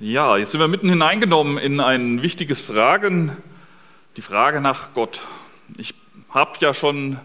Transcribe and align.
Ja, 0.00 0.36
jetzt 0.36 0.52
sind 0.52 0.60
wir 0.60 0.68
mitten 0.68 0.88
hineingenommen 0.88 1.58
in 1.58 1.80
ein 1.80 2.22
wichtiges 2.22 2.60
Fragen, 2.60 3.36
die 4.16 4.22
Frage 4.22 4.60
nach 4.60 4.94
Gott. 4.94 5.22
Ich 5.76 5.92
habe 6.28 6.52
ja 6.60 6.72
schon 6.72 7.18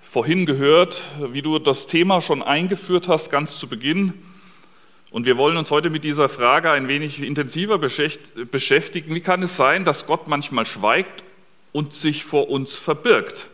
vorhin 0.00 0.46
gehört, 0.46 1.02
wie 1.32 1.42
du 1.42 1.58
das 1.58 1.88
Thema 1.88 2.22
schon 2.22 2.44
eingeführt 2.44 3.08
hast, 3.08 3.32
ganz 3.32 3.58
zu 3.58 3.68
Beginn. 3.68 4.12
Und 5.10 5.26
wir 5.26 5.36
wollen 5.36 5.56
uns 5.56 5.72
heute 5.72 5.90
mit 5.90 6.04
dieser 6.04 6.28
Frage 6.28 6.70
ein 6.70 6.86
wenig 6.86 7.20
intensiver 7.20 7.76
beschäftigen. 7.78 9.12
Wie 9.12 9.20
kann 9.20 9.42
es 9.42 9.56
sein, 9.56 9.84
dass 9.84 10.06
Gott 10.06 10.28
manchmal 10.28 10.66
schweigt 10.66 11.24
und 11.72 11.92
sich 11.92 12.24
vor 12.24 12.50
uns 12.50 12.76
verbirgt? 12.76 13.48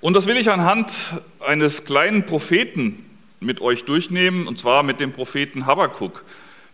Und 0.00 0.14
das 0.14 0.24
will 0.24 0.38
ich 0.38 0.50
anhand 0.50 0.94
eines 1.40 1.84
kleinen 1.84 2.24
Propheten 2.24 3.04
mit 3.40 3.60
euch 3.60 3.84
durchnehmen, 3.84 4.46
und 4.48 4.56
zwar 4.56 4.82
mit 4.82 4.98
dem 4.98 5.12
Propheten 5.12 5.66
Habakkuk. 5.66 6.24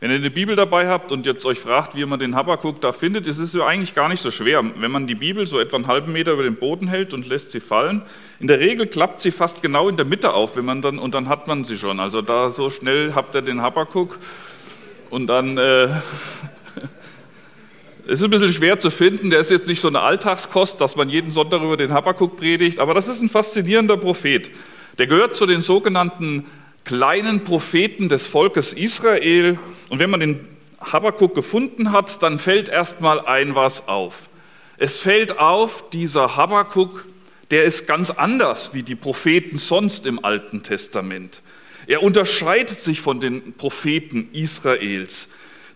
Wenn 0.01 0.13
ihr 0.13 0.17
eine 0.17 0.31
Bibel 0.31 0.55
dabei 0.55 0.87
habt 0.87 1.11
und 1.11 1.27
jetzt 1.27 1.45
euch 1.45 1.59
fragt, 1.59 1.97
wie 1.97 2.05
man 2.05 2.21
den 2.21 2.37
Habakkuk 2.37 2.81
da 2.81 2.93
findet, 2.93 3.27
ist 3.27 3.41
es 3.41 3.53
ja 3.53 3.67
eigentlich 3.67 3.97
gar 3.97 4.09
nicht 4.09 4.23
so 4.23 4.31
schwer. 4.31 4.63
Wenn 4.77 4.93
man 4.93 5.09
die 5.09 5.17
Bibel 5.17 5.45
so 5.45 5.59
etwa 5.59 5.75
einen 5.75 5.89
halben 5.89 6.13
Meter 6.13 6.35
über 6.35 6.45
den 6.45 6.55
Boden 6.55 6.87
hält 6.87 7.15
und 7.15 7.27
lässt 7.27 7.51
sie 7.51 7.59
fallen, 7.59 8.03
in 8.39 8.47
der 8.47 8.61
Regel 8.61 8.87
klappt 8.87 9.21
sie 9.21 9.33
fast 9.33 9.61
genau 9.61 9.89
in 9.89 9.97
der 9.97 10.07
Mitte 10.07 10.35
auf, 10.35 10.55
wenn 10.55 10.65
man 10.65 10.83
dann, 10.83 11.01
und 11.01 11.15
dann 11.15 11.29
hat 11.29 11.49
man 11.49 11.65
sie 11.65 11.77
schon. 11.77 11.99
Also 11.99 12.23
da 12.23 12.51
so 12.51 12.71
schnell 12.71 13.15
habt 13.17 13.35
ihr 13.35 13.43
den 13.43 13.61
Habakkuk 13.61 14.21
und 15.11 15.27
dann 15.27 15.59
äh, 15.59 15.87
ist 18.07 18.23
ein 18.23 18.31
bisschen 18.31 18.53
schwer 18.53 18.79
zu 18.79 18.91
finden. 18.91 19.31
Der 19.31 19.41
ist 19.41 19.51
jetzt 19.51 19.67
nicht 19.67 19.81
so 19.81 19.89
eine 19.89 20.03
Alltagskost, 20.03 20.81
dass 20.81 20.95
man 20.95 21.09
jeden 21.09 21.33
Sonntag 21.33 21.61
über 21.61 21.77
den 21.77 21.93
Habakkuk 21.93 22.37
predigt, 22.37 22.79
aber 22.79 22.95
das 22.95 23.09
ist 23.09 23.21
ein 23.21 23.29
faszinierender 23.29 23.97
Prophet. 23.97 24.49
Der 24.99 25.09
gehört 25.09 25.35
zu 25.35 25.45
den 25.45 25.61
sogenannten 25.61 26.45
kleinen 26.89 27.45
Propheten 27.45 28.09
des 28.09 28.27
Volkes 28.27 28.73
Israel. 28.73 29.59
Und 29.91 29.99
wenn 29.99 30.09
man 30.09 30.21
den 30.21 30.49
Habakkuk 30.81 31.35
gefunden 31.35 31.93
hat, 31.93 32.23
dann 32.23 32.39
fällt 32.39 32.71
erstmal 32.71 33.21
ein 33.27 33.55
was 33.55 33.89
auf. 33.89 34.31
Es 34.79 34.99
fällt 34.99 35.39
auf, 35.39 35.91
dieser 35.91 36.37
Habakkuk, 36.37 37.05
der 37.51 37.65
ist 37.65 37.87
ganz 37.87 38.11
anders 38.11 38.73
wie 38.73 38.83
die 38.83 38.95
Propheten 38.95 39.59
sonst 39.59 40.07
im 40.07 40.25
Alten 40.25 40.63
Testament. 40.63 41.43
Er 41.87 42.03
unterscheidet 42.03 42.79
sich 42.79 43.03
von 43.03 43.21
den 43.21 43.53
Propheten 43.53 44.31
Israels. 44.33 45.29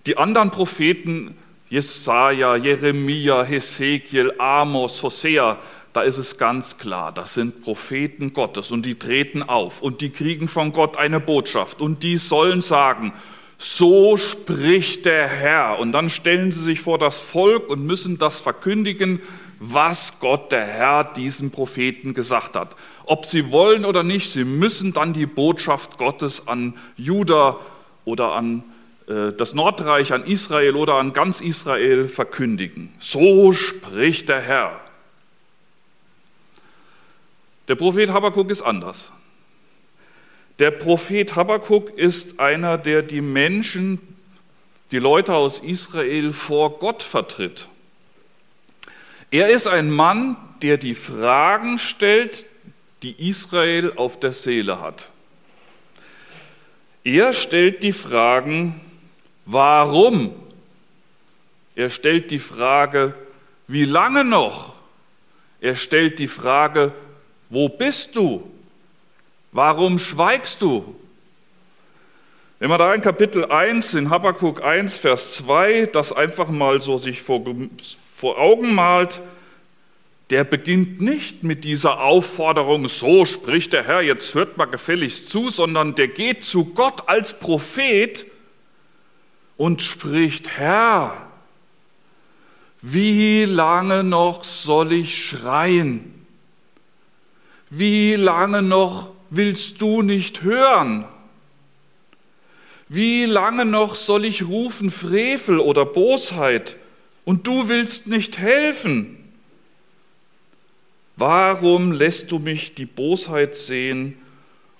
Die 0.07 0.17
anderen 0.17 0.51
Propheten, 0.51 1.37
Jesaja, 1.69 2.57
Jeremia, 2.57 3.43
Hesekiel, 3.43 4.33
Amos, 4.39 5.03
Hosea, 5.03 5.59
da 5.93 6.03
ist 6.03 6.17
es 6.17 6.39
ganz 6.39 6.79
klar, 6.79 7.13
das 7.13 7.35
sind 7.35 7.63
Propheten 7.63 8.33
Gottes 8.33 8.71
und 8.71 8.87
die 8.87 8.99
treten 8.99 9.43
auf 9.43 9.83
und 9.83 10.01
die 10.01 10.11
kriegen 10.11 10.49
von 10.49 10.73
Gott 10.73 10.97
eine 10.97 11.21
Botschaft 11.21 11.81
und 11.81 12.03
die 12.03 12.17
sollen 12.17 12.61
sagen, 12.61 13.13
so 13.59 14.17
spricht 14.17 15.07
der 15.07 15.29
Herr. 15.29 15.79
Und 15.79 15.93
dann 15.93 16.11
stellen 16.11 16.51
sie 16.51 16.63
sich 16.63 16.81
vor 16.81 16.99
das 16.99 17.21
Volk 17.21 17.69
und 17.69 17.87
müssen 17.87 18.19
das 18.19 18.41
verkündigen, 18.41 19.21
was 19.61 20.19
Gott 20.19 20.51
der 20.51 20.65
Herr 20.65 21.05
diesen 21.05 21.53
Propheten 21.53 22.15
gesagt 22.15 22.57
hat. 22.57 22.75
Ob 23.05 23.25
sie 23.25 23.53
wollen 23.53 23.85
oder 23.85 24.03
nicht, 24.03 24.33
sie 24.33 24.45
müssen 24.45 24.93
dann 24.93 25.13
die 25.13 25.27
Botschaft 25.27 25.97
Gottes 25.99 26.49
an 26.49 26.75
Juda 26.97 27.57
oder 28.05 28.33
an 28.33 28.65
äh, 29.07 29.33
das 29.33 29.55
Nordreich, 29.55 30.13
an 30.13 30.25
Israel 30.25 30.75
oder 30.75 30.95
an 30.95 31.13
ganz 31.13 31.41
Israel 31.41 32.09
verkündigen. 32.09 32.93
So 32.99 33.53
spricht 33.53 34.29
der 34.29 34.41
Herr. 34.41 34.81
Der 37.69 37.75
Prophet 37.75 38.11
Habakkuk 38.11 38.51
ist 38.51 38.63
anders. 38.63 39.13
Der 40.59 40.71
Prophet 40.71 41.35
Habakkuk 41.37 41.97
ist 41.97 42.41
einer, 42.41 42.79
der 42.79 43.03
die 43.03 43.21
Menschen, 43.21 43.99
die 44.91 44.99
Leute 44.99 45.35
aus 45.35 45.59
Israel 45.59 46.33
vor 46.33 46.79
Gott 46.79 47.03
vertritt. 47.03 47.67
Er 49.31 49.49
ist 49.49 49.67
ein 49.67 49.91
Mann, 49.91 50.37
der 50.61 50.77
die 50.77 50.95
Fragen 50.95 51.79
stellt, 51.79 52.45
die 53.03 53.29
Israel 53.29 53.95
auf 53.97 54.21
der 54.21 54.33
Seele 54.33 54.81
hat. 54.81 55.09
Er 57.05 57.33
stellt 57.33 57.83
die 57.83 57.93
Fragen, 57.93 58.81
warum? 59.47 60.33
Er 61.75 61.91
stellt 61.91 62.31
die 62.31 62.39
Frage, 62.39 63.15
wie 63.67 63.87
lange 63.87 64.25
noch? 64.25 64.75
Er 65.61 65.75
stellt 65.75 66.19
die 66.19 66.29
Frage, 66.29 66.93
wo 67.53 67.69
bist 67.69 68.17
du? 68.17 68.43
Warum 69.53 69.99
schweigst 69.99 70.63
du? 70.63 70.97
Man 72.59 72.79
da 72.79 72.95
in 72.95 73.03
Kapitel 73.03 73.45
1, 73.45 73.93
in 73.95 74.09
Habakkuk 74.09 74.65
1, 74.65 74.97
Vers 74.97 75.35
2, 75.35 75.87
das 75.93 76.15
einfach 76.15 76.49
mal 76.49 76.81
so 76.81 76.97
sich 76.97 77.21
vor, 77.21 77.45
vor 78.17 78.39
Augen 78.39 78.75
malt, 78.75 79.21
der 80.31 80.45
beginnt 80.45 81.03
nicht 81.03 81.43
mit 81.43 81.65
dieser 81.65 82.01
Aufforderung, 82.01 82.89
so 82.89 83.27
spricht 83.27 83.75
der 83.75 83.85
Herr, 83.85 84.01
jetzt 84.01 84.35
hört 84.35 84.57
mal 84.57 84.65
gefälligst 84.65 85.29
zu, 85.29 85.51
sondern 85.51 85.95
der 85.95 86.09
geht 86.09 86.45
zu 86.45 86.65
Gott 86.65 87.07
als 87.07 87.39
Prophet 87.39 88.25
und 89.59 89.83
spricht, 89.83 90.57
Herr, 90.57 91.27
wie 92.81 93.45
lange 93.45 94.05
noch 94.05 94.43
soll 94.45 94.93
ich 94.93 95.29
schreien? 95.29 96.22
Wie 97.75 98.17
lange 98.17 98.61
noch 98.61 99.13
willst 99.31 99.81
du 99.81 100.03
nicht 100.03 100.43
hören? 100.43 101.07
Wie 102.87 103.25
lange 103.25 103.65
noch 103.65 103.95
soll 103.95 104.27
ich 104.27 104.47
rufen 104.47 104.91
Frevel 104.91 105.59
oder 105.59 105.87
Bosheit 105.87 106.77
und 107.25 107.47
du 107.47 107.69
willst 107.69 108.09
nicht 108.09 108.37
helfen? 108.37 109.17
Warum 111.17 111.93
lässt 111.93 112.31
du 112.31 112.41
mich 112.41 112.75
die 112.75 112.85
Bosheit 112.85 113.57
sehen 113.57 114.19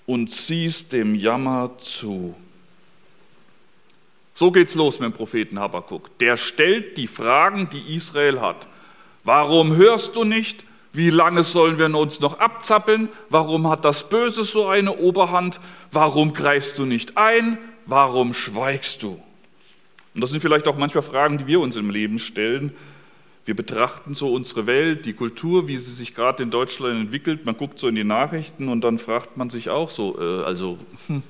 und 0.05 0.29
ziehst 0.29 0.93
dem 0.93 1.15
Jammer 1.15 1.71
zu? 1.79 2.35
So 4.35 4.51
geht's 4.51 4.75
los 4.75 4.99
mit 4.99 5.09
dem 5.09 5.17
Propheten 5.17 5.57
Habakkuk. 5.57 6.15
Der 6.19 6.37
stellt 6.37 6.95
die 6.97 7.07
Fragen, 7.07 7.69
die 7.71 7.95
Israel 7.95 8.39
hat. 8.39 8.67
Warum 9.23 9.75
hörst 9.77 10.15
du 10.15 10.25
nicht? 10.25 10.63
Wie 10.95 11.09
lange 11.09 11.43
sollen 11.43 11.79
wir 11.79 11.93
uns 11.97 12.19
noch 12.19 12.39
abzappeln? 12.39 13.09
Warum 13.29 13.67
hat 13.67 13.83
das 13.83 14.09
Böse 14.09 14.43
so 14.43 14.67
eine 14.67 14.95
Oberhand? 14.95 15.59
Warum 15.91 16.33
greifst 16.33 16.77
du 16.77 16.85
nicht 16.85 17.17
ein? 17.17 17.57
Warum 17.87 18.35
schweigst 18.35 19.01
du? 19.01 19.19
Und 20.13 20.21
das 20.21 20.29
sind 20.29 20.41
vielleicht 20.41 20.67
auch 20.67 20.77
manchmal 20.77 21.01
Fragen, 21.01 21.39
die 21.39 21.47
wir 21.47 21.59
uns 21.59 21.75
im 21.75 21.89
Leben 21.89 22.19
stellen. 22.19 22.73
Wir 23.45 23.55
betrachten 23.55 24.13
so 24.13 24.31
unsere 24.31 24.67
Welt, 24.67 25.07
die 25.07 25.13
Kultur, 25.13 25.67
wie 25.67 25.77
sie 25.77 25.91
sich 25.91 26.13
gerade 26.13 26.43
in 26.43 26.51
Deutschland 26.51 27.01
entwickelt. 27.01 27.43
Man 27.43 27.57
guckt 27.57 27.79
so 27.79 27.87
in 27.87 27.95
die 27.95 28.03
Nachrichten 28.03 28.69
und 28.69 28.81
dann 28.83 28.99
fragt 28.99 29.35
man 29.35 29.49
sich 29.49 29.71
auch 29.71 29.89
so, 29.89 30.17
äh, 30.19 30.43
also, 30.43 30.77
hm, 31.07 31.23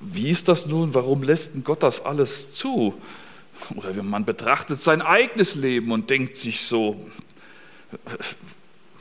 wie 0.00 0.30
ist 0.30 0.48
das 0.48 0.66
nun? 0.66 0.94
Warum 0.94 1.24
lässt 1.24 1.54
denn 1.54 1.64
Gott 1.64 1.82
das 1.82 2.04
alles 2.04 2.54
zu? 2.54 2.94
Oder 3.74 4.00
man 4.02 4.24
betrachtet 4.24 4.80
sein 4.80 5.02
eigenes 5.02 5.56
Leben 5.56 5.90
und 5.90 6.08
denkt 6.08 6.36
sich 6.36 6.62
so, 6.62 7.04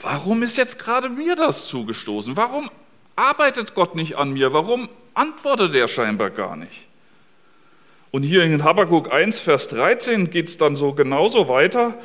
warum 0.01 0.43
ist 0.43 0.57
jetzt 0.57 0.79
gerade 0.79 1.09
mir 1.09 1.35
das 1.35 1.67
zugestoßen? 1.67 2.35
Warum 2.37 2.69
arbeitet 3.15 3.73
Gott 3.73 3.95
nicht 3.95 4.15
an 4.15 4.33
mir? 4.33 4.53
Warum 4.53 4.89
antwortet 5.13 5.73
er 5.75 5.87
scheinbar 5.87 6.29
gar 6.29 6.55
nicht? 6.55 6.87
Und 8.11 8.21
hier 8.21 8.43
in 8.43 8.63
Habakkuk 8.63 9.11
1, 9.11 9.39
Vers 9.39 9.67
13 9.69 10.29
geht 10.29 10.47
es 10.47 10.57
dann 10.57 10.75
so 10.75 10.93
genauso 10.93 11.47
weiter. 11.47 11.95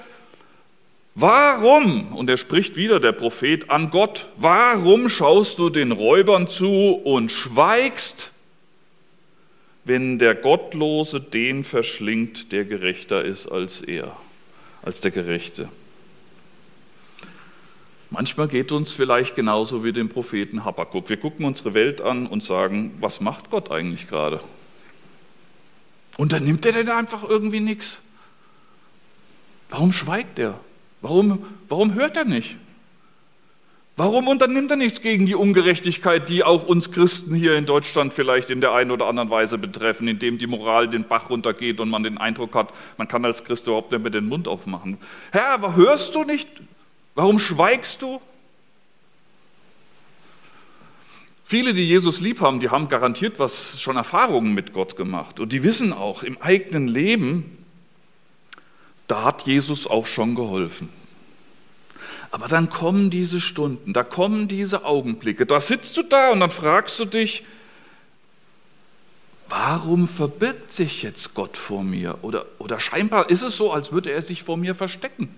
Warum, 1.14 2.12
und 2.14 2.30
er 2.30 2.36
spricht 2.36 2.76
wieder 2.76 3.00
der 3.00 3.12
Prophet 3.12 3.70
an 3.70 3.90
Gott, 3.90 4.26
warum 4.36 5.08
schaust 5.08 5.58
du 5.58 5.68
den 5.68 5.92
Räubern 5.92 6.48
zu 6.48 6.92
und 6.92 7.32
schweigst, 7.32 8.30
wenn 9.84 10.18
der 10.18 10.34
Gottlose 10.34 11.20
den 11.20 11.64
verschlingt, 11.64 12.52
der 12.52 12.64
gerechter 12.64 13.24
ist 13.24 13.46
als 13.48 13.82
er, 13.82 14.16
als 14.82 15.00
der 15.00 15.10
Gerechte? 15.10 15.68
Manchmal 18.10 18.48
geht 18.48 18.72
uns 18.72 18.92
vielleicht 18.92 19.34
genauso 19.34 19.84
wie 19.84 19.92
dem 19.92 20.08
Propheten 20.08 20.64
Habakkuk. 20.64 21.08
Wir 21.08 21.18
gucken 21.18 21.44
unsere 21.44 21.74
Welt 21.74 22.00
an 22.00 22.26
und 22.26 22.42
sagen, 22.42 22.96
was 23.00 23.20
macht 23.20 23.50
Gott 23.50 23.70
eigentlich 23.70 24.08
gerade? 24.08 24.40
Unternimmt 26.16 26.64
er 26.64 26.72
denn 26.72 26.88
einfach 26.88 27.28
irgendwie 27.28 27.60
nichts? 27.60 27.98
Warum 29.70 29.92
schweigt 29.92 30.38
er? 30.38 30.58
Warum, 31.02 31.44
warum 31.68 31.94
hört 31.94 32.16
er 32.16 32.24
nicht? 32.24 32.56
Warum 33.98 34.28
unternimmt 34.28 34.70
er 34.70 34.76
nichts 34.76 35.02
gegen 35.02 35.26
die 35.26 35.34
Ungerechtigkeit, 35.34 36.28
die 36.28 36.44
auch 36.44 36.66
uns 36.66 36.92
Christen 36.92 37.34
hier 37.34 37.56
in 37.56 37.66
Deutschland 37.66 38.14
vielleicht 38.14 38.48
in 38.48 38.60
der 38.60 38.72
einen 38.72 38.92
oder 38.92 39.06
anderen 39.06 39.28
Weise 39.28 39.58
betreffen, 39.58 40.06
indem 40.08 40.38
die 40.38 40.46
Moral 40.46 40.88
den 40.88 41.04
Bach 41.04 41.30
runtergeht 41.30 41.80
und 41.80 41.90
man 41.90 42.04
den 42.04 42.16
Eindruck 42.16 42.54
hat, 42.54 42.72
man 42.96 43.08
kann 43.08 43.24
als 43.24 43.44
Christ 43.44 43.66
überhaupt 43.66 43.90
nicht 43.92 44.00
mehr 44.00 44.12
den 44.12 44.28
Mund 44.28 44.48
aufmachen? 44.48 44.98
Herr, 45.32 45.74
hörst 45.74 46.14
du 46.14 46.22
nicht? 46.22 46.48
Warum 47.18 47.40
schweigst 47.40 48.00
du? 48.02 48.20
Viele, 51.44 51.74
die 51.74 51.82
Jesus 51.82 52.20
lieb 52.20 52.40
haben, 52.40 52.60
die 52.60 52.70
haben 52.70 52.86
garantiert 52.86 53.40
was 53.40 53.80
schon 53.80 53.96
Erfahrungen 53.96 54.54
mit 54.54 54.72
Gott 54.72 54.94
gemacht. 54.94 55.40
Und 55.40 55.50
die 55.50 55.64
wissen 55.64 55.92
auch, 55.92 56.22
im 56.22 56.40
eigenen 56.40 56.86
Leben, 56.86 57.64
da 59.08 59.24
hat 59.24 59.48
Jesus 59.48 59.88
auch 59.88 60.06
schon 60.06 60.36
geholfen. 60.36 60.90
Aber 62.30 62.46
dann 62.46 62.70
kommen 62.70 63.10
diese 63.10 63.40
Stunden, 63.40 63.92
da 63.94 64.04
kommen 64.04 64.46
diese 64.46 64.84
Augenblicke, 64.84 65.44
da 65.44 65.60
sitzt 65.60 65.96
du 65.96 66.04
da 66.04 66.30
und 66.30 66.38
dann 66.38 66.52
fragst 66.52 67.00
du 67.00 67.04
dich, 67.04 67.42
warum 69.48 70.06
verbirgt 70.06 70.72
sich 70.72 71.02
jetzt 71.02 71.34
Gott 71.34 71.56
vor 71.56 71.82
mir? 71.82 72.18
Oder, 72.22 72.46
oder 72.58 72.78
scheinbar 72.78 73.28
ist 73.28 73.42
es 73.42 73.56
so, 73.56 73.72
als 73.72 73.90
würde 73.90 74.12
er 74.12 74.22
sich 74.22 74.44
vor 74.44 74.56
mir 74.56 74.76
verstecken. 74.76 75.34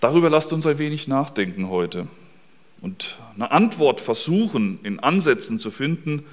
Darüber 0.00 0.30
lasst 0.30 0.52
uns 0.52 0.66
ein 0.66 0.78
wenig 0.78 1.08
nachdenken 1.08 1.68
heute 1.68 2.06
und 2.80 3.18
eine 3.34 3.50
Antwort 3.50 4.00
versuchen, 4.00 4.78
in 4.82 4.98
Ansätzen 4.98 5.58
zu 5.58 5.70
finden, 5.70 6.24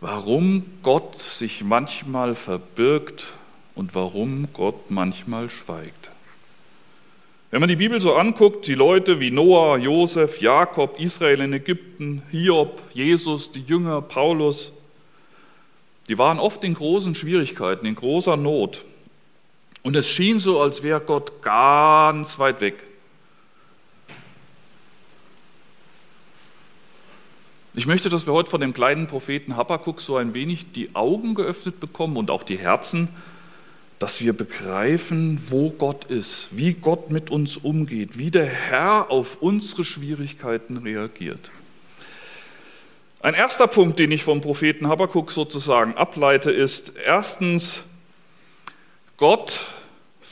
warum 0.00 0.64
Gott 0.82 1.16
sich 1.16 1.62
manchmal 1.62 2.34
verbirgt 2.34 3.34
und 3.76 3.94
warum 3.94 4.48
Gott 4.52 4.90
manchmal 4.90 5.48
schweigt. 5.48 6.10
Wenn 7.52 7.60
man 7.60 7.68
die 7.68 7.76
Bibel 7.76 8.00
so 8.00 8.16
anguckt, 8.16 8.66
die 8.66 8.74
Leute 8.74 9.20
wie 9.20 9.30
Noah, 9.30 9.78
Josef, 9.78 10.40
Jakob, 10.40 10.98
Israel 10.98 11.40
in 11.40 11.52
Ägypten, 11.52 12.22
Hiob, 12.32 12.82
Jesus, 12.92 13.52
die 13.52 13.62
Jünger, 13.62 14.02
Paulus, 14.02 14.72
die 16.08 16.18
waren 16.18 16.40
oft 16.40 16.64
in 16.64 16.74
großen 16.74 17.14
Schwierigkeiten, 17.14 17.86
in 17.86 17.94
großer 17.94 18.36
Not. 18.36 18.84
Und 19.86 19.94
es 19.94 20.08
schien 20.08 20.40
so, 20.40 20.60
als 20.60 20.82
wäre 20.82 20.98
Gott 20.98 21.42
ganz 21.42 22.40
weit 22.40 22.60
weg. 22.60 22.74
Ich 27.72 27.86
möchte, 27.86 28.08
dass 28.08 28.26
wir 28.26 28.32
heute 28.32 28.50
von 28.50 28.60
dem 28.60 28.74
kleinen 28.74 29.06
Propheten 29.06 29.54
Habakkuk 29.54 30.00
so 30.00 30.16
ein 30.16 30.34
wenig 30.34 30.72
die 30.72 30.96
Augen 30.96 31.36
geöffnet 31.36 31.78
bekommen 31.78 32.16
und 32.16 32.32
auch 32.32 32.42
die 32.42 32.58
Herzen, 32.58 33.06
dass 34.00 34.20
wir 34.20 34.32
begreifen, 34.32 35.40
wo 35.50 35.70
Gott 35.70 36.06
ist, 36.06 36.48
wie 36.50 36.72
Gott 36.72 37.12
mit 37.12 37.30
uns 37.30 37.56
umgeht, 37.56 38.18
wie 38.18 38.32
der 38.32 38.46
Herr 38.46 39.12
auf 39.12 39.40
unsere 39.40 39.84
Schwierigkeiten 39.84 40.78
reagiert. 40.78 41.52
Ein 43.20 43.34
erster 43.34 43.68
Punkt, 43.68 44.00
den 44.00 44.10
ich 44.10 44.24
vom 44.24 44.40
Propheten 44.40 44.88
Habakkuk 44.88 45.30
sozusagen 45.30 45.94
ableite, 45.94 46.50
ist 46.50 46.90
erstens, 47.06 47.84
Gott 49.16 49.75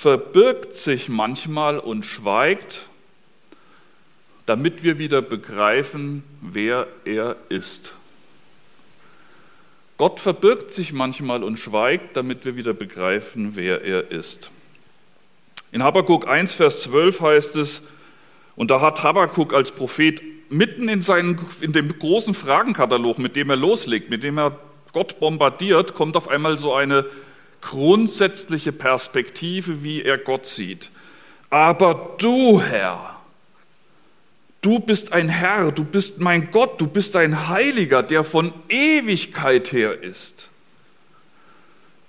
verbirgt 0.05 0.77
sich 0.77 1.09
manchmal 1.09 1.79
und 1.79 2.05
schweigt 2.05 2.89
damit 4.47 4.83
wir 4.83 4.99
wieder 4.99 5.23
begreifen, 5.23 6.23
wer 6.41 6.87
er 7.05 7.37
ist. 7.49 7.95
Gott 9.97 10.21
verbirgt 10.21 10.73
sich 10.73 10.93
manchmal 10.93 11.43
und 11.43 11.57
schweigt, 11.57 12.17
damit 12.17 12.45
wir 12.45 12.57
wieder 12.57 12.75
begreifen, 12.75 13.57
wer 13.57 13.83
er 13.83 14.11
ist. 14.11 14.51
In 15.73 15.83
Habakkuk 15.83 16.29
1, 16.29 16.53
Vers 16.53 16.83
12 16.83 17.21
heißt 17.21 17.57
es, 17.57 17.81
und 18.57 18.71
da 18.71 18.81
hat 18.81 19.03
Habakkuk 19.03 19.55
als 19.55 19.71
Prophet 19.71 20.21
mitten 20.51 20.89
in, 20.89 21.03
seinen, 21.03 21.39
in 21.61 21.73
dem 21.73 21.99
großen 21.99 22.35
Fragenkatalog, 22.35 23.19
mit 23.19 23.35
dem 23.35 23.51
er 23.51 23.57
loslegt, 23.57 24.11
mit 24.11 24.23
dem 24.23 24.39
er 24.39 24.59
Gott 24.93 25.19
bombardiert, 25.21 25.95
kommt 25.95 26.17
auf 26.17 26.29
einmal 26.29 26.59
so 26.59 26.75
eine 26.75 27.07
grundsätzliche 27.71 28.73
Perspektive, 28.73 29.83
wie 29.83 30.03
er 30.03 30.19
Gott 30.19 30.47
sieht. 30.47 30.91
Aber 31.51 32.15
du, 32.19 32.61
Herr, 32.61 33.15
Du 34.65 34.79
bist 34.79 35.13
ein 35.13 35.29
Herr, 35.29 35.73
du 35.73 35.85
bist 35.85 36.21
mein 36.21 36.51
Gott, 36.51 36.81
du 36.81 36.87
bist 36.87 37.17
ein 37.17 37.49
Heiliger, 37.49 38.03
der 38.03 38.25
von 38.25 38.51
Ewigkeit 38.71 39.73
her 39.73 40.03
ist. 40.03 40.49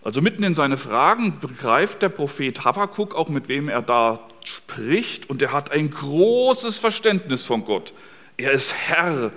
Also 0.05 0.21
mitten 0.21 0.41
in 0.41 0.55
seine 0.55 0.77
Fragen 0.77 1.37
begreift 1.41 2.01
der 2.01 2.07
Prophet 2.07 2.63
Habakkuk 2.63 3.13
auch, 3.13 3.27
mit 3.27 3.49
wem 3.49 3.67
er 3.67 3.81
da 3.81 4.21
spricht, 4.45 5.29
und 5.29 5.41
er 5.41 5.51
hat 5.51 5.71
ein 5.71 5.91
großes 5.91 6.77
Verständnis 6.77 7.43
von 7.43 7.65
Gott. 7.65 7.91
Er 8.37 8.53
ist 8.53 8.73
Herr, 8.73 9.31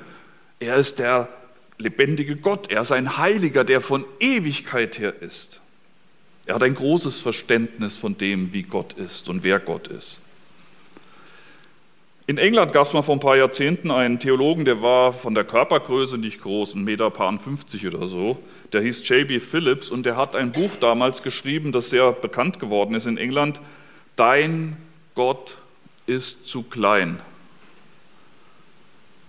er 0.60 0.76
ist 0.76 1.00
der 1.00 1.26
lebendige 1.76 2.36
Gott, 2.36 2.70
er 2.70 2.82
ist 2.82 2.92
ein 2.92 3.18
Heiliger, 3.18 3.64
der 3.64 3.80
von 3.80 4.04
Ewigkeit 4.20 4.96
her 5.00 5.20
ist. 5.22 5.58
Er 6.48 6.54
hat 6.54 6.62
ein 6.62 6.74
großes 6.74 7.20
Verständnis 7.20 7.98
von 7.98 8.16
dem, 8.16 8.54
wie 8.54 8.62
Gott 8.62 8.94
ist 8.94 9.28
und 9.28 9.44
wer 9.44 9.60
Gott 9.60 9.86
ist. 9.88 10.18
In 12.26 12.38
England 12.38 12.72
gab 12.72 12.86
es 12.86 12.94
mal 12.94 13.02
vor 13.02 13.16
ein 13.16 13.20
paar 13.20 13.36
Jahrzehnten 13.36 13.90
einen 13.90 14.18
Theologen, 14.18 14.64
der 14.64 14.80
war 14.80 15.12
von 15.12 15.34
der 15.34 15.44
Körpergröße 15.44 16.16
nicht 16.16 16.40
groß, 16.40 16.74
ein 16.74 16.84
Meter 16.84 17.10
paar 17.10 17.38
50 17.38 17.86
oder 17.86 18.08
so. 18.08 18.38
Der 18.72 18.80
hieß 18.80 19.06
J.B. 19.06 19.40
Phillips 19.40 19.90
und 19.90 20.06
der 20.06 20.16
hat 20.16 20.36
ein 20.36 20.52
Buch 20.52 20.70
damals 20.80 21.22
geschrieben, 21.22 21.70
das 21.70 21.90
sehr 21.90 22.12
bekannt 22.12 22.58
geworden 22.58 22.94
ist 22.94 23.06
in 23.06 23.18
England. 23.18 23.60
Dein 24.16 24.78
Gott 25.14 25.58
ist 26.06 26.46
zu 26.46 26.62
klein. 26.62 27.20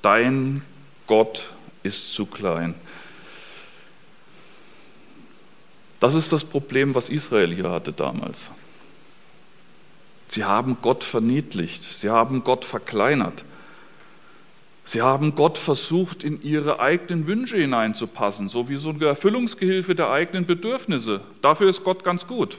Dein 0.02 0.62
Gott 1.06 1.52
ist 1.84 2.14
zu 2.14 2.26
klein. 2.26 2.76
Das 6.00 6.14
ist 6.14 6.32
das 6.32 6.46
Problem, 6.46 6.96
was 6.96 7.10
Israel 7.10 7.54
hier 7.54 7.70
hatte 7.70 7.92
damals. 7.92 8.50
Sie 10.30 10.46
haben 10.46 10.78
Gott 10.82 11.04
verniedlicht, 11.04 11.84
sie 11.84 12.10
haben 12.10 12.44
Gott 12.44 12.64
verkleinert. 12.64 13.44
Sie 14.86 15.04
haben 15.04 15.36
Gott 15.36 15.58
versucht, 15.60 16.24
in 16.24 16.42
ihre 16.42 16.80
eigenen 16.80 17.28
Wünsche 17.28 17.58
hineinzupassen, 17.58 18.50
so 18.50 18.70
wie 18.70 18.78
so 18.78 18.90
eine 18.90 19.06
Erfüllungsgehilfe 19.06 19.94
der 19.94 20.10
eigenen 20.10 20.48
Bedürfnisse. 20.48 21.22
Dafür 21.44 21.70
ist 21.70 21.84
Gott 21.84 22.04
ganz 22.04 22.26
gut. 22.26 22.58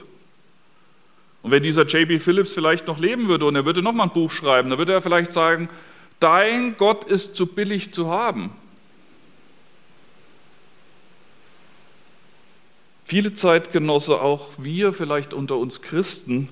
Und 1.41 1.51
wenn 1.51 1.63
dieser 1.63 1.85
J.B. 1.85 2.19
Phillips 2.19 2.53
vielleicht 2.53 2.87
noch 2.87 2.99
leben 2.99 3.27
würde 3.27 3.45
und 3.45 3.55
er 3.55 3.65
würde 3.65 3.81
noch 3.81 3.91
mal 3.91 4.03
ein 4.03 4.13
Buch 4.13 4.31
schreiben, 4.31 4.69
dann 4.69 4.79
würde 4.79 4.93
er 4.93 5.01
vielleicht 5.01 5.33
sagen, 5.33 5.67
dein 6.21 6.77
Gott 6.77 7.03
ist 7.03 7.35
zu 7.35 7.47
billig 7.47 7.93
zu 7.93 8.09
haben. 8.09 8.51
Viele 13.11 13.33
Zeitgenosse, 13.33 14.21
auch 14.21 14.47
wir 14.57 14.93
vielleicht 14.93 15.33
unter 15.33 15.57
uns 15.57 15.81
Christen, 15.81 16.47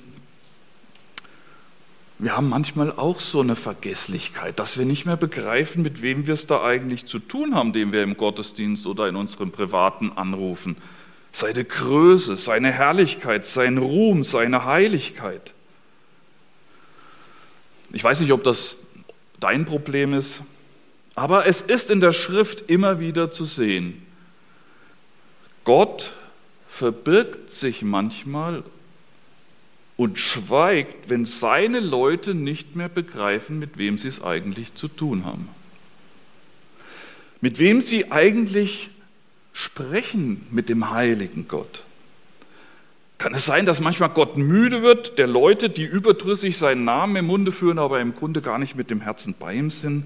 wir 2.17 2.35
haben 2.35 2.49
manchmal 2.49 2.91
auch 2.91 3.21
so 3.21 3.39
eine 3.39 3.55
Vergesslichkeit, 3.55 4.59
dass 4.59 4.77
wir 4.77 4.83
nicht 4.83 5.05
mehr 5.05 5.15
begreifen, 5.15 5.83
mit 5.83 6.01
wem 6.01 6.27
wir 6.27 6.33
es 6.33 6.47
da 6.47 6.61
eigentlich 6.61 7.05
zu 7.05 7.19
tun 7.19 7.55
haben, 7.55 7.71
den 7.71 7.93
wir 7.93 8.03
im 8.03 8.17
Gottesdienst 8.17 8.87
oder 8.87 9.07
in 9.07 9.15
unserem 9.15 9.51
privaten 9.51 10.11
anrufen. 10.13 10.75
Seine 11.31 11.63
Größe, 11.63 12.35
seine 12.35 12.73
Herrlichkeit, 12.73 13.45
sein 13.45 13.77
Ruhm, 13.77 14.25
seine 14.25 14.65
Heiligkeit. 14.65 15.53
Ich 17.93 18.03
weiß 18.03 18.19
nicht, 18.19 18.33
ob 18.33 18.43
das 18.43 18.79
dein 19.39 19.63
Problem 19.63 20.13
ist, 20.13 20.41
aber 21.15 21.45
es 21.45 21.61
ist 21.61 21.89
in 21.89 22.01
der 22.01 22.11
Schrift 22.11 22.69
immer 22.69 22.99
wieder 22.99 23.31
zu 23.31 23.45
sehen. 23.45 24.05
Gott 25.63 26.11
verbirgt 26.79 27.51
sich 27.51 27.81
manchmal 27.81 28.63
und 29.97 30.17
schweigt, 30.17 31.09
wenn 31.09 31.25
seine 31.25 31.81
Leute 31.81 32.33
nicht 32.33 32.77
mehr 32.77 32.87
begreifen, 32.87 33.59
mit 33.59 33.77
wem 33.77 33.97
sie 33.97 34.07
es 34.07 34.23
eigentlich 34.23 34.75
zu 34.75 34.87
tun 34.87 35.25
haben. 35.25 35.49
Mit 37.41 37.59
wem 37.59 37.81
sie 37.81 38.13
eigentlich 38.13 38.91
sprechen 39.51 40.47
mit 40.51 40.69
dem 40.69 40.91
heiligen 40.91 41.49
Gott. 41.49 41.83
Kann 43.17 43.33
es 43.33 43.45
sein, 43.45 43.65
dass 43.65 43.81
manchmal 43.81 44.11
Gott 44.11 44.37
müde 44.37 44.81
wird, 44.81 45.19
der 45.19 45.27
Leute, 45.27 45.69
die 45.69 45.83
überdrüssig 45.83 46.57
seinen 46.57 46.85
Namen 46.85 47.17
im 47.17 47.25
Munde 47.25 47.51
führen, 47.51 47.77
aber 47.77 47.99
im 47.99 48.15
Grunde 48.15 48.41
gar 48.41 48.57
nicht 48.57 48.77
mit 48.77 48.89
dem 48.89 49.01
Herzen 49.01 49.35
bei 49.37 49.53
ihm 49.53 49.69
sind, 49.69 50.05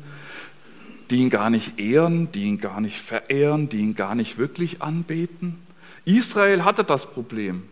die 1.12 1.18
ihn 1.18 1.30
gar 1.30 1.51
nicht 1.51 1.80
ehren, 1.80 2.32
die 2.32 2.46
ihn 2.46 2.58
gar 2.60 2.82
nicht 2.82 3.00
verehren, 3.00 3.70
die 3.70 3.77
ihn 3.77 3.94
gar 3.94 4.15
nicht 4.15 4.39
wirklich 4.39 4.82
anbeten? 4.82 5.62
Israel 6.05 6.63
hatte 6.63 6.83
das 6.83 7.10
Problem. 7.10 7.63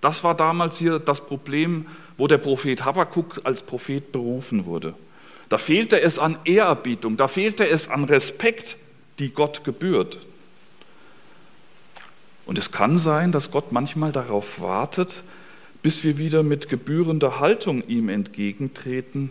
Das 0.00 0.22
war 0.22 0.34
damals 0.34 0.76
hier 0.76 0.98
das 0.98 1.24
Problem, 1.24 1.86
wo 2.16 2.26
der 2.26 2.38
Prophet 2.38 2.84
Habakkuk 2.84 3.40
als 3.44 3.62
Prophet 3.62 4.12
berufen 4.12 4.66
wurde. 4.66 4.94
Da 5.48 5.58
fehlte 5.58 6.00
es 6.00 6.18
an 6.18 6.36
Ehrerbietung, 6.44 7.16
da 7.16 7.28
fehlte 7.28 7.66
es 7.66 7.88
an 7.88 8.04
Respekt, 8.04 8.76
die 9.18 9.30
Gott 9.30 9.64
gebührt. 9.64 10.18
Und 12.44 12.58
es 12.58 12.70
kann 12.70 12.98
sein, 12.98 13.32
dass 13.32 13.50
Gott 13.50 13.72
manchmal 13.72 14.12
darauf 14.12 14.60
wartet, 14.60 15.22
bis 15.82 16.04
wir 16.04 16.18
wieder 16.18 16.42
mit 16.42 16.68
gebührender 16.68 17.40
Haltung 17.40 17.86
ihm 17.86 18.08
entgegentreten 18.08 19.30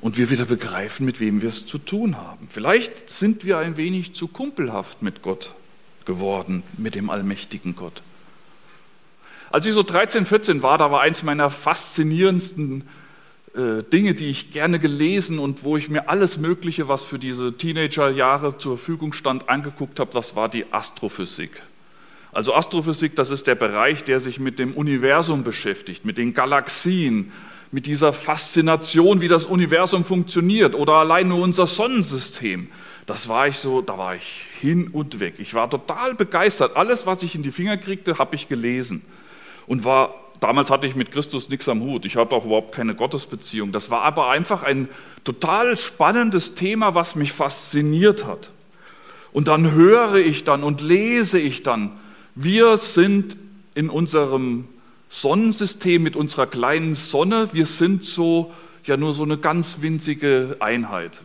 und 0.00 0.18
wir 0.18 0.28
wieder 0.28 0.44
begreifen, 0.44 1.06
mit 1.06 1.20
wem 1.20 1.40
wir 1.40 1.48
es 1.48 1.64
zu 1.64 1.78
tun 1.78 2.16
haben. 2.18 2.48
Vielleicht 2.48 3.08
sind 3.08 3.44
wir 3.44 3.58
ein 3.58 3.76
wenig 3.76 4.14
zu 4.14 4.28
kumpelhaft 4.28 5.00
mit 5.00 5.22
Gott 5.22 5.54
geworden, 6.06 6.62
mit 6.76 6.94
dem 6.94 7.10
allmächtigen 7.10 7.76
Gott. 7.76 8.02
Als 9.50 9.66
ich 9.66 9.74
so 9.74 9.82
13, 9.82 10.24
14 10.24 10.62
war, 10.62 10.78
da 10.78 10.90
war 10.90 11.02
eins 11.02 11.22
meiner 11.22 11.50
faszinierendsten 11.50 12.88
äh, 13.54 13.82
Dinge, 13.82 14.14
die 14.14 14.30
ich 14.30 14.50
gerne 14.50 14.78
gelesen 14.78 15.38
und 15.38 15.62
wo 15.62 15.76
ich 15.76 15.90
mir 15.90 16.08
alles 16.08 16.38
Mögliche, 16.38 16.88
was 16.88 17.02
für 17.02 17.18
diese 17.18 17.52
Teenagerjahre 17.52 18.56
zur 18.56 18.78
Verfügung 18.78 19.12
stand, 19.12 19.50
angeguckt 19.50 20.00
habe, 20.00 20.10
das 20.12 20.36
war 20.36 20.48
die 20.48 20.64
Astrophysik. 20.72 21.62
Also 22.32 22.54
Astrophysik, 22.54 23.14
das 23.14 23.30
ist 23.30 23.46
der 23.46 23.54
Bereich, 23.54 24.04
der 24.04 24.20
sich 24.20 24.40
mit 24.40 24.58
dem 24.58 24.72
Universum 24.72 25.44
beschäftigt, 25.44 26.06
mit 26.06 26.16
den 26.16 26.32
Galaxien, 26.32 27.30
mit 27.70 27.84
dieser 27.84 28.14
Faszination, 28.14 29.20
wie 29.20 29.28
das 29.28 29.44
Universum 29.44 30.02
funktioniert 30.02 30.74
oder 30.74 30.94
allein 30.94 31.28
nur 31.28 31.42
unser 31.42 31.66
Sonnensystem. 31.66 32.68
Das 33.06 33.28
war 33.28 33.48
ich 33.48 33.56
so, 33.56 33.82
da 33.82 33.98
war 33.98 34.14
ich 34.14 34.44
hin 34.60 34.88
und 34.88 35.18
weg. 35.18 35.34
Ich 35.38 35.54
war 35.54 35.68
total 35.68 36.14
begeistert. 36.14 36.76
Alles, 36.76 37.06
was 37.06 37.22
ich 37.22 37.34
in 37.34 37.42
die 37.42 37.50
Finger 37.50 37.76
kriegte, 37.76 38.18
habe 38.18 38.34
ich 38.36 38.48
gelesen 38.48 39.02
und 39.66 39.84
war 39.84 40.14
damals 40.42 40.70
hatte 40.70 40.86
ich 40.86 40.96
mit 40.96 41.12
Christus 41.12 41.48
nichts 41.48 41.68
am 41.68 41.80
Hut. 41.82 42.04
Ich 42.04 42.16
hatte 42.16 42.34
auch 42.34 42.44
überhaupt 42.44 42.74
keine 42.74 42.94
Gottesbeziehung. 42.94 43.72
Das 43.72 43.90
war 43.90 44.02
aber 44.02 44.28
einfach 44.28 44.62
ein 44.62 44.88
total 45.24 45.76
spannendes 45.76 46.54
Thema, 46.54 46.94
was 46.94 47.14
mich 47.14 47.32
fasziniert 47.32 48.26
hat. 48.26 48.50
Und 49.32 49.48
dann 49.48 49.72
höre 49.72 50.16
ich 50.16 50.44
dann 50.44 50.62
und 50.62 50.80
lese 50.80 51.38
ich 51.38 51.62
dann, 51.62 51.92
wir 52.34 52.76
sind 52.76 53.36
in 53.74 53.88
unserem 53.88 54.68
Sonnensystem 55.08 56.02
mit 56.02 56.16
unserer 56.16 56.46
kleinen 56.46 56.94
Sonne, 56.94 57.50
wir 57.52 57.66
sind 57.66 58.04
so 58.04 58.52
ja 58.84 58.96
nur 58.96 59.14
so 59.14 59.22
eine 59.22 59.38
ganz 59.38 59.76
winzige 59.80 60.56
Einheit. 60.60 61.20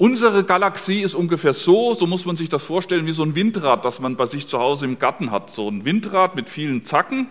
Unsere 0.00 0.44
Galaxie 0.44 1.02
ist 1.02 1.14
ungefähr 1.14 1.52
so, 1.52 1.92
so 1.92 2.06
muss 2.06 2.24
man 2.24 2.34
sich 2.34 2.48
das 2.48 2.64
vorstellen, 2.64 3.04
wie 3.04 3.12
so 3.12 3.22
ein 3.22 3.34
Windrad, 3.34 3.84
das 3.84 4.00
man 4.00 4.16
bei 4.16 4.24
sich 4.24 4.46
zu 4.46 4.58
Hause 4.58 4.86
im 4.86 4.98
Garten 4.98 5.30
hat. 5.30 5.50
So 5.50 5.68
ein 5.68 5.84
Windrad 5.84 6.36
mit 6.36 6.48
vielen 6.48 6.86
Zacken 6.86 7.26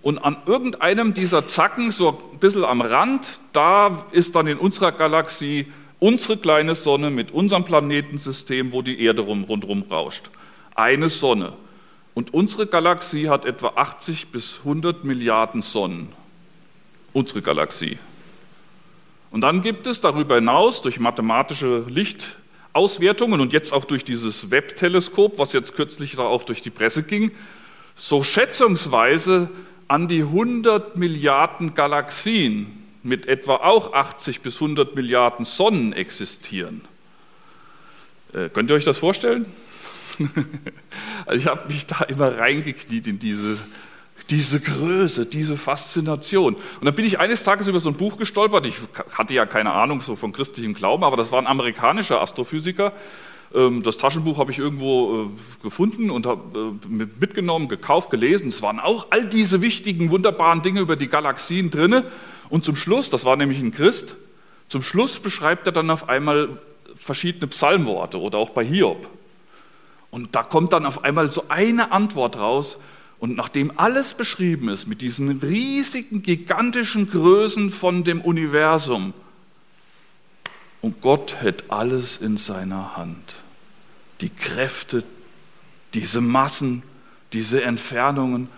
und 0.00 0.16
an 0.16 0.38
irgendeinem 0.46 1.12
dieser 1.12 1.46
Zacken, 1.46 1.90
so 1.90 2.18
ein 2.32 2.38
bisschen 2.38 2.64
am 2.64 2.80
Rand, 2.80 3.28
da 3.52 4.06
ist 4.12 4.34
dann 4.34 4.46
in 4.46 4.56
unserer 4.56 4.92
Galaxie 4.92 5.66
unsere 5.98 6.38
kleine 6.38 6.74
Sonne 6.74 7.10
mit 7.10 7.32
unserem 7.32 7.64
Planetensystem, 7.64 8.72
wo 8.72 8.80
die 8.80 9.02
Erde 9.02 9.20
rundherum 9.20 9.82
rauscht. 9.90 10.30
Eine 10.74 11.10
Sonne. 11.10 11.52
Und 12.14 12.32
unsere 12.32 12.66
Galaxie 12.66 13.28
hat 13.28 13.44
etwa 13.44 13.72
80 13.76 14.28
bis 14.28 14.60
100 14.60 15.04
Milliarden 15.04 15.60
Sonnen. 15.60 16.08
Unsere 17.12 17.42
Galaxie. 17.42 17.98
Und 19.30 19.42
dann 19.42 19.62
gibt 19.62 19.86
es 19.86 20.00
darüber 20.00 20.36
hinaus 20.36 20.82
durch 20.82 20.98
mathematische 20.98 21.84
Lichtauswertungen 21.88 23.40
und 23.40 23.52
jetzt 23.52 23.72
auch 23.72 23.84
durch 23.84 24.04
dieses 24.04 24.50
Webb-Teleskop, 24.50 25.38
was 25.38 25.52
jetzt 25.52 25.76
kürzlich 25.76 26.16
da 26.16 26.22
auch 26.22 26.42
durch 26.42 26.62
die 26.62 26.70
Presse 26.70 27.02
ging, 27.02 27.30
so 27.94 28.22
schätzungsweise 28.22 29.48
an 29.86 30.08
die 30.08 30.22
100 30.22 30.96
Milliarden 30.96 31.74
Galaxien 31.74 32.66
mit 33.02 33.26
etwa 33.26 33.56
auch 33.56 33.92
80 33.92 34.40
bis 34.40 34.56
100 34.56 34.94
Milliarden 34.94 35.44
Sonnen 35.44 35.92
existieren. 35.92 36.82
Äh, 38.32 38.48
könnt 38.48 38.70
ihr 38.70 38.76
euch 38.76 38.84
das 38.84 38.98
vorstellen? 38.98 39.46
also 41.26 41.38
ich 41.38 41.46
habe 41.46 41.72
mich 41.72 41.86
da 41.86 42.04
immer 42.04 42.38
reingekniet 42.38 43.06
in 43.06 43.18
diese, 43.18 43.58
diese 44.28 44.60
Größe, 44.60 45.26
diese 45.26 45.56
Faszination. 45.56 46.54
Und 46.54 46.84
dann 46.84 46.94
bin 46.94 47.04
ich 47.04 47.18
eines 47.18 47.44
Tages 47.44 47.66
über 47.66 47.80
so 47.80 47.88
ein 47.88 47.96
Buch 47.96 48.16
gestolpert. 48.16 48.66
Ich 48.66 48.76
hatte 49.12 49.34
ja 49.34 49.46
keine 49.46 49.72
Ahnung 49.72 50.00
so 50.00 50.16
von 50.16 50.32
christlichem 50.32 50.74
Glauben, 50.74 51.04
aber 51.04 51.16
das 51.16 51.32
war 51.32 51.38
ein 51.40 51.46
amerikanischer 51.46 52.20
Astrophysiker, 52.20 52.92
ähm, 53.54 53.82
das 53.82 53.98
Taschenbuch 53.98 54.38
habe 54.38 54.52
ich 54.52 54.58
irgendwo 54.58 55.24
äh, 55.24 55.62
gefunden 55.62 56.10
und 56.10 56.26
habe 56.26 56.76
äh, 56.88 57.04
mitgenommen, 57.18 57.68
gekauft, 57.68 58.10
gelesen. 58.10 58.48
Es 58.48 58.62
waren 58.62 58.78
auch 58.78 59.08
all 59.10 59.26
diese 59.26 59.60
wichtigen, 59.60 60.10
wunderbaren 60.10 60.62
Dinge 60.62 60.80
über 60.80 60.96
die 60.96 61.08
Galaxien 61.08 61.70
drinne. 61.70 62.04
Und 62.48 62.64
zum 62.64 62.76
Schluss, 62.76 63.10
das 63.10 63.24
war 63.24 63.36
nämlich 63.36 63.60
ein 63.60 63.72
Christ, 63.72 64.14
zum 64.68 64.82
Schluss 64.82 65.18
beschreibt 65.18 65.66
er 65.66 65.72
dann 65.72 65.90
auf 65.90 66.08
einmal 66.08 66.48
verschiedene 66.96 67.48
Psalmworte 67.48 68.20
oder 68.20 68.38
auch 68.38 68.50
bei 68.50 68.64
Hiob. 68.64 69.08
Und 70.10 70.34
da 70.36 70.42
kommt 70.42 70.72
dann 70.72 70.86
auf 70.86 71.02
einmal 71.02 71.30
so 71.30 71.44
eine 71.48 71.92
Antwort 71.92 72.38
raus. 72.38 72.78
Und 73.20 73.36
nachdem 73.36 73.78
alles 73.78 74.14
beschrieben 74.14 74.68
ist 74.70 74.88
mit 74.88 75.02
diesen 75.02 75.38
riesigen, 75.40 76.22
gigantischen 76.22 77.10
Größen 77.10 77.70
von 77.70 78.02
dem 78.02 78.20
Universum, 78.20 79.14
und 80.82 81.02
Gott 81.02 81.36
hält 81.36 81.70
alles 81.70 82.16
in 82.16 82.38
seiner 82.38 82.96
Hand. 82.96 83.34
Die 84.22 84.30
Kräfte, 84.30 85.04
diese 85.92 86.22
Massen, 86.22 86.82
diese 87.32 87.62
Entfernungen. 87.62 88.48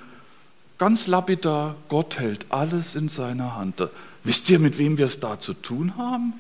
Ganz 0.79 1.07
lapidar, 1.07 1.75
Gott 1.89 2.19
hält 2.19 2.47
alles 2.51 2.95
in 2.95 3.09
seiner 3.09 3.57
Hand. 3.57 3.83
Wisst 4.25 4.49
ihr, 4.51 4.59
mit 4.59 4.79
wem 4.79 4.99
wir 4.99 5.07
es 5.07 5.21
da 5.21 5.41
zu 5.41 5.55
tun 5.55 5.97
haben? 5.97 6.35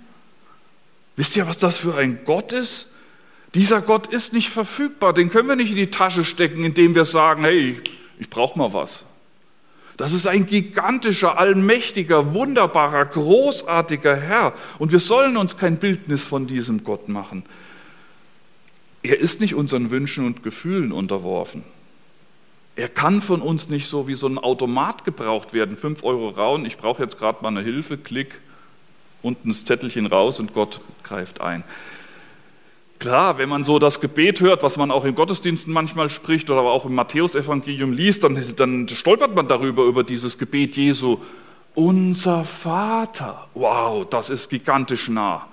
Wisst 1.16 1.36
ihr, 1.36 1.46
was 1.46 1.58
das 1.58 1.76
für 1.76 1.96
ein 1.96 2.20
Gott 2.24 2.52
ist? 2.52 2.86
Dieser 3.54 3.80
Gott 3.80 4.06
ist 4.06 4.32
nicht 4.32 4.48
verfügbar, 4.48 5.12
den 5.12 5.30
können 5.30 5.48
wir 5.48 5.56
nicht 5.56 5.70
in 5.70 5.76
die 5.76 5.90
Tasche 5.90 6.24
stecken, 6.24 6.64
indem 6.64 6.94
wir 6.94 7.04
sagen, 7.04 7.42
hey, 7.42 7.78
ich 8.18 8.30
brauche 8.30 8.58
mal 8.58 8.72
was. 8.72 9.04
Das 9.96 10.12
ist 10.12 10.26
ein 10.26 10.46
gigantischer, 10.46 11.38
allmächtiger, 11.38 12.34
wunderbarer, 12.34 13.04
großartiger 13.04 14.16
Herr. 14.16 14.54
Und 14.78 14.90
wir 14.90 15.00
sollen 15.00 15.36
uns 15.36 15.58
kein 15.58 15.76
Bildnis 15.76 16.22
von 16.22 16.46
diesem 16.46 16.82
Gott 16.82 17.08
machen. 17.08 17.44
Er 19.02 19.18
ist 19.18 19.40
nicht 19.40 19.54
unseren 19.54 19.90
Wünschen 19.90 20.26
und 20.26 20.42
Gefühlen 20.42 20.92
unterworfen. 20.92 21.62
Er 22.74 22.88
kann 22.88 23.20
von 23.20 23.42
uns 23.42 23.68
nicht 23.68 23.88
so 23.88 24.08
wie 24.08 24.14
so 24.14 24.26
ein 24.26 24.38
Automat 24.38 25.04
gebraucht 25.04 25.52
werden. 25.52 25.76
Fünf 25.76 26.02
Euro 26.04 26.30
rauen, 26.30 26.64
ich 26.64 26.78
brauche 26.78 27.02
jetzt 27.02 27.18
gerade 27.18 27.42
mal 27.42 27.48
eine 27.48 27.60
Hilfe, 27.60 27.98
klick, 27.98 28.40
unten 29.20 29.50
das 29.50 29.64
Zettelchen 29.64 30.06
raus 30.06 30.40
und 30.40 30.54
Gott 30.54 30.80
greift 31.02 31.40
ein. 31.40 31.64
Klar, 33.02 33.36
wenn 33.36 33.48
man 33.48 33.64
so 33.64 33.80
das 33.80 34.00
Gebet 34.00 34.40
hört, 34.40 34.62
was 34.62 34.76
man 34.76 34.92
auch 34.92 35.04
in 35.04 35.16
Gottesdiensten 35.16 35.72
manchmal 35.72 36.08
spricht 36.08 36.48
oder 36.50 36.60
auch 36.60 36.84
im 36.84 36.94
Matthäusevangelium 36.94 37.90
liest, 37.90 38.22
dann, 38.22 38.40
dann 38.54 38.86
stolpert 38.86 39.34
man 39.34 39.48
darüber, 39.48 39.82
über 39.86 40.04
dieses 40.04 40.38
Gebet 40.38 40.76
Jesu. 40.76 41.18
Unser 41.74 42.44
Vater, 42.44 43.48
wow, 43.54 44.06
das 44.08 44.30
ist 44.30 44.50
gigantisch 44.50 45.08
nah, 45.08 45.48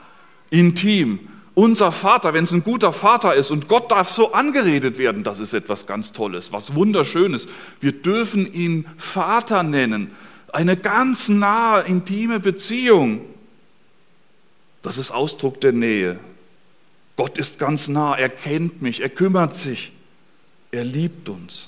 intim. 0.51 1.21
Unser 1.55 1.91
Vater, 1.91 2.35
wenn 2.35 2.43
es 2.43 2.51
ein 2.51 2.63
guter 2.63 2.93
Vater 2.93 3.33
ist 3.33 3.49
und 3.49 3.67
Gott 3.67 3.91
darf 3.91 4.11
so 4.11 4.31
angeredet 4.31 4.99
werden, 4.99 5.23
das 5.23 5.39
ist 5.39 5.55
etwas 5.55 5.87
ganz 5.87 6.11
Tolles, 6.11 6.53
was 6.53 6.75
Wunderschönes. 6.75 7.47
Wir 7.79 7.93
dürfen 7.93 8.53
ihn 8.53 8.85
Vater 8.95 9.63
nennen. 9.63 10.11
Eine 10.53 10.77
ganz 10.77 11.29
nahe, 11.29 11.81
intime 11.81 12.39
Beziehung. 12.39 13.21
Das 14.83 14.99
ist 14.99 15.09
Ausdruck 15.09 15.59
der 15.61 15.71
Nähe. 15.71 16.19
Gott 17.19 17.37
ist 17.37 17.59
ganz 17.59 17.89
nah, 17.89 18.17
er 18.17 18.29
kennt 18.29 18.81
mich, 18.81 19.01
er 19.01 19.09
kümmert 19.09 19.53
sich, 19.53 19.91
er 20.71 20.85
liebt 20.85 21.27
uns. 21.27 21.67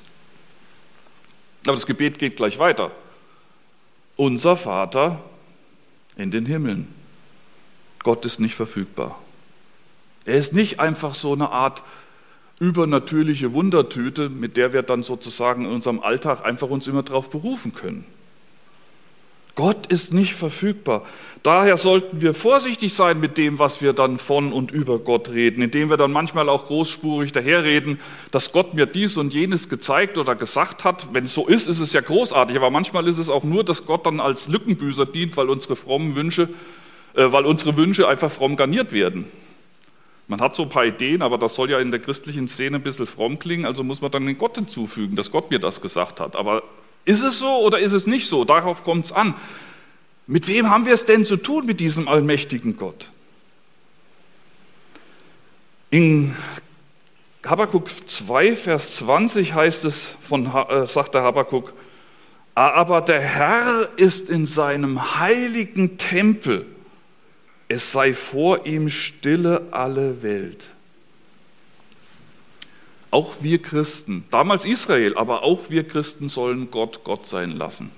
Aber 1.66 1.76
das 1.76 1.86
Gebet 1.86 2.20
geht 2.20 2.38
gleich 2.38 2.58
weiter. 2.58 2.92
Unser 4.16 4.56
Vater 4.56 5.20
in 6.16 6.32
den 6.32 6.46
Himmeln. 6.46 6.88
Gott 8.00 8.24
ist 8.24 8.40
nicht 8.40 8.56
verfügbar. 8.56 9.20
Er 10.24 10.36
ist 10.38 10.54
nicht 10.54 10.80
einfach 10.80 11.16
so 11.16 11.34
eine 11.34 11.50
Art 11.50 11.84
übernatürliche 12.62 13.52
Wundertüte, 13.52 14.30
mit 14.30 14.56
der 14.56 14.72
wir 14.72 14.84
dann 14.84 15.04
sozusagen 15.04 15.66
in 15.66 15.72
unserem 15.72 16.00
Alltag 16.00 16.46
einfach 16.46 16.70
uns 16.70 16.88
immer 16.88 17.04
darauf 17.04 17.30
berufen 17.30 17.74
können. 17.74 18.06
Gott 19.56 19.88
ist 19.88 20.14
nicht 20.14 20.34
verfügbar. 20.34 21.04
Daher 21.44 21.76
sollten 21.76 22.22
wir 22.22 22.34
vorsichtig 22.34 22.94
sein 22.94 23.20
mit 23.20 23.38
dem, 23.38 23.60
was 23.60 23.82
wir 23.82 23.94
dann 23.94 24.18
von 24.18 24.54
und 24.54 24.72
über 24.72 25.00
Gott 25.00 25.30
reden, 25.30 25.62
indem 25.62 25.90
wir 25.90 25.98
dann 25.98 26.12
manchmal 26.12 26.50
auch 26.50 26.68
großspurig 26.68 27.32
daherreden, 27.32 28.00
dass 28.30 28.52
Gott 28.52 28.76
mir 28.76 28.86
dies 28.86 29.18
und 29.18 29.34
jenes 29.34 29.68
gezeigt 29.68 30.18
oder 30.18 30.36
gesagt 30.36 30.84
hat. 30.84 31.08
Wenn 31.14 31.26
es 31.26 31.34
so 31.34 31.48
ist, 31.48 31.68
ist 31.68 31.80
es 31.80 31.94
ja 31.94 32.02
großartig, 32.02 32.56
aber 32.56 32.70
manchmal 32.70 33.08
ist 33.08 33.18
es 33.18 33.30
auch 33.30 33.44
nur, 33.44 33.64
dass 33.64 33.86
Gott 33.86 34.06
dann 34.06 34.20
als 34.20 34.48
Lückenbüßer 34.48 35.06
dient, 35.06 35.36
weil 35.36 35.50
unsere 35.50 35.76
frommen 35.76 36.16
Wünsche, 36.16 36.50
äh, 37.16 37.32
weil 37.32 37.46
unsere 37.46 37.76
Wünsche 37.76 38.08
einfach 38.08 38.32
fromm 38.32 38.56
garniert 38.56 38.94
werden. 38.94 39.26
Man 40.28 40.40
hat 40.40 40.56
so 40.56 40.64
ein 40.64 40.70
paar 40.70 40.86
Ideen, 40.86 41.24
aber 41.24 41.38
das 41.38 41.56
soll 41.56 41.72
ja 41.72 41.80
in 41.80 41.92
der 41.92 42.00
christlichen 42.00 42.48
Szene 42.48 42.78
ein 42.78 42.84
bisschen 42.84 43.08
fromm 43.08 43.40
klingen, 43.40 43.66
also 43.66 43.84
muss 43.84 44.02
man 44.02 44.12
dann 44.12 44.26
den 44.26 44.38
Gott 44.38 44.56
hinzufügen, 44.56 45.18
dass 45.18 45.30
Gott 45.30 45.52
mir 45.52 45.60
das 45.60 45.82
gesagt 45.82 46.22
hat. 46.22 46.38
Aber 46.38 46.64
ist 47.06 47.22
es 47.22 47.40
so 47.40 47.60
oder 47.60 47.80
ist 47.80 47.92
es 47.92 48.08
nicht 48.08 48.28
so? 48.28 48.46
Darauf 48.46 48.84
kommt 48.84 49.06
es 49.06 49.12
an. 49.12 49.36
Mit 50.28 50.48
wem 50.48 50.70
haben 50.70 50.86
wir 50.86 50.94
es 50.94 51.06
denn 51.06 51.26
zu 51.26 51.38
tun, 51.38 51.66
mit 51.66 51.80
diesem 51.80 52.08
allmächtigen 52.08 52.78
Gott? 52.78 53.12
In 55.90 56.36
Habakkuk 57.46 57.90
2, 58.08 58.56
Vers 58.56 58.96
20 58.98 59.54
heißt 59.54 59.86
es, 59.86 60.16
von, 60.22 60.46
äh, 60.46 60.86
sagt 60.86 61.16
der 61.16 61.24
Habakkuk, 61.24 61.74
aber 62.56 63.02
der 63.02 63.22
Herr 63.22 63.90
ist 63.96 64.30
in 64.30 64.46
seinem 64.46 65.20
heiligen 65.20 65.98
Tempel, 65.98 66.66
es 67.68 67.92
sei 67.92 68.14
vor 68.14 68.66
ihm 68.66 68.90
stille 68.90 69.68
alle 69.72 70.22
Welt. 70.22 70.68
Auch 73.12 73.36
wir 73.42 73.62
Christen, 73.62 74.24
damals 74.32 74.64
Israel, 74.66 75.16
aber 75.18 75.44
auch 75.44 75.70
wir 75.70 75.84
Christen 75.84 76.30
sollen 76.30 76.72
Gott 76.72 77.04
Gott 77.04 77.28
sein 77.28 77.52
lassen. 77.52 77.92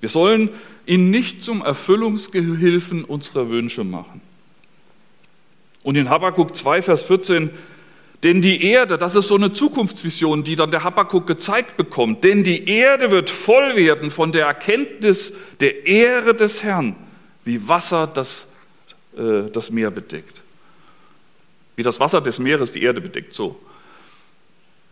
Wir 0.00 0.08
sollen 0.08 0.50
ihn 0.86 1.10
nicht 1.10 1.42
zum 1.42 1.62
Erfüllungsgehilfen 1.62 3.04
unserer 3.04 3.48
Wünsche 3.50 3.84
machen. 3.84 4.20
Und 5.82 5.96
in 5.96 6.08
Habakkuk 6.08 6.56
2, 6.56 6.82
Vers 6.82 7.02
14, 7.02 7.50
denn 8.22 8.40
die 8.40 8.64
Erde, 8.64 8.96
das 8.96 9.14
ist 9.14 9.28
so 9.28 9.34
eine 9.34 9.52
Zukunftsvision, 9.52 10.44
die 10.44 10.56
dann 10.56 10.70
der 10.70 10.82
Habakkuk 10.82 11.26
gezeigt 11.26 11.76
bekommt, 11.76 12.24
denn 12.24 12.42
die 12.42 12.66
Erde 12.66 13.10
wird 13.10 13.28
voll 13.28 13.76
werden 13.76 14.10
von 14.10 14.32
der 14.32 14.46
Erkenntnis 14.46 15.34
der 15.60 15.86
Ehre 15.86 16.34
des 16.34 16.62
Herrn, 16.62 16.96
wie 17.44 17.68
Wasser 17.68 18.06
das, 18.06 18.46
äh, 19.16 19.50
das 19.52 19.70
Meer 19.70 19.90
bedeckt. 19.90 20.40
Wie 21.76 21.82
das 21.82 22.00
Wasser 22.00 22.22
des 22.22 22.38
Meeres 22.38 22.72
die 22.72 22.82
Erde 22.82 23.02
bedeckt, 23.02 23.34
so. 23.34 23.60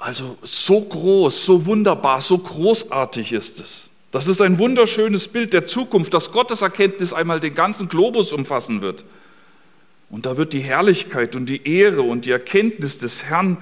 Also 0.03 0.37
so 0.43 0.81
groß, 0.81 1.45
so 1.47 1.65
wunderbar, 1.65 2.21
so 2.21 2.37
großartig 2.37 3.33
ist 3.33 3.61
es. 3.61 3.85
Das 4.11 4.27
ist 4.27 4.41
ein 4.41 4.59
wunderschönes 4.59 5.29
Bild 5.29 5.53
der 5.53 5.65
Zukunft, 5.65 6.13
dass 6.13 6.33
Gottes 6.33 6.61
Erkenntnis 6.61 7.13
einmal 7.13 7.39
den 7.39 7.55
ganzen 7.55 7.89
Globus 7.89 8.33
umfassen 8.33 8.81
wird. 8.81 9.05
Und 10.11 10.27
da 10.27 10.37
wird 10.37 10.55
die 10.55 10.61
Herrlichkeit 10.61 11.37
und 11.37 11.47
die 11.47 11.69
Ehre 11.69 12.03
und 12.03 12.25
die 12.25 12.33
Erkenntnis 12.33 12.99
des 12.99 13.23
Herrn 13.27 13.59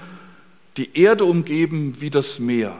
die 0.78 0.98
Erde 0.98 1.26
umgeben 1.26 2.00
wie 2.00 2.08
das 2.08 2.38
Meer. 2.38 2.74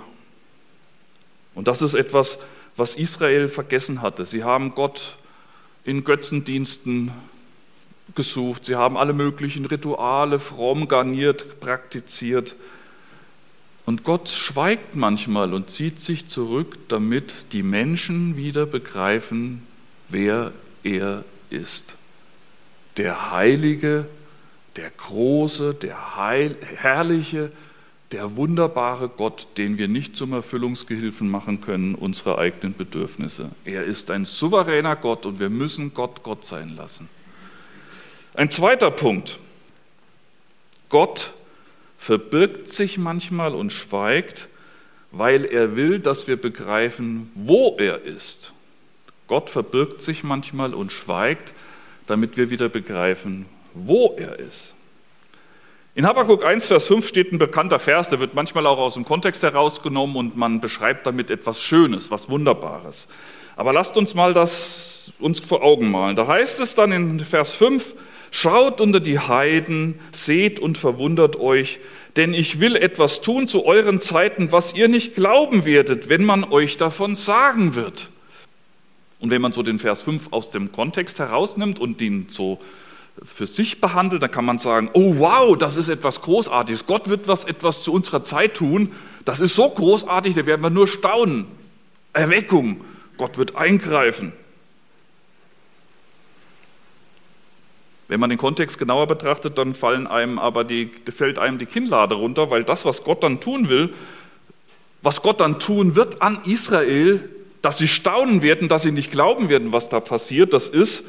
Und 1.55 1.69
das 1.69 1.83
ist 1.83 1.93
etwas, 1.93 2.39
was 2.77 2.95
Israel 2.95 3.51
vergessen 3.51 4.01
hatte. 4.01 4.25
Sie 4.25 4.43
haben 4.43 4.75
Gott 4.75 5.19
in 5.85 6.03
Götzendiensten 6.03 7.11
gesucht, 8.15 8.65
sie 8.65 8.77
haben 8.77 8.97
alle 8.97 9.13
möglichen 9.13 9.67
Rituale 9.67 10.41
fromm 10.41 10.89
garniert, 10.89 11.61
praktiziert. 11.61 12.55
Und 13.91 14.05
Gott 14.05 14.29
schweigt 14.29 14.95
manchmal 14.95 15.53
und 15.53 15.69
zieht 15.69 15.99
sich 15.99 16.29
zurück, 16.29 16.79
damit 16.87 17.47
die 17.51 17.65
Menschen 17.65 18.37
wieder 18.37 18.65
begreifen, 18.65 19.67
wer 20.09 20.53
er 20.85 21.25
ist. 21.51 21.97
Der 22.99 23.33
Heilige, 23.33 24.07
der 24.77 24.91
Große, 24.91 25.75
der 25.75 26.15
Heil, 26.15 26.55
Herrliche, 26.77 27.51
der 28.13 28.37
wunderbare 28.37 29.09
Gott, 29.09 29.49
den 29.57 29.77
wir 29.77 29.89
nicht 29.89 30.15
zum 30.15 30.35
Erfüllungsgehilfen 30.35 31.29
machen 31.29 31.61
können, 31.61 31.97
unsere 31.97 32.39
eigenen 32.39 32.77
Bedürfnisse. 32.77 33.49
Er 33.65 33.83
ist 33.83 34.13
ein 34.13 34.25
souveräner 34.25 34.95
Gott 34.95 35.27
und 35.27 35.41
wir 35.41 35.51
müssen 35.51 35.95
Gott 35.95 36.23
Gott 36.23 36.45
sein 36.45 36.77
lassen. 36.77 37.09
Ein 38.35 38.53
zweiter 38.53 38.93
Punkt. 38.93 39.41
Gott 40.89 41.33
verbirgt 42.01 42.71
sich 42.71 42.97
manchmal 42.97 43.55
und 43.55 43.75
schweigt, 43.75 44.49
weil 45.13 45.45
er 45.45 45.77
will, 45.77 45.99
dass 45.99 46.27
wir 46.27 46.41
begreifen, 46.41 47.31
wo 47.35 47.77
er 47.79 48.03
ist. 48.03 48.53
Gott 49.27 49.51
verbirgt 49.51 50.01
sich 50.01 50.25
manchmal 50.25 50.73
und 50.73 50.93
schweigt, 50.93 51.53
damit 52.07 52.39
wir 52.39 52.49
wieder 52.49 52.71
begreifen, 52.71 53.45
wo 53.75 54.17
er 54.17 54.39
ist. 54.39 54.75
In 55.95 56.07
Habakkuk 56.07 56.43
1, 56.43 56.67
Vers 56.67 56.87
5 56.87 57.07
steht 57.07 57.33
ein 57.33 57.39
bekannter 57.39 57.79
Vers, 57.79 58.09
der 58.09 58.19
wird 58.19 58.35
manchmal 58.35 58.67
auch 58.67 58.79
aus 58.79 58.95
dem 58.95 59.05
Kontext 59.05 59.43
herausgenommen 59.43 60.17
und 60.17 60.37
man 60.39 60.63
beschreibt 60.63 61.07
damit 61.07 61.31
etwas 61.31 61.61
Schönes, 61.61 62.11
was 62.11 62.31
Wunderbares. 62.31 63.09
Aber 63.57 63.75
lasst 63.75 63.99
uns 63.99 64.15
mal 64.15 64.33
das 64.33 65.13
uns 65.19 65.41
vor 65.41 65.63
Augen 65.63 65.91
malen. 65.91 66.17
Da 66.17 66.27
heißt 66.27 66.61
es 66.61 66.75
dann 66.75 66.93
in 66.93 67.21
Vers 67.21 67.53
5, 67.53 67.93
Schaut 68.31 68.81
unter 68.81 69.01
die 69.01 69.19
Heiden, 69.19 69.99
seht 70.13 70.61
und 70.61 70.79
verwundert 70.79 71.37
euch, 71.37 71.81
denn 72.17 72.35
ich 72.35 72.61
will 72.61 72.77
etwas 72.77 73.23
tun 73.23 73.49
zu 73.49 73.65
euren 73.65 74.01
Zeiten, 74.01 74.53
was 74.53 74.75
ihr 74.75 74.89
nicht 74.89 75.15
glauben 75.15 75.65
werdet, 75.65 76.09
wenn 76.09 76.25
man 76.25 76.45
euch 76.45 76.77
davon 76.77 77.15
sagen 77.15 77.75
wird. 77.75 78.09
Und 79.21 79.31
wenn 79.31 79.43
man 79.43 79.53
so 79.53 79.63
den 79.63 79.79
Vers 79.79 80.03
5 80.03 80.33
aus 80.33 80.51
dem 80.51 80.73
Kontext 80.73 81.19
herausnimmt 81.19 81.79
und 81.79 82.01
ihn 82.01 82.29
so 82.31 82.61
für 83.23 83.47
sich 83.47 83.81
behandelt, 83.81 84.23
dann 84.23 84.31
kann 84.31 84.45
man 84.45 84.59
sagen, 84.59 84.89
oh 84.95 85.17
wow, 85.19 85.57
das 85.57 85.77
ist 85.77 85.89
etwas 85.89 86.23
Großartiges. 86.23 86.87
Gott 86.87 87.09
wird 87.09 87.29
was 87.29 87.45
etwas 87.45 87.83
zu 87.83 87.93
unserer 87.93 88.25
Zeit 88.25 88.55
tun. 88.55 88.93
Das 89.25 89.41
ist 89.41 89.55
so 89.55 89.69
großartig, 89.69 90.35
da 90.35 90.47
werden 90.47 90.63
wir 90.63 90.71
nur 90.71 90.89
staunen. 90.89 91.47
Erweckung. 92.13 92.83
Gott 93.19 93.37
wird 93.37 93.57
eingreifen. 93.57 94.33
Wenn 98.11 98.19
man 98.19 98.29
den 98.29 98.41
Kontext 98.41 98.77
genauer 98.77 99.07
betrachtet, 99.07 99.57
dann 99.57 99.73
fallen 99.73 100.09
einem 100.09 100.41
aber 100.41 100.65
die, 100.65 100.91
fällt 101.17 101.39
einem 101.39 101.59
die 101.59 101.67
Kinnlade 101.67 102.17
runter, 102.17 102.51
weil 102.51 102.65
das, 102.65 102.85
was 102.85 103.05
Gott 103.05 103.23
dann 103.23 103.39
tun 103.39 103.69
will, 103.69 103.95
was 105.01 105.23
Gott 105.23 105.39
dann 105.39 105.61
tun 105.61 105.95
wird 105.95 106.21
an 106.21 106.41
Israel, 106.45 107.29
dass 107.63 107.79
sie 107.79 107.87
staunen 107.87 108.43
werden, 108.43 108.67
dass 108.67 108.83
sie 108.83 108.91
nicht 108.91 109.13
glauben 109.13 109.49
werden, 109.49 109.71
was 109.71 109.91
da 109.91 110.01
passiert, 110.01 110.53
das 110.53 110.67
ist, 110.67 111.05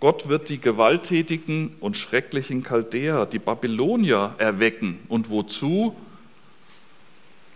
Gott 0.00 0.30
wird 0.30 0.48
die 0.48 0.58
gewalttätigen 0.58 1.76
und 1.80 1.98
schrecklichen 1.98 2.62
Chaldäer, 2.62 3.26
die 3.26 3.40
Babylonier 3.40 4.34
erwecken. 4.38 5.00
Und 5.08 5.28
wozu? 5.28 5.94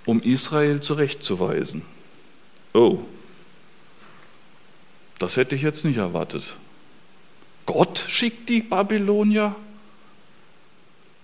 Um 0.05 0.21
Israel 0.21 0.81
zurechtzuweisen. 0.81 1.81
Oh, 2.75 2.99
das 5.19 5.39
hätte 5.39 5.55
ich 5.55 5.63
jetzt 5.63 5.87
nicht 5.87 5.97
erwartet. 5.97 6.57
Gott 7.67 8.05
schickt 8.09 8.49
die 8.49 8.61
Babylonier. 8.61 9.55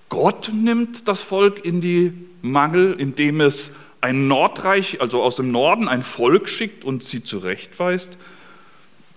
Gott 0.08 0.50
nimmt 0.54 1.08
das 1.08 1.20
Volk 1.20 1.64
in 1.64 1.80
die 1.80 2.12
Mangel, 2.42 2.94
indem 2.98 3.40
es 3.40 3.72
ein 4.00 4.28
Nordreich, 4.28 5.00
also 5.00 5.22
aus 5.22 5.36
dem 5.36 5.50
Norden, 5.50 5.88
ein 5.88 6.02
Volk 6.02 6.48
schickt 6.48 6.84
und 6.84 7.02
sie 7.02 7.22
zurechtweist. 7.22 8.16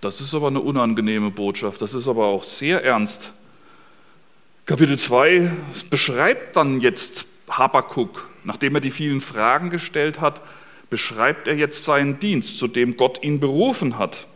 Das 0.02 0.20
ist 0.20 0.34
aber 0.34 0.48
eine 0.48 0.60
unangenehme 0.60 1.30
Botschaft, 1.30 1.82
das 1.82 1.94
ist 1.94 2.08
aber 2.08 2.26
auch 2.26 2.44
sehr 2.44 2.84
ernst. 2.84 3.32
Kapitel 4.66 4.98
2 4.98 5.52
beschreibt 5.90 6.56
dann 6.56 6.82
jetzt 6.82 7.26
Habakuk, 7.50 8.30
nachdem 8.44 8.76
er 8.76 8.82
die 8.82 8.92
vielen 8.92 9.22
Fragen 9.22 9.70
gestellt 9.70 10.20
hat, 10.20 10.42
beschreibt 10.90 11.48
er 11.48 11.56
jetzt 11.56 11.84
seinen 11.84 12.20
Dienst, 12.20 12.58
zu 12.58 12.68
dem 12.68 12.98
Gott 12.98 13.24
ihn 13.24 13.40
berufen 13.40 14.00
hat. 14.00 14.28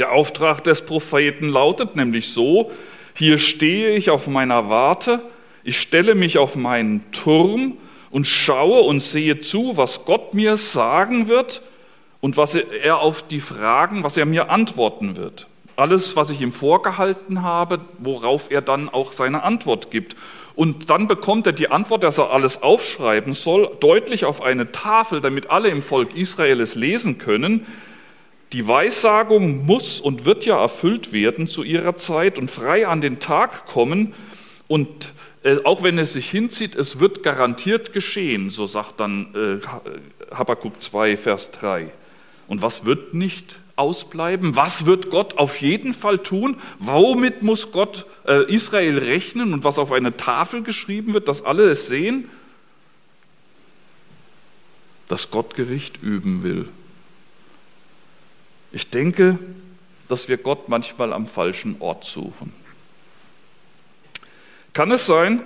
Der 0.00 0.12
Auftrag 0.12 0.64
des 0.64 0.80
Propheten 0.86 1.50
lautet 1.50 1.94
nämlich 1.94 2.32
so, 2.32 2.70
hier 3.14 3.36
stehe 3.36 3.90
ich 3.90 4.08
auf 4.08 4.28
meiner 4.28 4.70
Warte, 4.70 5.20
ich 5.62 5.78
stelle 5.78 6.14
mich 6.14 6.38
auf 6.38 6.56
meinen 6.56 7.04
Turm 7.12 7.76
und 8.10 8.26
schaue 8.26 8.80
und 8.80 9.00
sehe 9.00 9.40
zu, 9.40 9.76
was 9.76 10.06
Gott 10.06 10.32
mir 10.32 10.56
sagen 10.56 11.28
wird 11.28 11.60
und 12.22 12.38
was 12.38 12.54
er 12.54 13.00
auf 13.00 13.26
die 13.28 13.40
Fragen, 13.40 14.02
was 14.02 14.16
er 14.16 14.24
mir 14.24 14.48
antworten 14.48 15.18
wird. 15.18 15.48
Alles, 15.76 16.16
was 16.16 16.30
ich 16.30 16.40
ihm 16.40 16.52
vorgehalten 16.52 17.42
habe, 17.42 17.80
worauf 17.98 18.50
er 18.50 18.62
dann 18.62 18.88
auch 18.88 19.12
seine 19.12 19.42
Antwort 19.42 19.90
gibt. 19.90 20.16
Und 20.54 20.88
dann 20.88 21.08
bekommt 21.08 21.46
er 21.46 21.52
die 21.52 21.70
Antwort, 21.70 22.04
dass 22.04 22.16
er 22.16 22.30
alles 22.30 22.62
aufschreiben 22.62 23.34
soll, 23.34 23.70
deutlich 23.80 24.24
auf 24.24 24.40
eine 24.40 24.72
Tafel, 24.72 25.20
damit 25.20 25.50
alle 25.50 25.68
im 25.68 25.82
Volk 25.82 26.16
Israel 26.16 26.62
es 26.62 26.74
lesen 26.74 27.18
können. 27.18 27.66
Die 28.52 28.66
Weissagung 28.66 29.64
muss 29.64 30.00
und 30.00 30.24
wird 30.24 30.44
ja 30.44 30.60
erfüllt 30.60 31.12
werden 31.12 31.46
zu 31.46 31.62
ihrer 31.62 31.94
Zeit 31.94 32.36
und 32.36 32.50
frei 32.50 32.88
an 32.88 33.00
den 33.00 33.20
Tag 33.20 33.66
kommen. 33.66 34.12
Und 34.66 35.12
äh, 35.44 35.58
auch 35.62 35.84
wenn 35.84 35.98
es 35.98 36.14
sich 36.14 36.28
hinzieht, 36.28 36.74
es 36.74 36.98
wird 36.98 37.22
garantiert 37.22 37.92
geschehen, 37.92 38.50
so 38.50 38.66
sagt 38.66 38.98
dann 38.98 39.60
äh, 39.62 40.34
Habakkuk 40.34 40.82
2, 40.82 41.16
Vers 41.16 41.52
3. 41.52 41.90
Und 42.48 42.60
was 42.60 42.84
wird 42.84 43.14
nicht 43.14 43.60
ausbleiben? 43.76 44.56
Was 44.56 44.84
wird 44.84 45.10
Gott 45.10 45.38
auf 45.38 45.60
jeden 45.60 45.94
Fall 45.94 46.18
tun? 46.18 46.56
Womit 46.80 47.44
muss 47.44 47.70
Gott 47.70 48.04
äh, 48.26 48.52
Israel 48.52 48.98
rechnen 48.98 49.52
und 49.52 49.62
was 49.62 49.78
auf 49.78 49.92
eine 49.92 50.16
Tafel 50.16 50.64
geschrieben 50.64 51.14
wird, 51.14 51.28
dass 51.28 51.44
alle 51.44 51.70
es 51.70 51.86
sehen? 51.86 52.28
Dass 55.06 55.30
Gott 55.30 55.54
Gericht 55.54 56.02
üben 56.02 56.42
will 56.42 56.68
ich 58.72 58.90
denke, 58.90 59.38
dass 60.08 60.28
wir 60.28 60.36
Gott 60.36 60.68
manchmal 60.68 61.12
am 61.12 61.26
falschen 61.26 61.76
Ort 61.80 62.04
suchen. 62.04 62.52
Kann 64.72 64.90
es 64.90 65.06
sein, 65.06 65.42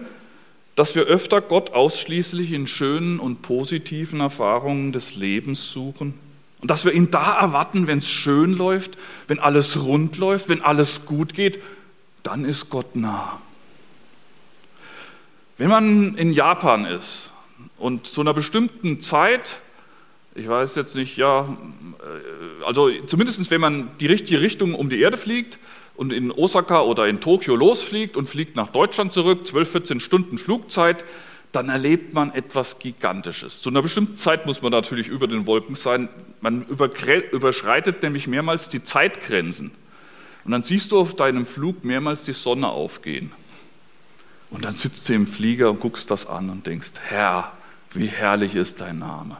dass 0.74 0.94
wir 0.94 1.04
öfter 1.04 1.40
Gott 1.40 1.72
ausschließlich 1.72 2.52
in 2.52 2.66
schönen 2.66 3.20
und 3.20 3.42
positiven 3.42 4.20
Erfahrungen 4.20 4.92
des 4.92 5.14
Lebens 5.14 5.70
suchen? 5.70 6.14
Und 6.60 6.70
dass 6.70 6.84
wir 6.84 6.92
ihn 6.92 7.10
da 7.10 7.38
erwarten, 7.38 7.86
wenn 7.86 7.98
es 7.98 8.08
schön 8.08 8.54
läuft, 8.54 8.98
wenn 9.28 9.38
alles 9.38 9.82
rund 9.82 10.16
läuft, 10.16 10.48
wenn 10.48 10.62
alles 10.62 11.04
gut 11.04 11.34
geht, 11.34 11.62
dann 12.22 12.44
ist 12.44 12.70
Gott 12.70 12.96
nah. 12.96 13.38
Wenn 15.58 15.68
man 15.68 16.16
in 16.16 16.32
Japan 16.32 16.86
ist 16.86 17.32
und 17.78 18.06
zu 18.06 18.22
einer 18.22 18.34
bestimmten 18.34 18.98
Zeit 18.98 19.58
ich 20.34 20.48
weiß 20.48 20.74
jetzt 20.74 20.96
nicht, 20.96 21.16
ja, 21.16 21.42
äh, 21.42 22.64
also 22.64 22.90
zumindest 23.06 23.50
wenn 23.50 23.60
man 23.60 23.90
die 24.00 24.06
richtige 24.06 24.40
Richtung 24.40 24.74
um 24.74 24.88
die 24.88 25.00
Erde 25.00 25.16
fliegt 25.16 25.58
und 25.96 26.12
in 26.12 26.30
Osaka 26.30 26.80
oder 26.82 27.06
in 27.06 27.20
Tokio 27.20 27.54
losfliegt 27.56 28.16
und 28.16 28.28
fliegt 28.28 28.56
nach 28.56 28.70
Deutschland 28.70 29.12
zurück, 29.12 29.46
12, 29.46 29.70
14 29.70 30.00
Stunden 30.00 30.38
Flugzeit, 30.38 31.04
dann 31.52 31.68
erlebt 31.68 32.14
man 32.14 32.34
etwas 32.34 32.80
Gigantisches. 32.80 33.62
Zu 33.62 33.70
einer 33.70 33.80
bestimmten 33.80 34.16
Zeit 34.16 34.44
muss 34.44 34.60
man 34.60 34.72
natürlich 34.72 35.06
über 35.06 35.28
den 35.28 35.46
Wolken 35.46 35.76
sein. 35.76 36.08
Man 36.40 36.62
überschreitet 36.62 38.02
nämlich 38.02 38.26
mehrmals 38.26 38.68
die 38.68 38.82
Zeitgrenzen. 38.82 39.70
Und 40.44 40.50
dann 40.50 40.64
siehst 40.64 40.90
du 40.90 40.98
auf 40.98 41.14
deinem 41.14 41.46
Flug 41.46 41.84
mehrmals 41.84 42.24
die 42.24 42.32
Sonne 42.32 42.68
aufgehen. 42.68 43.30
Und 44.50 44.64
dann 44.64 44.74
sitzt 44.74 45.08
du 45.08 45.14
im 45.14 45.28
Flieger 45.28 45.70
und 45.70 45.80
guckst 45.80 46.10
das 46.10 46.26
an 46.26 46.50
und 46.50 46.66
denkst, 46.66 46.90
Herr, 47.06 47.52
wie 47.92 48.06
herrlich 48.06 48.56
ist 48.56 48.80
dein 48.80 48.98
Name. 48.98 49.36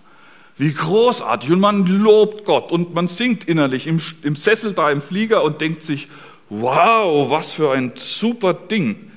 Wie 0.57 0.73
großartig. 0.73 1.51
Und 1.51 1.61
man 1.61 1.87
lobt 1.87 2.45
Gott 2.45 2.71
und 2.71 2.95
man 2.95 3.09
singt 3.09 3.45
innerlich 3.45 3.87
im, 3.87 4.01
im 4.23 4.37
Sessel 4.37 4.73
da 4.73 4.90
im 4.90 5.01
Flieger 5.01 5.43
und 5.43 5.61
denkt 5.61 5.83
sich, 5.83 6.09
wow, 6.49 7.31
was 7.31 7.53
für 7.53 7.73
ein 7.73 7.93
super 7.97 8.55
Ding. 8.55 9.11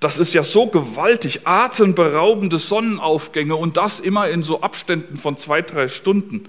Das 0.00 0.18
ist 0.18 0.34
ja 0.34 0.42
so 0.42 0.66
gewaltig, 0.66 1.46
atemberaubende 1.46 2.58
Sonnenaufgänge 2.58 3.56
und 3.56 3.76
das 3.76 4.00
immer 4.00 4.28
in 4.28 4.42
so 4.42 4.60
Abständen 4.60 5.16
von 5.16 5.36
zwei, 5.36 5.62
drei 5.62 5.88
Stunden. 5.88 6.46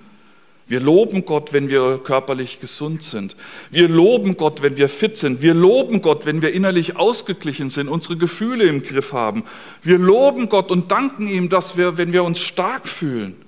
Wir 0.68 0.80
loben 0.80 1.26
Gott, 1.26 1.54
wenn 1.54 1.70
wir 1.70 2.00
körperlich 2.04 2.60
gesund 2.60 3.04
sind. 3.04 3.36
Wir 3.70 3.88
loben 3.88 4.36
Gott, 4.36 4.64
wenn 4.64 4.78
wir 4.78 4.90
fit 4.90 5.16
sind. 5.16 5.44
Wir 5.44 5.54
loben 5.54 6.02
Gott, 6.02 6.26
wenn 6.26 6.42
wir 6.42 6.54
innerlich 6.54 6.98
ausgeglichen 6.98 7.70
sind, 7.70 7.88
unsere 7.88 8.18
Gefühle 8.18 8.64
im 8.64 8.82
Griff 8.82 9.14
haben. 9.14 9.44
Wir 9.84 10.00
loben 10.00 10.50
Gott 10.50 10.72
und 10.72 10.92
danken 10.92 11.28
ihm, 11.28 11.50
dass 11.50 11.78
wir, 11.78 12.00
wenn 12.00 12.14
wir 12.14 12.24
uns 12.24 12.40
stark 12.40 12.88
fühlen. 12.88 13.45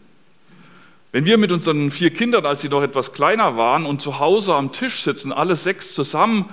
Wenn 1.12 1.26
wir 1.26 1.38
mit 1.38 1.52
unseren 1.52 1.89
vier 1.89 2.12
Kindern, 2.12 2.46
als 2.46 2.62
sie 2.62 2.70
noch 2.70 2.84
etwas 2.84 3.13
kleiner 3.13 3.56
waren 3.56 3.86
und 3.86 4.02
zu 4.02 4.20
Hause 4.20 4.56
am 4.56 4.72
Tisch 4.72 5.04
sitzen, 5.04 5.32
alle 5.32 5.56
sechs 5.56 5.93
zusammen, 5.93 6.46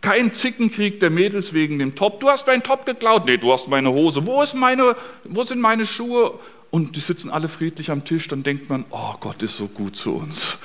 kein 0.00 0.32
Zickenkrieg 0.32 1.00
der 1.00 1.10
Mädels 1.10 1.52
wegen 1.52 1.78
dem 1.78 1.94
Top. 1.94 2.20
Du 2.20 2.28
hast 2.28 2.46
meinen 2.46 2.62
Top 2.62 2.86
geklaut. 2.86 3.26
Nee, 3.26 3.36
du 3.36 3.52
hast 3.52 3.68
meine 3.68 3.90
Hose. 3.90 4.26
Wo, 4.26 4.42
ist 4.42 4.54
meine, 4.54 4.96
wo 5.24 5.42
sind 5.42 5.60
meine 5.60 5.86
Schuhe? 5.86 6.38
Und 6.70 6.96
die 6.96 7.00
sitzen 7.00 7.30
alle 7.30 7.48
friedlich 7.48 7.90
am 7.90 8.04
Tisch. 8.04 8.28
Dann 8.28 8.42
denkt 8.42 8.68
man, 8.68 8.84
oh, 8.90 9.14
Gott 9.20 9.42
ist 9.42 9.56
so 9.56 9.66
gut 9.66 9.96
zu 9.96 10.14
uns. 10.14 10.58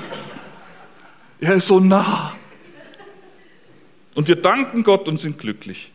er 1.40 1.54
ist 1.54 1.68
so 1.68 1.78
nah. 1.78 2.34
Und 4.14 4.28
wir 4.28 4.36
danken 4.36 4.82
Gott 4.82 5.08
und 5.08 5.18
sind 5.18 5.38
glücklich. 5.38 5.92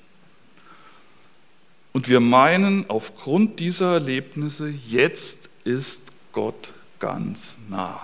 Und 1.92 2.08
wir 2.08 2.20
meinen, 2.20 2.90
aufgrund 2.90 3.60
dieser 3.60 3.94
Erlebnisse, 3.94 4.74
jetzt 4.88 5.50
ist 5.64 6.05
Gott 6.36 6.74
ganz 7.00 7.56
nah. 7.70 8.00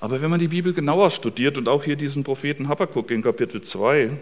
Aber 0.00 0.20
wenn 0.20 0.30
man 0.30 0.38
die 0.38 0.48
Bibel 0.48 0.72
genauer 0.72 1.10
studiert 1.10 1.58
und 1.58 1.68
auch 1.68 1.82
hier 1.82 1.96
diesen 1.96 2.22
Propheten 2.22 2.68
Habakkuk 2.68 3.10
in 3.10 3.22
Kapitel 3.22 3.60
2, 3.60 4.16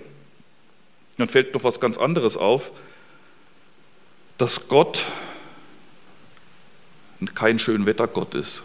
dann 1.19 1.29
fällt 1.29 1.53
noch 1.53 1.63
was 1.63 1.79
ganz 1.79 1.99
anderes 1.99 2.39
auf, 2.39 2.73
dass 4.39 4.67
Gott 4.67 5.05
kein 7.35 7.59
Schönwettergott 7.59 8.35
ist. 8.35 8.63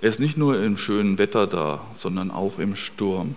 Er 0.00 0.10
ist 0.10 0.20
nicht 0.20 0.36
nur 0.36 0.62
im 0.62 0.76
schönen 0.76 1.18
Wetter 1.18 1.48
da, 1.48 1.84
sondern 1.98 2.30
auch 2.30 2.60
im 2.60 2.76
Sturm. 2.76 3.34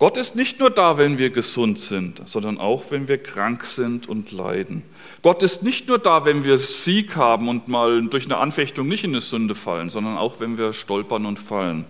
Gott 0.00 0.16
ist 0.16 0.34
nicht 0.34 0.60
nur 0.60 0.70
da, 0.70 0.96
wenn 0.96 1.18
wir 1.18 1.28
gesund 1.28 1.78
sind, 1.78 2.26
sondern 2.26 2.56
auch, 2.56 2.84
wenn 2.88 3.06
wir 3.06 3.18
krank 3.18 3.66
sind 3.66 4.08
und 4.08 4.32
leiden. 4.32 4.82
Gott 5.20 5.42
ist 5.42 5.62
nicht 5.62 5.88
nur 5.88 5.98
da, 5.98 6.24
wenn 6.24 6.42
wir 6.42 6.56
Sieg 6.56 7.16
haben 7.16 7.50
und 7.50 7.68
mal 7.68 8.02
durch 8.06 8.24
eine 8.24 8.38
Anfechtung 8.38 8.88
nicht 8.88 9.04
in 9.04 9.10
eine 9.10 9.20
Sünde 9.20 9.54
fallen, 9.54 9.90
sondern 9.90 10.16
auch, 10.16 10.40
wenn 10.40 10.56
wir 10.56 10.72
stolpern 10.72 11.26
und 11.26 11.38
fallen. 11.38 11.84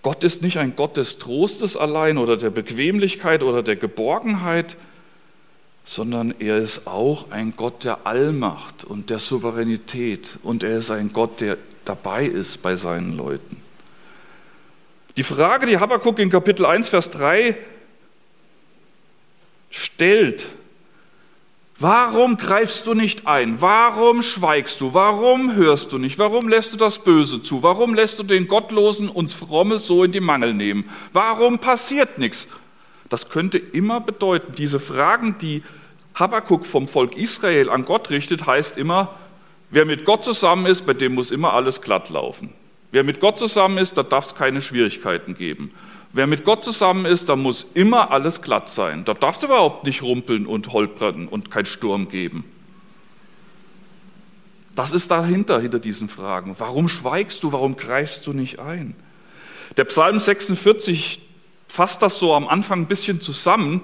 Gott 0.00 0.24
ist 0.24 0.40
nicht 0.40 0.56
ein 0.56 0.76
Gott 0.76 0.96
des 0.96 1.18
Trostes 1.18 1.76
allein 1.76 2.16
oder 2.16 2.38
der 2.38 2.48
Bequemlichkeit 2.48 3.42
oder 3.42 3.62
der 3.62 3.76
Geborgenheit, 3.76 4.78
sondern 5.84 6.34
er 6.38 6.56
ist 6.56 6.86
auch 6.86 7.30
ein 7.32 7.52
Gott 7.54 7.84
der 7.84 8.06
Allmacht 8.06 8.82
und 8.84 9.10
der 9.10 9.18
Souveränität 9.18 10.38
und 10.42 10.62
er 10.62 10.78
ist 10.78 10.90
ein 10.90 11.12
Gott, 11.12 11.42
der 11.42 11.58
dabei 11.84 12.24
ist 12.24 12.62
bei 12.62 12.76
seinen 12.76 13.14
Leuten. 13.14 13.65
Die 15.16 15.22
Frage, 15.22 15.66
die 15.66 15.78
Habakkuk 15.78 16.18
in 16.18 16.28
Kapitel 16.28 16.66
1, 16.66 16.90
Vers 16.90 17.08
3 17.10 17.56
stellt, 19.70 20.46
warum 21.78 22.36
greifst 22.36 22.86
du 22.86 22.92
nicht 22.92 23.26
ein? 23.26 23.62
Warum 23.62 24.22
schweigst 24.22 24.82
du? 24.82 24.92
Warum 24.92 25.54
hörst 25.54 25.92
du 25.92 25.98
nicht? 25.98 26.18
Warum 26.18 26.50
lässt 26.50 26.74
du 26.74 26.76
das 26.76 27.02
Böse 27.02 27.40
zu? 27.40 27.62
Warum 27.62 27.94
lässt 27.94 28.18
du 28.18 28.24
den 28.24 28.46
Gottlosen 28.46 29.08
uns 29.08 29.32
Frommes 29.32 29.86
so 29.86 30.04
in 30.04 30.12
die 30.12 30.20
Mangel 30.20 30.52
nehmen? 30.52 30.84
Warum 31.14 31.60
passiert 31.60 32.18
nichts? 32.18 32.46
Das 33.08 33.30
könnte 33.30 33.56
immer 33.56 34.00
bedeuten, 34.00 34.54
diese 34.54 34.80
Fragen, 34.80 35.38
die 35.38 35.62
Habakkuk 36.14 36.66
vom 36.66 36.88
Volk 36.88 37.16
Israel 37.16 37.70
an 37.70 37.86
Gott 37.86 38.10
richtet, 38.10 38.46
heißt 38.46 38.76
immer, 38.76 39.14
wer 39.70 39.86
mit 39.86 40.04
Gott 40.04 40.24
zusammen 40.24 40.66
ist, 40.66 40.84
bei 40.84 40.92
dem 40.92 41.14
muss 41.14 41.30
immer 41.30 41.54
alles 41.54 41.80
glatt 41.80 42.10
laufen. 42.10 42.52
Wer 42.92 43.04
mit 43.04 43.20
Gott 43.20 43.38
zusammen 43.38 43.78
ist, 43.78 43.96
da 43.98 44.02
darf 44.02 44.26
es 44.26 44.34
keine 44.34 44.62
Schwierigkeiten 44.62 45.36
geben. 45.36 45.72
Wer 46.12 46.26
mit 46.26 46.44
Gott 46.44 46.64
zusammen 46.64 47.04
ist, 47.04 47.28
da 47.28 47.36
muss 47.36 47.66
immer 47.74 48.10
alles 48.10 48.40
glatt 48.40 48.70
sein. 48.70 49.04
Da 49.04 49.12
darf 49.14 49.36
es 49.36 49.42
überhaupt 49.42 49.84
nicht 49.84 50.02
rumpeln 50.02 50.46
und 50.46 50.72
holpern 50.72 51.28
und 51.28 51.50
kein 51.50 51.66
Sturm 51.66 52.08
geben. 52.08 52.44
Das 54.74 54.92
ist 54.92 55.10
dahinter, 55.10 55.60
hinter 55.60 55.78
diesen 55.78 56.08
Fragen. 56.08 56.54
Warum 56.58 56.88
schweigst 56.88 57.42
du? 57.42 57.52
Warum 57.52 57.76
greifst 57.76 58.26
du 58.26 58.32
nicht 58.32 58.60
ein? 58.60 58.94
Der 59.76 59.84
Psalm 59.84 60.20
46 60.20 61.20
fasst 61.68 62.02
das 62.02 62.18
so 62.18 62.34
am 62.34 62.46
Anfang 62.46 62.82
ein 62.82 62.86
bisschen 62.86 63.20
zusammen, 63.20 63.80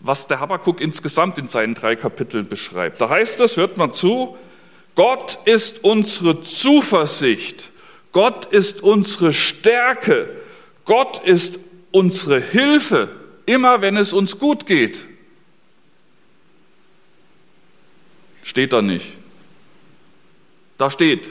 was 0.00 0.26
der 0.26 0.40
Habakkuk 0.40 0.80
insgesamt 0.80 1.38
in 1.38 1.48
seinen 1.48 1.74
drei 1.74 1.96
Kapiteln 1.96 2.46
beschreibt. 2.46 3.00
Da 3.00 3.08
heißt 3.08 3.40
es, 3.40 3.56
hört 3.56 3.78
mal 3.78 3.92
zu, 3.92 4.36
Gott 4.94 5.38
ist 5.44 5.82
unsere 5.82 6.40
Zuversicht 6.42 7.70
Gott 8.14 8.46
ist 8.46 8.80
unsere 8.80 9.32
Stärke. 9.32 10.28
Gott 10.84 11.20
ist 11.24 11.58
unsere 11.90 12.40
Hilfe, 12.40 13.08
immer 13.44 13.80
wenn 13.80 13.96
es 13.96 14.12
uns 14.12 14.38
gut 14.38 14.66
geht. 14.66 15.04
Steht 18.44 18.72
da 18.72 18.82
nicht. 18.82 19.06
Da 20.78 20.90
steht, 20.90 21.28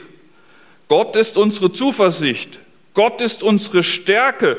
Gott 0.88 1.16
ist 1.16 1.38
unsere 1.38 1.72
Zuversicht. 1.72 2.60
Gott 2.92 3.22
ist 3.22 3.42
unsere 3.42 3.82
Stärke. 3.82 4.58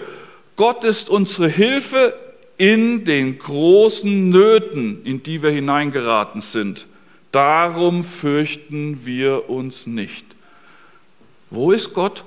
Gott 0.55 0.83
ist 0.83 1.11
unsere 1.11 1.47
Hilfe 1.47 2.17
in 2.57 3.05
den 3.05 3.38
großen 3.38 4.31
Nöten, 4.31 5.05
in 5.05 5.21
die 5.21 5.43
wir 5.43 5.51
hineingeraten 5.51 6.41
sind. 6.41 6.88
Darum 7.31 8.03
fürchten 8.03 9.05
wir 9.05 9.47
uns 9.47 9.85
nicht. 9.85 10.35
Wo 11.49 11.71
ist 11.71 11.93
Gott? 11.93 12.23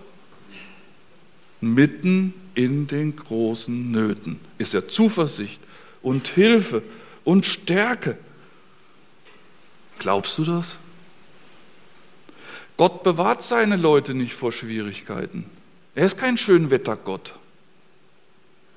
Mitten 1.60 2.34
in 2.54 2.86
den 2.86 3.16
großen 3.16 3.90
Nöten 3.90 4.40
ist 4.58 4.74
er 4.74 4.88
Zuversicht 4.88 5.60
und 6.02 6.28
Hilfe 6.28 6.82
und 7.24 7.46
Stärke. 7.46 8.16
Glaubst 9.98 10.38
du 10.38 10.44
das? 10.44 10.78
Gott 12.76 13.02
bewahrt 13.02 13.42
seine 13.42 13.76
Leute 13.76 14.14
nicht 14.14 14.34
vor 14.34 14.52
Schwierigkeiten. 14.52 15.46
Er 15.96 16.06
ist 16.06 16.16
kein 16.16 16.36
Schönwettergott. 16.36 17.34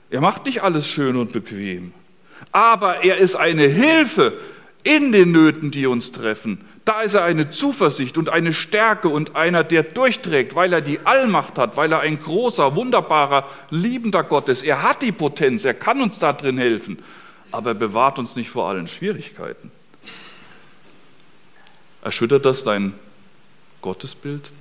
Er 0.09 0.21
macht 0.21 0.45
nicht 0.45 0.63
alles 0.63 0.87
schön 0.87 1.15
und 1.15 1.31
bequem. 1.31 1.93
Aber 2.51 3.03
er 3.03 3.17
ist 3.17 3.35
eine 3.35 3.67
Hilfe 3.67 4.39
in 4.83 5.11
den 5.11 5.31
Nöten, 5.31 5.69
die 5.69 5.85
uns 5.85 6.11
treffen. 6.11 6.59
Da 6.83 7.01
ist 7.01 7.13
er 7.13 7.23
eine 7.23 7.49
Zuversicht 7.49 8.17
und 8.17 8.29
eine 8.29 8.53
Stärke 8.53 9.07
und 9.07 9.35
einer, 9.35 9.63
der 9.63 9.83
durchträgt, 9.83 10.55
weil 10.55 10.73
er 10.73 10.81
die 10.81 10.99
Allmacht 11.05 11.59
hat, 11.59 11.77
weil 11.77 11.91
er 11.91 11.99
ein 11.99 12.21
großer, 12.21 12.75
wunderbarer, 12.75 13.47
liebender 13.69 14.23
Gott 14.23 14.49
ist. 14.49 14.63
Er 14.63 14.81
hat 14.81 15.03
die 15.03 15.11
Potenz, 15.11 15.63
er 15.63 15.75
kann 15.75 16.01
uns 16.01 16.17
da 16.17 16.33
drin 16.33 16.57
helfen, 16.57 16.97
aber 17.51 17.71
er 17.71 17.75
bewahrt 17.75 18.17
uns 18.17 18.35
nicht 18.35 18.49
vor 18.49 18.67
allen 18.67 18.87
Schwierigkeiten. 18.87 19.71
Erschüttert 22.03 22.45
das 22.45 22.63
dein 22.63 22.93
Gottesbild? 23.81 24.51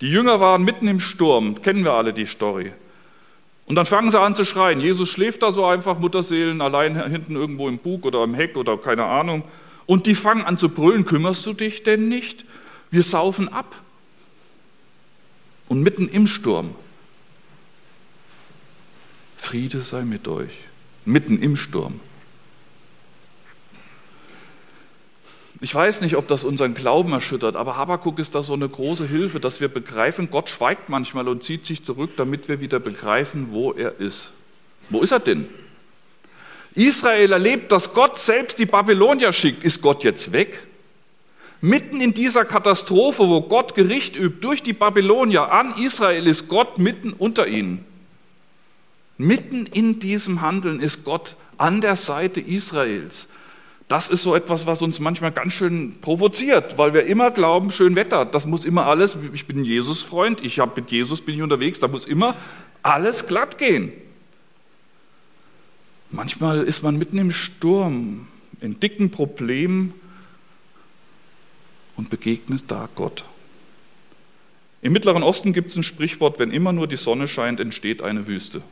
Die 0.00 0.08
Jünger 0.08 0.40
waren 0.40 0.62
mitten 0.62 0.86
im 0.86 1.00
Sturm, 1.00 1.62
kennen 1.62 1.84
wir 1.84 1.94
alle 1.94 2.12
die 2.12 2.26
Story. 2.26 2.72
Und 3.66 3.74
dann 3.74 3.86
fangen 3.86 4.10
sie 4.10 4.20
an 4.20 4.36
zu 4.36 4.44
schreien. 4.44 4.80
Jesus 4.80 5.08
schläft 5.08 5.42
da 5.42 5.50
so 5.50 5.64
einfach, 5.64 5.98
Mutterseelen, 5.98 6.60
allein 6.60 7.08
hinten 7.10 7.34
irgendwo 7.34 7.68
im 7.68 7.78
Bug 7.78 8.04
oder 8.04 8.22
im 8.22 8.34
Heck 8.34 8.56
oder 8.56 8.76
keine 8.76 9.04
Ahnung. 9.04 9.42
Und 9.86 10.06
die 10.06 10.14
fangen 10.14 10.44
an 10.44 10.58
zu 10.58 10.68
brüllen, 10.68 11.04
kümmerst 11.04 11.46
du 11.46 11.52
dich 11.52 11.82
denn 11.84 12.08
nicht? 12.08 12.44
Wir 12.90 13.02
saufen 13.02 13.48
ab. 13.48 13.74
Und 15.68 15.82
mitten 15.82 16.08
im 16.08 16.26
Sturm, 16.26 16.74
Friede 19.36 19.80
sei 19.82 20.02
mit 20.02 20.28
euch, 20.28 20.52
mitten 21.04 21.40
im 21.42 21.56
Sturm. 21.56 22.00
Ich 25.60 25.74
weiß 25.74 26.02
nicht, 26.02 26.16
ob 26.16 26.28
das 26.28 26.44
unseren 26.44 26.74
Glauben 26.74 27.12
erschüttert, 27.12 27.56
aber 27.56 27.76
Habakuk 27.76 28.18
ist 28.18 28.34
da 28.34 28.42
so 28.42 28.52
eine 28.52 28.68
große 28.68 29.06
Hilfe, 29.06 29.40
dass 29.40 29.60
wir 29.60 29.68
begreifen, 29.68 30.30
Gott 30.30 30.50
schweigt 30.50 30.88
manchmal 30.88 31.28
und 31.28 31.42
zieht 31.42 31.64
sich 31.64 31.82
zurück, 31.82 32.10
damit 32.16 32.48
wir 32.48 32.60
wieder 32.60 32.78
begreifen, 32.78 33.48
wo 33.50 33.72
er 33.72 33.98
ist. 33.98 34.30
Wo 34.90 35.00
ist 35.00 35.12
er 35.12 35.20
denn? 35.20 35.48
Israel 36.76 37.32
erlebt, 37.32 37.72
dass 37.72 37.94
Gott 37.94 38.18
selbst 38.18 38.58
die 38.58 38.66
Babylonier 38.66 39.32
schickt. 39.32 39.64
Ist 39.64 39.82
Gott 39.82 40.04
jetzt 40.04 40.32
weg? 40.32 40.62
Mitten 41.60 42.00
in 42.00 42.12
dieser 42.12 42.44
Katastrophe, 42.44 43.26
wo 43.26 43.40
Gott 43.40 43.74
Gericht 43.74 44.16
übt 44.16 44.40
durch 44.42 44.62
die 44.62 44.74
Babylonier 44.74 45.50
an 45.50 45.74
Israel, 45.82 46.26
ist 46.26 46.48
Gott 46.48 46.78
mitten 46.78 47.12
unter 47.14 47.48
ihnen. 47.48 47.84
Mitten 49.16 49.64
in 49.66 49.98
diesem 49.98 50.42
Handeln 50.42 50.80
ist 50.80 51.04
Gott 51.04 51.34
an 51.56 51.80
der 51.80 51.96
Seite 51.96 52.40
Israels. 52.40 53.26
Das 53.88 54.08
ist 54.08 54.22
so 54.22 54.34
etwas, 54.34 54.66
was 54.66 54.82
uns 54.82 55.00
manchmal 55.00 55.32
ganz 55.32 55.54
schön 55.54 55.96
provoziert, 56.00 56.76
weil 56.76 56.92
wir 56.92 57.04
immer 57.04 57.30
glauben, 57.30 57.70
schön 57.70 57.96
Wetter, 57.96 58.24
das 58.24 58.44
muss 58.44 58.64
immer 58.64 58.86
alles, 58.86 59.16
ich 59.32 59.46
bin 59.46 59.64
Jesus-Freund, 59.64 60.44
ich 60.44 60.58
habe 60.58 60.72
mit 60.80 60.90
Jesus 60.90 61.22
bin 61.22 61.36
ich 61.36 61.42
unterwegs, 61.42 61.78
da 61.78 61.88
muss 61.88 62.04
immer 62.04 62.34
alles 62.82 63.28
glatt 63.28 63.58
gehen. 63.58 63.92
Manchmal 66.10 66.62
ist 66.62 66.82
man 66.82 66.98
mitten 66.98 67.18
im 67.18 67.32
Sturm, 67.32 68.28
in 68.60 68.78
dicken 68.80 69.10
Problemen 69.10 69.92
und 71.96 72.10
begegnet 72.10 72.64
da 72.68 72.88
Gott. 72.94 73.24
Im 74.82 74.92
Mittleren 74.92 75.22
Osten 75.22 75.52
gibt 75.52 75.70
es 75.70 75.76
ein 75.76 75.82
Sprichwort, 75.82 76.38
wenn 76.38 76.52
immer 76.52 76.72
nur 76.72 76.86
die 76.86 76.96
Sonne 76.96 77.26
scheint, 77.26 77.58
entsteht 77.60 78.02
eine 78.02 78.26
Wüste. 78.26 78.62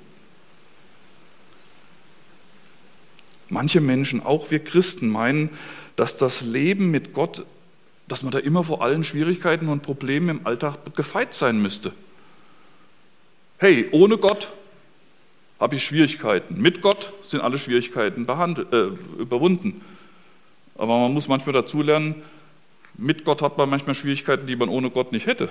Manche 3.49 3.81
Menschen, 3.81 4.23
auch 4.23 4.51
wir 4.51 4.61
Christen, 4.63 5.09
meinen, 5.09 5.51
dass 5.97 6.17
das 6.17 6.43
Leben 6.43 6.91
mit 6.91 7.13
Gott, 7.13 7.45
dass 8.09 8.23
man 8.23 8.33
da 8.33 8.39
immer 8.39 8.65
vor 8.65 8.83
allen 8.83 9.05
Schwierigkeiten 9.05 9.69
und 9.69 9.83
Problemen 9.83 10.29
im 10.29 10.47
Alltag 10.47 10.95
gefeit 10.95 11.35
sein 11.35 11.61
müsste. 11.61 11.93
Hey, 13.59 13.89
ohne 13.93 14.19
Gott 14.19 14.53
habe 15.65 15.77
ich 15.77 15.85
Schwierigkeiten. 15.85 16.61
Mit 16.61 16.83
Gott 16.83 17.15
sind 17.23 17.41
alle 17.41 17.59
Schwierigkeiten 17.59 18.27
äh, 18.29 18.77
überwunden. 19.19 19.81
Aber 20.77 20.99
man 20.99 21.15
muss 21.15 21.27
manchmal 21.27 21.55
dazulernen, 21.55 22.17
mit 22.99 23.25
Gott 23.25 23.41
hat 23.41 23.57
man 23.57 23.71
manchmal 23.71 23.95
Schwierigkeiten, 23.95 24.47
die 24.47 24.57
man 24.57 24.69
ohne 24.69 24.91
Gott 24.91 25.11
nicht 25.11 25.27
hätte. 25.27 25.49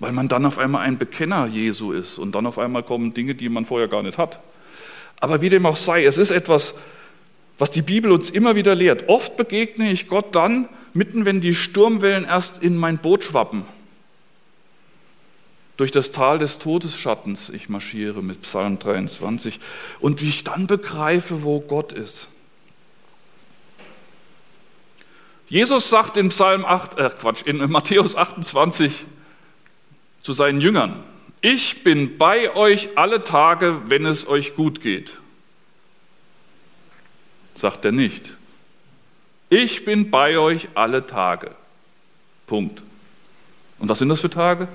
Weil 0.00 0.12
man 0.12 0.28
dann 0.28 0.46
auf 0.46 0.56
einmal 0.56 0.80
ein 0.80 0.96
Bekenner 0.96 1.44
Jesu 1.44 1.92
ist 1.92 2.16
und 2.16 2.34
dann 2.34 2.46
auf 2.46 2.58
einmal 2.58 2.84
kommen 2.84 3.12
Dinge, 3.12 3.34
die 3.34 3.50
man 3.50 3.66
vorher 3.66 3.88
gar 3.88 4.02
nicht 4.02 4.16
hat. 4.16 4.40
Aber 5.20 5.42
wie 5.42 5.50
dem 5.50 5.66
auch 5.66 5.76
sei, 5.76 6.06
es 6.06 6.16
ist 6.16 6.30
etwas, 6.30 6.74
was 7.58 7.70
die 7.70 7.82
Bibel 7.82 8.12
uns 8.12 8.30
immer 8.30 8.56
wieder 8.56 8.74
lehrt. 8.74 9.10
Oft 9.10 9.36
begegne 9.36 9.92
ich 9.92 10.08
Gott 10.08 10.34
dann, 10.34 10.70
mitten 10.94 11.26
wenn 11.26 11.42
die 11.42 11.54
Sturmwellen 11.54 12.24
erst 12.24 12.62
in 12.62 12.78
mein 12.78 12.96
Boot 12.96 13.24
schwappen. 13.24 13.66
Durch 15.76 15.90
das 15.90 16.12
Tal 16.12 16.38
des 16.38 16.58
Todesschattens 16.58 17.50
ich 17.50 17.68
marschiere 17.68 18.22
mit 18.22 18.42
Psalm 18.42 18.78
23 18.78 19.58
und 20.00 20.20
wie 20.20 20.28
ich 20.28 20.44
dann 20.44 20.66
begreife, 20.66 21.42
wo 21.42 21.60
Gott 21.60 21.92
ist. 21.92 22.28
Jesus 25.48 25.90
sagt 25.90 26.16
in 26.16 26.28
Psalm 26.30 26.64
8, 26.64 26.98
äh 26.98 27.10
Quatsch, 27.10 27.42
in 27.44 27.58
Matthäus 27.70 28.16
28 28.16 29.04
zu 30.22 30.32
seinen 30.32 30.60
Jüngern, 30.60 31.02
ich 31.40 31.84
bin 31.84 32.16
bei 32.16 32.54
euch 32.54 32.96
alle 32.96 33.22
Tage, 33.22 33.82
wenn 33.88 34.06
es 34.06 34.26
euch 34.26 34.54
gut 34.54 34.80
geht. 34.80 35.18
Sagt 37.54 37.84
er 37.84 37.92
nicht. 37.92 38.30
Ich 39.50 39.84
bin 39.84 40.10
bei 40.10 40.38
euch 40.38 40.68
alle 40.74 41.06
Tage. 41.06 41.54
Punkt. 42.46 42.82
Und 43.78 43.88
was 43.90 43.98
sind 43.98 44.08
das 44.08 44.20
für 44.20 44.30
Tage? 44.30 44.68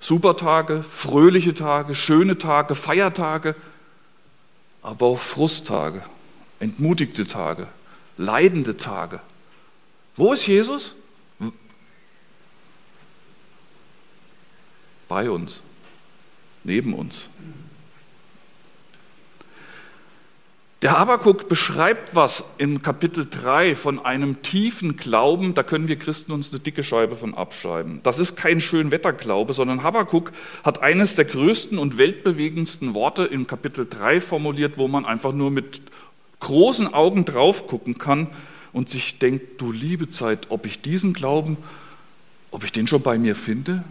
Supertage, 0.00 0.82
fröhliche 0.82 1.54
Tage, 1.54 1.94
schöne 1.94 2.38
Tage, 2.38 2.74
Feiertage, 2.74 3.56
aber 4.82 5.06
auch 5.06 5.18
Frusttage, 5.18 6.04
entmutigte 6.60 7.26
Tage, 7.26 7.66
leidende 8.16 8.76
Tage. 8.76 9.20
Wo 10.16 10.32
ist 10.32 10.46
Jesus? 10.46 10.94
Bei 15.08 15.30
uns, 15.30 15.60
neben 16.64 16.94
uns. 16.94 17.28
Der 20.80 20.96
Habakuk 20.96 21.48
beschreibt 21.48 22.14
was 22.14 22.44
im 22.56 22.82
Kapitel 22.82 23.26
3 23.28 23.74
von 23.74 23.98
einem 23.98 24.42
tiefen 24.42 24.96
Glauben, 24.96 25.54
da 25.54 25.64
können 25.64 25.88
wir 25.88 25.98
Christen 25.98 26.30
uns 26.30 26.52
eine 26.52 26.60
dicke 26.60 26.84
Scheibe 26.84 27.16
von 27.16 27.34
abschreiben. 27.34 27.98
Das 28.04 28.20
ist 28.20 28.36
kein 28.36 28.60
Schönwetterglaube, 28.60 29.54
sondern 29.54 29.82
Habakuk 29.82 30.30
hat 30.62 30.80
eines 30.80 31.16
der 31.16 31.24
größten 31.24 31.78
und 31.78 31.98
weltbewegendsten 31.98 32.94
Worte 32.94 33.24
im 33.24 33.48
Kapitel 33.48 33.88
3 33.90 34.20
formuliert, 34.20 34.78
wo 34.78 34.86
man 34.86 35.04
einfach 35.04 35.32
nur 35.32 35.50
mit 35.50 35.80
großen 36.38 36.94
Augen 36.94 37.24
drauf 37.24 37.66
gucken 37.66 37.98
kann 37.98 38.28
und 38.72 38.88
sich 38.88 39.18
denkt, 39.18 39.60
du 39.60 39.72
liebe 39.72 40.10
Zeit, 40.10 40.46
ob 40.48 40.64
ich 40.64 40.80
diesen 40.80 41.12
Glauben, 41.12 41.56
ob 42.52 42.62
ich 42.62 42.70
den 42.70 42.86
schon 42.86 43.02
bei 43.02 43.18
mir 43.18 43.34
finde? 43.34 43.82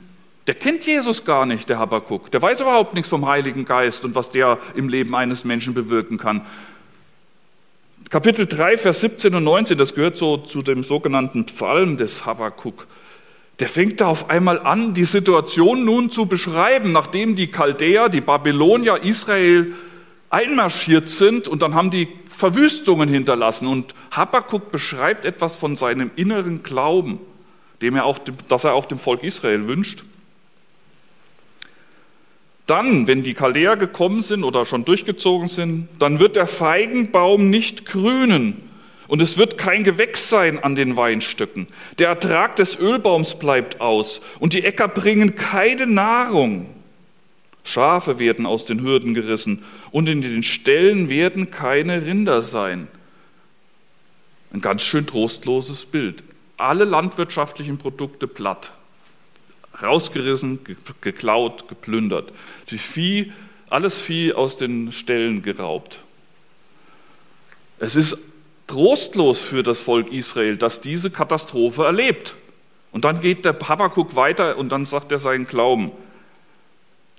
Der 0.47 0.56
kennt 0.56 0.86
Jesus 0.86 1.26
gar 1.26 1.45
nicht, 1.45 1.67
der 1.67 1.78
Habakuk. 1.78 2.32
Der 2.32 2.41
weiß 2.41 2.62
überhaupt 2.62 2.93
nichts 2.93 3.10
vom 3.10 3.28
Heiligen 3.28 3.65
Geist 3.65 4.06
und 4.06 4.15
was 4.15 4.30
der 4.30 4.58
im 4.76 4.88
Leben 4.88 5.13
eines 5.13 5.43
Menschen 5.43 5.73
bewirken 5.73 6.17
kann. 6.17 6.41
Kapitel 8.10 8.48
3, 8.48 8.78
Vers 8.78 9.02
17 9.02 9.36
und 9.36 9.43
19, 9.43 9.78
das 9.78 9.93
gehört 9.93 10.15
so 10.15 10.38
zu 10.38 10.62
dem 10.62 10.82
sogenannten 10.84 11.46
Psalm 11.46 11.98
des 11.98 12.26
Habakuk. 12.26 12.88
Der 13.60 13.67
fängt 13.67 14.00
da 14.00 14.08
auf 14.08 14.30
einmal 14.30 14.60
an, 14.60 14.93
die 14.93 15.04
Situation 15.04 15.84
nun 15.84 16.10
zu 16.10 16.26
beschreiben, 16.26 16.93
nachdem 16.93 17.36
die 17.36 17.48
Chaldäer, 17.48 18.08
die 18.08 18.22
Babylonier 18.22 19.04
Israel 19.04 19.74
einmarschiert 20.30 21.10
sind 21.10 21.50
und 21.50 21.62
dann 21.62 21.76
haben 21.76 21.91
die 21.91 22.08
Verwüstungen 22.30 23.10
hinterlassen. 23.10 23.67
Und 23.67 23.93
Habakkuk 24.12 24.72
beschreibt 24.72 25.26
etwas 25.26 25.58
von 25.58 25.76
seinem 25.76 26.12
inneren 26.15 26.63
Glauben, 26.63 27.20
dem 27.82 27.96
er 27.98 28.06
auch, 28.06 28.20
das 28.48 28.63
er 28.63 28.74
auch 28.74 28.86
dem 28.86 29.00
Volk 29.00 29.24
Israel 29.24 29.67
wünscht. 29.67 30.04
Dann, 32.67 33.08
wenn 33.08 33.23
die 33.23 33.34
Chaldäer 33.34 33.77
gekommen 33.77 34.21
sind 34.21 34.43
oder 34.43 34.65
schon 34.65 34.86
durchgezogen 34.86 35.47
sind, 35.47 35.88
dann 35.99 36.19
wird 36.19 36.36
der 36.36 36.47
Feigenbaum 36.47 37.49
nicht 37.49 37.86
grünen 37.86 38.62
und 39.08 39.21
es 39.21 39.38
wird 39.38 39.58
kein 39.58 39.86
Gewächs 39.86 40.30
sein 40.30 40.62
an 40.62 40.75
den 40.75 40.97
Weinstöcken. 40.97 41.67
Der 41.97 42.10
Ertrag 42.10 42.58
des 42.58 42.77
Ölbaums 42.77 43.39
bleibt 43.39 43.80
aus 43.80 44.21
und 44.39 44.51
die 44.51 44.65
Äcker 44.65 44.89
bringen 44.89 45.36
keine 45.36 45.88
Nahrung. 45.88 46.69
Schafe 47.63 48.19
werden 48.19 48.45
aus 48.45 48.65
den 48.65 48.82
Hürden 48.82 49.13
gerissen 49.13 49.63
und 49.91 50.10
in 50.10 50.21
den 50.21 50.43
Ställen 50.43 51.08
werden 51.08 51.51
keine 51.51 52.06
Rinder 52.06 52.41
sein. 52.41 52.88
Ein 54.51 54.62
ganz 54.62 54.82
schön 54.82 55.08
trostloses 55.08 55.86
Bild. 55.86 56.23
Alle 56.58 56.86
landwirtschaftlichen 56.86 57.77
Produkte 57.77 58.27
platt. 58.27 58.71
Rausgerissen, 59.82 60.60
geklaut, 61.02 61.68
geplündert. 61.68 62.32
Die 62.72 62.78
Vieh, 62.78 63.32
alles 63.70 64.00
Vieh 64.00 64.34
aus 64.34 64.58
den 64.58 64.92
Ställen 64.92 65.44
geraubt. 65.44 66.00
Es 67.80 67.96
ist 67.96 68.18
trostlos 68.66 69.40
für 69.40 69.63
das 69.63 69.80
Volk 69.80 70.12
Israel, 70.12 70.58
dass 70.58 70.82
diese 70.82 71.10
Katastrophe 71.12 71.86
erlebt. 71.86 72.36
Und 72.92 73.06
dann 73.06 73.20
geht 73.20 73.46
der 73.46 73.58
Habakuk 73.60 74.16
weiter 74.16 74.58
und 74.58 74.70
dann 74.70 74.86
sagt 74.86 75.12
er 75.12 75.20
seinen 75.20 75.48
Glauben. 75.48 75.92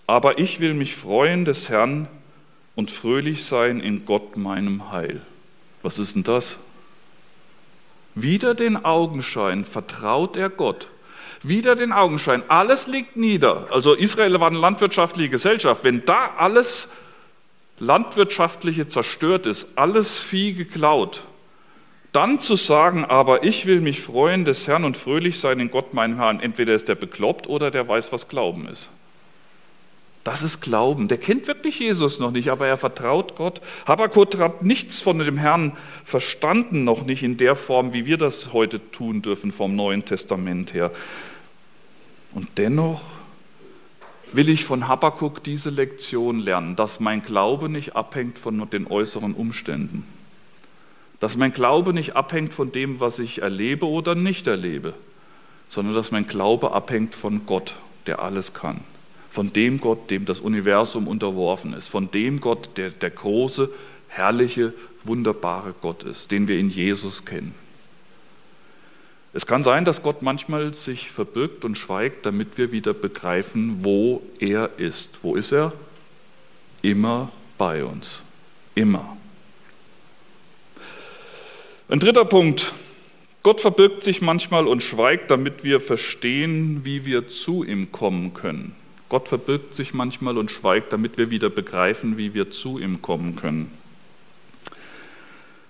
Aber 0.07 0.39
ich 0.39 0.61
will 0.61 0.75
mich 0.75 0.97
freuen 0.97 1.45
des 1.45 1.69
Herrn 1.69 2.09
und 2.75 2.91
fröhlich 2.91 3.45
sein 3.45 3.81
in 3.81 4.05
Gott 4.05 4.37
meinem 4.37 4.91
Heil. 4.91 5.21
Was 5.83 5.99
ist 5.99 6.17
denn 6.17 6.25
das? 6.25 6.57
Wieder 8.15 8.55
den 8.55 8.85
Augenschein 8.85 9.65
vertraut 9.65 10.37
er 10.37 10.51
Gott. 10.51 10.89
Wieder 11.43 11.77
den 11.77 11.93
Augenschein. 11.93 12.43
Alles 12.49 12.87
liegt 12.87 13.17
nieder. 13.17 13.69
Also 13.71 13.95
Israel 13.95 14.41
war 14.41 14.49
eine 14.49 14.59
landwirtschaftliche 14.59 15.31
Gesellschaft. 15.31 15.85
Wenn 15.85 16.05
da 16.05 16.33
alles 16.37 16.89
landwirtschaftliche 17.79 18.89
zerstört 18.89 19.47
ist, 19.47 19.69
alles 19.77 20.19
Vieh 20.19 20.55
geklaut, 20.55 21.23
dann 22.13 22.41
zu 22.41 22.57
sagen, 22.57 23.05
aber 23.05 23.45
ich 23.45 23.67
will 23.67 23.81
mich 23.81 24.01
freuen 24.01 24.45
des 24.45 24.67
Herrn 24.67 24.85
und 24.85 24.97
fröhlich 24.97 25.39
sein 25.39 25.61
in 25.61 25.71
Gott 25.71 25.95
meinem 25.95 26.17
Herrn, 26.17 26.41
entweder 26.41 26.75
ist 26.75 26.89
der 26.89 26.95
bekloppt 26.95 27.47
oder 27.47 27.71
der 27.71 27.87
weiß, 27.87 28.13
was 28.13 28.29
Glauben 28.29 28.67
ist. 28.67 28.91
Das 30.25 30.43
ist 30.43 30.61
Glauben. 30.61 31.09
Der 31.09 31.17
kennt 31.17 31.47
wirklich 31.47 31.79
Jesus 31.79 32.19
noch 32.19 32.33
nicht, 32.33 32.51
aber 32.51 32.67
er 32.67 32.77
vertraut 32.77 33.37
Gott. 33.37 33.61
Habakkuk 33.87 34.39
hat 34.39 34.63
nichts 34.63 35.01
von 35.01 35.19
dem 35.19 35.39
Herrn 35.39 35.77
verstanden, 36.05 36.85
noch 36.85 37.05
nicht 37.05 37.23
in 37.23 37.37
der 37.37 37.57
Form, 37.57 37.93
wie 37.93 38.05
wir 38.05 38.19
das 38.19 38.53
heute 38.53 38.91
tun 38.91 39.23
dürfen 39.23 39.53
vom 39.53 39.75
Neuen 39.75 40.05
Testament 40.05 40.75
her. 40.75 40.91
Und 42.33 42.49
dennoch 42.59 43.03
will 44.33 44.49
ich 44.49 44.65
von 44.65 44.89
Habakkuk 44.89 45.43
diese 45.43 45.71
Lektion 45.71 46.39
lernen, 46.39 46.77
dass 46.77 47.01
mein 47.01 47.23
Glaube 47.23 47.69
nicht 47.69 47.97
abhängt 47.97 48.39
von 48.39 48.69
den 48.71 48.87
äußeren 48.87 49.35
Umständen. 49.35 50.05
Dass 51.21 51.37
mein 51.37 51.53
Glaube 51.53 51.93
nicht 51.93 52.15
abhängt 52.15 52.53
von 52.53 52.71
dem, 52.71 53.01
was 53.01 53.19
ich 53.19 53.43
erlebe 53.43 53.87
oder 53.87 54.15
nicht 54.15 54.47
erlebe, 54.47 54.95
sondern 55.69 55.95
dass 55.95 56.11
mein 56.11 56.27
Glaube 56.27 56.73
abhängt 56.73 57.15
von 57.15 57.47
Gott, 57.47 57.77
der 58.07 58.21
alles 58.21 58.53
kann. 58.55 58.81
von 59.31 59.53
dem 59.53 59.81
Gott, 59.81 60.11
dem 60.11 60.25
das 60.25 60.41
Universum 60.41 61.07
unterworfen 61.07 61.73
ist, 61.73 61.89
von 61.89 62.11
dem 62.11 62.41
Gott, 62.41 62.71
der 62.77 62.91
der 62.91 63.11
große, 63.11 63.71
herrliche, 64.09 64.73
wunderbare 65.05 65.75
Gott 65.81 66.03
ist, 66.03 66.31
den 66.31 66.49
wir 66.49 66.59
in 66.59 66.71
Jesus 66.71 67.25
kennen. 67.25 67.55
Es 69.39 69.47
kann 69.47 69.63
sein, 69.63 69.85
dass 69.85 70.03
Gott 70.03 70.21
manchmal 70.21 70.75
sich 70.75 71.13
verbirgt 71.13 71.65
und 71.65 71.79
schweigt, 71.79 72.27
damit 72.27 72.59
wir 72.59 72.73
wieder 72.73 72.93
begreifen, 72.93 73.85
wo 73.85 74.21
er 74.41 74.69
ist. 74.79 75.11
Wo 75.23 75.37
ist 75.37 75.53
er? 75.53 75.73
Immer 76.83 77.31
bei 77.57 77.85
uns. 77.85 78.25
Immer. 78.75 79.17
Ein 81.89 82.01
dritter 82.01 82.25
Punkt. 82.25 82.73
Gott 83.45 83.61
verbirgt 83.61 84.03
sich 84.03 84.21
manchmal 84.23 84.67
und 84.67 84.83
schweigt, 84.83 85.31
damit 85.31 85.63
wir 85.63 85.79
verstehen, 85.79 86.81
wie 86.85 87.05
wir 87.05 87.29
zu 87.29 87.63
ihm 87.63 87.93
kommen 87.93 88.35
können. 88.35 88.75
Gott 89.09 89.29
verbirgt 89.29 89.73
sich 89.73 89.95
manchmal 89.95 90.37
und 90.37 90.51
schweigt, 90.51 90.93
damit 90.93 91.17
wir 91.17 91.31
wieder 91.31 91.49
begreifen, 91.49 92.19
wie 92.19 92.35
wir 92.35 92.51
zu 92.51 92.81
ihm 92.81 93.03
kommen 93.03 93.37
können. 93.37 93.71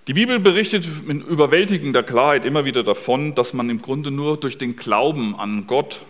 Die 0.09 0.14
Bibel 0.14 0.40
berichtet 0.40 0.87
in 1.07 1.21
überwältigender 1.21 2.03
Klarheit 2.03 2.47
immer 2.47 2.64
wieder 2.64 2.83
davon, 2.83 3.35
dass 3.35 3.53
man 3.53 3.68
im 3.68 3.83
Grunde 3.83 4.11
nur 4.11 4.38
durch 4.38 4.57
den 4.57 4.75
Glauben 4.75 5.38
an 5.38 5.66
Gott 5.66 6.01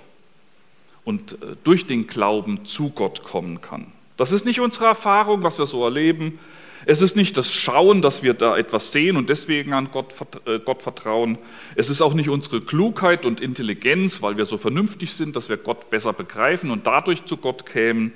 und 1.05 1.33
äh, 1.33 1.57
durch 1.65 1.89
den 1.89 2.07
Glauben 2.07 2.65
zu 2.65 2.91
Gott 2.91 3.25
kommen 3.25 3.61
kann. 3.61 3.89
Das 4.17 4.31
ist 4.31 4.47
nicht 4.47 4.61
unsere 4.61 4.85
Erfahrung, 4.85 5.43
was 5.43 5.59
wir 5.59 5.67
so 5.67 5.83
erleben. 5.83 6.39
Es 6.87 7.03
ist 7.03 7.17
nicht 7.17 7.37
das 7.37 7.53
Schauen, 7.53 8.01
dass 8.01 8.23
wir 8.23 8.35
da 8.35 8.57
etwas 8.57 8.93
sehen 8.93 9.17
und 9.17 9.31
deswegen 9.31 9.73
an 9.73 9.89
Gott, 9.91 10.15
äh, 10.47 10.61
Gott 10.61 10.81
vertrauen. 10.81 11.37
Es 11.75 11.91
ist 11.91 12.01
auch 12.01 12.15
nicht 12.15 12.29
unsere 12.29 12.61
Klugheit 12.61 13.27
und 13.27 13.41
Intelligenz, 13.41 14.23
weil 14.23 14.37
wir 14.37 14.45
so 14.45 14.59
vernünftig 14.59 15.13
sind, 15.13 15.35
dass 15.35 15.49
wir 15.49 15.57
Gott 15.57 15.91
besser 15.91 16.13
begreifen 16.13 16.71
und 16.71 16.87
dadurch 16.87 17.25
zu 17.25 17.37
Gott 17.37 17.67
kämen. 17.67 18.13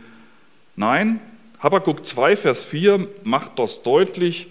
Nein, 0.76 1.18
Habakkuk 1.58 2.06
2, 2.06 2.36
Vers 2.36 2.64
4 2.66 3.08
macht 3.24 3.58
das 3.58 3.82
deutlich. 3.82 4.46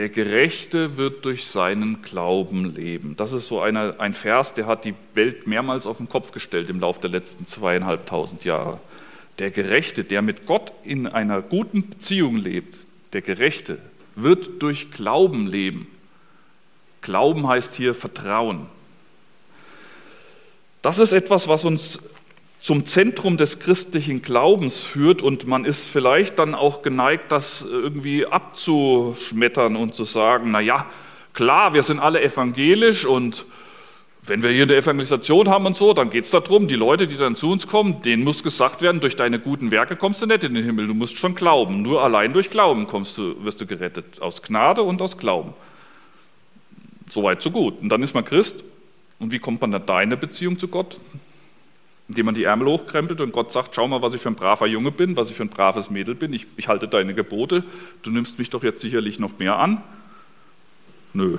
Der 0.00 0.08
Gerechte 0.08 0.96
wird 0.96 1.26
durch 1.26 1.44
seinen 1.44 2.00
Glauben 2.00 2.74
leben. 2.74 3.16
Das 3.18 3.32
ist 3.32 3.48
so 3.48 3.60
eine, 3.60 4.00
ein 4.00 4.14
Vers, 4.14 4.54
der 4.54 4.64
hat 4.64 4.86
die 4.86 4.94
Welt 5.12 5.46
mehrmals 5.46 5.84
auf 5.84 5.98
den 5.98 6.08
Kopf 6.08 6.32
gestellt 6.32 6.70
im 6.70 6.80
Laufe 6.80 7.02
der 7.02 7.10
letzten 7.10 7.44
zweieinhalbtausend 7.44 8.46
Jahre. 8.46 8.80
Der 9.40 9.50
Gerechte, 9.50 10.04
der 10.04 10.22
mit 10.22 10.46
Gott 10.46 10.72
in 10.84 11.06
einer 11.06 11.42
guten 11.42 11.86
Beziehung 11.86 12.38
lebt, 12.38 12.86
der 13.12 13.20
Gerechte, 13.20 13.76
wird 14.14 14.62
durch 14.62 14.90
Glauben 14.90 15.46
leben. 15.46 15.86
Glauben 17.02 17.46
heißt 17.46 17.74
hier 17.74 17.94
Vertrauen. 17.94 18.68
Das 20.80 20.98
ist 20.98 21.12
etwas, 21.12 21.46
was 21.46 21.66
uns 21.66 21.98
zum 22.60 22.84
Zentrum 22.84 23.38
des 23.38 23.58
christlichen 23.58 24.20
Glaubens 24.20 24.80
führt 24.80 25.22
und 25.22 25.46
man 25.46 25.64
ist 25.64 25.88
vielleicht 25.88 26.38
dann 26.38 26.54
auch 26.54 26.82
geneigt, 26.82 27.32
das 27.32 27.62
irgendwie 27.62 28.26
abzuschmettern 28.26 29.76
und 29.76 29.94
zu 29.94 30.04
sagen, 30.04 30.50
na 30.50 30.60
ja, 30.60 30.86
klar, 31.32 31.72
wir 31.72 31.82
sind 31.82 32.00
alle 32.00 32.22
evangelisch 32.22 33.06
und 33.06 33.46
wenn 34.22 34.42
wir 34.42 34.50
hier 34.50 34.64
eine 34.64 34.76
Evangelisation 34.76 35.48
haben 35.48 35.64
und 35.64 35.74
so, 35.74 35.94
dann 35.94 36.10
geht 36.10 36.24
es 36.24 36.30
darum, 36.30 36.68
die 36.68 36.74
Leute, 36.74 37.06
die 37.06 37.16
dann 37.16 37.34
zu 37.34 37.50
uns 37.50 37.66
kommen, 37.66 38.02
denen 38.02 38.22
muss 38.22 38.42
gesagt 38.42 38.82
werden, 38.82 39.00
durch 39.00 39.16
deine 39.16 39.38
guten 39.38 39.70
Werke 39.70 39.96
kommst 39.96 40.20
du 40.20 40.26
nicht 40.26 40.44
in 40.44 40.54
den 40.54 40.64
Himmel, 40.64 40.86
du 40.86 40.94
musst 40.94 41.16
schon 41.16 41.34
glauben. 41.34 41.80
Nur 41.80 42.02
allein 42.02 42.34
durch 42.34 42.50
Glauben 42.50 42.86
kommst 42.86 43.16
du, 43.16 43.42
wirst 43.42 43.62
du 43.62 43.66
gerettet, 43.66 44.20
aus 44.20 44.42
Gnade 44.42 44.82
und 44.82 45.00
aus 45.00 45.16
Glauben. 45.16 45.54
Soweit, 47.08 47.40
so 47.40 47.50
gut. 47.50 47.80
Und 47.80 47.88
dann 47.88 48.02
ist 48.02 48.14
man 48.14 48.24
Christ. 48.24 48.62
Und 49.18 49.32
wie 49.32 49.38
kommt 49.38 49.62
man 49.62 49.72
dann 49.72 49.86
da 49.86 50.00
in 50.00 50.08
eine 50.08 50.16
Beziehung 50.16 50.58
zu 50.58 50.68
Gott? 50.68 50.98
Indem 52.10 52.26
man 52.26 52.34
die 52.34 52.42
Ärmel 52.42 52.66
hochkrempelt 52.66 53.20
und 53.20 53.30
Gott 53.30 53.52
sagt, 53.52 53.76
schau 53.76 53.86
mal, 53.86 54.02
was 54.02 54.14
ich 54.14 54.20
für 54.20 54.30
ein 54.30 54.34
braver 54.34 54.66
Junge 54.66 54.90
bin, 54.90 55.14
was 55.14 55.30
ich 55.30 55.36
für 55.36 55.44
ein 55.44 55.48
braves 55.48 55.90
Mädel 55.90 56.16
bin, 56.16 56.32
ich, 56.32 56.44
ich 56.56 56.66
halte 56.66 56.88
deine 56.88 57.14
Gebote, 57.14 57.62
du 58.02 58.10
nimmst 58.10 58.36
mich 58.40 58.50
doch 58.50 58.64
jetzt 58.64 58.80
sicherlich 58.80 59.20
noch 59.20 59.38
mehr 59.38 59.60
an. 59.60 59.80
Nö. 61.12 61.38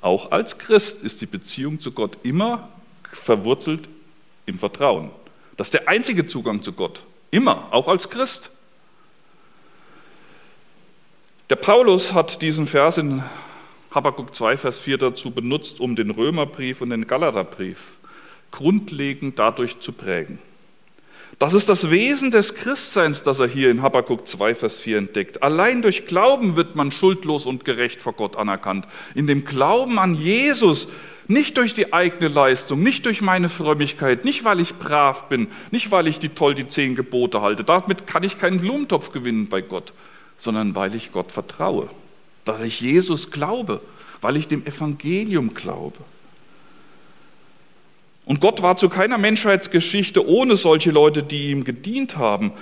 Auch 0.00 0.32
als 0.32 0.58
Christ 0.58 1.00
ist 1.04 1.20
die 1.20 1.26
Beziehung 1.26 1.78
zu 1.78 1.92
Gott 1.92 2.18
immer 2.24 2.68
verwurzelt 3.04 3.88
im 4.46 4.58
Vertrauen. 4.58 5.12
Das 5.56 5.68
ist 5.68 5.74
der 5.74 5.86
einzige 5.86 6.26
Zugang 6.26 6.60
zu 6.60 6.72
Gott. 6.72 7.04
Immer, 7.30 7.68
auch 7.70 7.86
als 7.86 8.10
Christ. 8.10 8.50
Der 11.50 11.56
Paulus 11.56 12.14
hat 12.14 12.42
diesen 12.42 12.66
Vers 12.66 12.98
in 12.98 13.22
Habakkuk 13.92 14.34
2, 14.34 14.56
Vers 14.56 14.80
4 14.80 14.98
dazu 14.98 15.30
benutzt, 15.30 15.78
um 15.78 15.94
den 15.94 16.10
Römerbrief 16.10 16.80
und 16.80 16.90
den 16.90 17.06
Galaterbrief 17.06 17.93
grundlegend 18.54 19.38
dadurch 19.38 19.80
zu 19.80 19.92
prägen. 19.92 20.38
Das 21.40 21.54
ist 21.54 21.68
das 21.68 21.90
Wesen 21.90 22.30
des 22.30 22.54
Christseins, 22.54 23.24
das 23.24 23.40
er 23.40 23.48
hier 23.48 23.72
in 23.72 23.82
Habakkuk 23.82 24.28
2, 24.28 24.54
Vers 24.54 24.78
4 24.78 24.98
entdeckt. 24.98 25.42
Allein 25.42 25.82
durch 25.82 26.06
Glauben 26.06 26.54
wird 26.54 26.76
man 26.76 26.92
schuldlos 26.92 27.46
und 27.46 27.64
gerecht 27.64 28.00
vor 28.00 28.12
Gott 28.12 28.36
anerkannt. 28.36 28.86
In 29.16 29.26
dem 29.26 29.44
Glauben 29.44 29.98
an 29.98 30.14
Jesus, 30.14 30.86
nicht 31.26 31.58
durch 31.58 31.74
die 31.74 31.92
eigene 31.92 32.28
Leistung, 32.28 32.80
nicht 32.80 33.06
durch 33.06 33.20
meine 33.20 33.48
Frömmigkeit, 33.48 34.24
nicht 34.24 34.44
weil 34.44 34.60
ich 34.60 34.76
brav 34.76 35.28
bin, 35.28 35.48
nicht 35.72 35.90
weil 35.90 36.06
ich 36.06 36.20
die 36.20 36.28
toll 36.28 36.54
die 36.54 36.68
zehn 36.68 36.94
Gebote 36.94 37.42
halte. 37.42 37.64
Damit 37.64 38.06
kann 38.06 38.22
ich 38.22 38.38
keinen 38.38 38.60
Blumentopf 38.60 39.10
gewinnen 39.10 39.48
bei 39.48 39.62
Gott, 39.62 39.92
sondern 40.38 40.76
weil 40.76 40.94
ich 40.94 41.10
Gott 41.10 41.32
vertraue, 41.32 41.88
weil 42.44 42.66
ich 42.66 42.80
Jesus 42.80 43.32
glaube, 43.32 43.80
weil 44.20 44.36
ich 44.36 44.46
dem 44.46 44.64
Evangelium 44.64 45.54
glaube. 45.54 45.98
Und 48.26 48.40
Gott 48.40 48.62
war 48.62 48.76
zu 48.76 48.88
keiner 48.88 49.18
Menschheitsgeschichte 49.18 50.26
ohne 50.26 50.56
solche 50.56 50.90
Leute, 50.90 51.22
die 51.22 51.50
ihm 51.50 51.64
gedient 51.64 52.16
haben. 52.16 52.52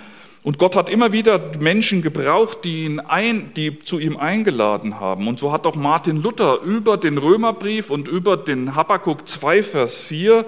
Und 0.42 0.58
Gott 0.58 0.74
hat 0.74 0.90
immer 0.90 1.12
wieder 1.12 1.52
Menschen 1.60 2.02
gebraucht, 2.02 2.58
die, 2.64 2.84
ihn 2.84 2.98
ein, 2.98 3.54
die 3.54 3.78
zu 3.78 4.00
ihm 4.00 4.16
eingeladen 4.16 4.98
haben. 4.98 5.28
Und 5.28 5.38
so 5.38 5.52
hat 5.52 5.66
auch 5.66 5.76
Martin 5.76 6.20
Luther 6.20 6.60
über 6.62 6.96
den 6.96 7.16
Römerbrief 7.16 7.90
und 7.90 8.08
über 8.08 8.36
den 8.36 8.74
Habakkuk 8.74 9.28
2, 9.28 9.62
Vers 9.62 9.96
4 9.98 10.44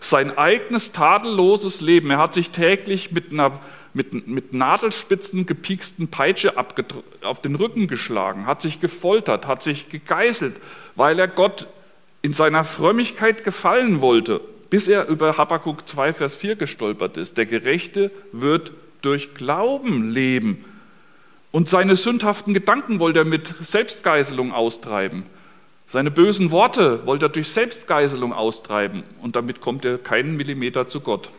sein 0.00 0.36
eigenes 0.36 0.92
tadelloses 0.92 1.80
Leben. 1.80 2.10
Er 2.10 2.18
hat 2.18 2.34
sich 2.34 2.50
täglich 2.50 3.10
mit 3.12 3.32
einer 3.32 3.58
mit, 3.94 4.28
mit 4.28 4.52
Nadelspitzen 4.52 5.46
gepieksten 5.46 6.08
Peitsche 6.08 6.52
auf 7.22 7.40
den 7.40 7.54
Rücken 7.54 7.88
geschlagen, 7.88 8.46
hat 8.46 8.60
sich 8.60 8.80
gefoltert, 8.80 9.46
hat 9.46 9.62
sich 9.62 9.88
gegeißelt, 9.88 10.54
weil 10.94 11.18
er 11.18 11.26
Gott 11.26 11.66
in 12.20 12.34
seiner 12.34 12.64
Frömmigkeit 12.64 13.44
gefallen 13.44 14.02
wollte 14.02 14.40
bis 14.70 14.88
er 14.88 15.08
über 15.08 15.38
Habakkuk 15.38 15.88
2, 15.88 16.12
Vers 16.12 16.36
4 16.36 16.56
gestolpert 16.56 17.16
ist. 17.16 17.38
Der 17.38 17.46
Gerechte 17.46 18.10
wird 18.32 18.72
durch 19.02 19.34
Glauben 19.34 20.10
leben. 20.10 20.64
Und 21.50 21.68
seine 21.68 21.96
sündhaften 21.96 22.52
Gedanken 22.52 22.98
wollte 22.98 23.20
er 23.20 23.24
mit 23.24 23.54
Selbstgeißelung 23.60 24.52
austreiben. 24.52 25.24
Seine 25.86 26.10
bösen 26.10 26.50
Worte 26.50 27.06
wollte 27.06 27.26
er 27.26 27.30
durch 27.30 27.48
Selbstgeißelung 27.48 28.34
austreiben. 28.34 29.02
Und 29.22 29.36
damit 29.36 29.60
kommt 29.60 29.86
er 29.86 29.96
keinen 29.96 30.36
Millimeter 30.36 30.88
zu 30.88 31.00
Gott. 31.00 31.30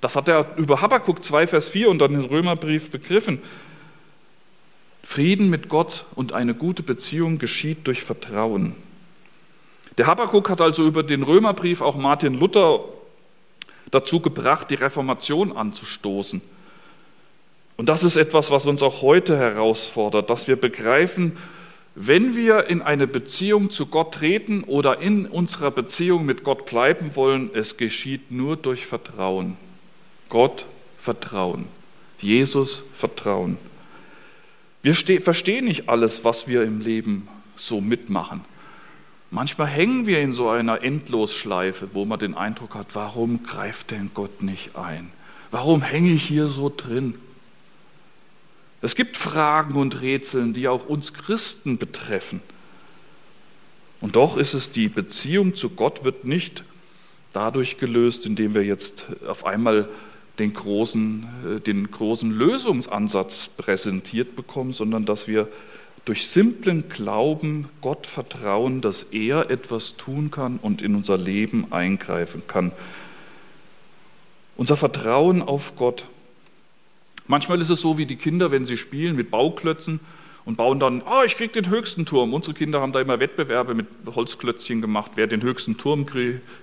Das 0.00 0.14
hat 0.14 0.28
er 0.28 0.46
über 0.56 0.80
Habakkuk 0.80 1.24
2, 1.24 1.48
Vers 1.48 1.68
4 1.68 1.88
und 1.88 1.98
dann 1.98 2.12
den 2.12 2.24
Römerbrief 2.24 2.90
begriffen. 2.90 3.40
Frieden 5.04 5.50
mit 5.50 5.68
Gott 5.68 6.04
und 6.14 6.32
eine 6.32 6.54
gute 6.54 6.82
Beziehung 6.82 7.38
geschieht 7.38 7.86
durch 7.86 8.02
Vertrauen. 8.02 8.76
Der 9.98 10.06
Habakkuk 10.06 10.48
hat 10.48 10.60
also 10.60 10.86
über 10.86 11.02
den 11.02 11.22
Römerbrief 11.22 11.80
auch 11.80 11.96
Martin 11.96 12.34
Luther 12.34 12.80
dazu 13.90 14.20
gebracht, 14.20 14.70
die 14.70 14.74
Reformation 14.74 15.56
anzustoßen. 15.56 16.40
Und 17.76 17.88
das 17.88 18.04
ist 18.04 18.16
etwas, 18.16 18.50
was 18.50 18.66
uns 18.66 18.82
auch 18.82 19.02
heute 19.02 19.36
herausfordert, 19.36 20.30
dass 20.30 20.48
wir 20.48 20.56
begreifen, 20.56 21.36
wenn 21.94 22.34
wir 22.34 22.68
in 22.68 22.80
eine 22.80 23.06
Beziehung 23.06 23.70
zu 23.70 23.86
Gott 23.86 24.14
treten 24.14 24.64
oder 24.64 25.00
in 25.00 25.26
unserer 25.26 25.70
Beziehung 25.70 26.24
mit 26.24 26.42
Gott 26.42 26.64
bleiben 26.64 27.16
wollen, 27.16 27.50
es 27.52 27.76
geschieht 27.76 28.30
nur 28.30 28.56
durch 28.56 28.86
Vertrauen. 28.86 29.56
Gott 30.30 30.64
Vertrauen. 30.98 31.66
Jesus 32.18 32.82
Vertrauen. 32.94 33.58
Wir 34.82 34.94
verstehen 35.20 35.66
nicht 35.66 35.88
alles, 35.88 36.24
was 36.24 36.48
wir 36.48 36.62
im 36.62 36.80
Leben 36.80 37.28
so 37.56 37.80
mitmachen. 37.80 38.44
Manchmal 39.34 39.66
hängen 39.66 40.04
wir 40.04 40.20
in 40.20 40.34
so 40.34 40.50
einer 40.50 40.82
Endlosschleife, 40.82 41.94
wo 41.94 42.04
man 42.04 42.18
den 42.18 42.34
Eindruck 42.34 42.74
hat, 42.74 42.88
warum 42.92 43.42
greift 43.42 43.90
denn 43.90 44.10
Gott 44.12 44.42
nicht 44.42 44.76
ein? 44.76 45.10
Warum 45.50 45.80
hänge 45.80 46.10
ich 46.10 46.24
hier 46.24 46.48
so 46.48 46.70
drin? 46.74 47.14
Es 48.82 48.94
gibt 48.94 49.16
Fragen 49.16 49.76
und 49.76 50.02
Rätseln, 50.02 50.52
die 50.52 50.68
auch 50.68 50.86
uns 50.86 51.14
Christen 51.14 51.78
betreffen. 51.78 52.42
Und 54.02 54.16
doch 54.16 54.36
ist 54.36 54.52
es 54.52 54.70
die 54.70 54.88
Beziehung 54.88 55.54
zu 55.54 55.70
Gott 55.70 56.04
wird 56.04 56.26
nicht 56.26 56.64
dadurch 57.32 57.78
gelöst, 57.78 58.26
indem 58.26 58.52
wir 58.52 58.64
jetzt 58.64 59.06
auf 59.26 59.46
einmal 59.46 59.88
den 60.38 60.52
großen, 60.52 61.56
äh, 61.56 61.60
den 61.60 61.90
großen 61.90 62.30
Lösungsansatz 62.30 63.48
präsentiert 63.56 64.36
bekommen, 64.36 64.74
sondern 64.74 65.06
dass 65.06 65.26
wir 65.26 65.48
durch 66.04 66.28
simplen 66.28 66.88
Glauben 66.88 67.68
Gott 67.80 68.06
vertrauen, 68.06 68.80
dass 68.80 69.04
er 69.04 69.50
etwas 69.50 69.96
tun 69.96 70.30
kann 70.30 70.58
und 70.60 70.82
in 70.82 70.96
unser 70.96 71.16
Leben 71.16 71.72
eingreifen 71.72 72.42
kann. 72.48 72.72
Unser 74.56 74.76
Vertrauen 74.76 75.42
auf 75.42 75.76
Gott. 75.76 76.06
Manchmal 77.28 77.60
ist 77.60 77.70
es 77.70 77.80
so 77.80 77.98
wie 77.98 78.06
die 78.06 78.16
Kinder, 78.16 78.50
wenn 78.50 78.66
sie 78.66 78.76
spielen 78.76 79.14
mit 79.14 79.30
Bauklötzen 79.30 80.00
und 80.44 80.56
bauen 80.56 80.80
dann, 80.80 81.02
oh, 81.02 81.22
ich 81.24 81.36
krieg 81.36 81.52
den 81.52 81.68
höchsten 81.68 82.04
Turm. 82.04 82.34
Unsere 82.34 82.54
Kinder 82.54 82.80
haben 82.80 82.92
da 82.92 83.00
immer 83.00 83.20
Wettbewerbe 83.20 83.74
mit 83.74 83.86
Holzklötzchen 84.06 84.80
gemacht, 84.80 85.12
wer 85.14 85.28
den 85.28 85.42
höchsten 85.42 85.78
Turm 85.78 86.06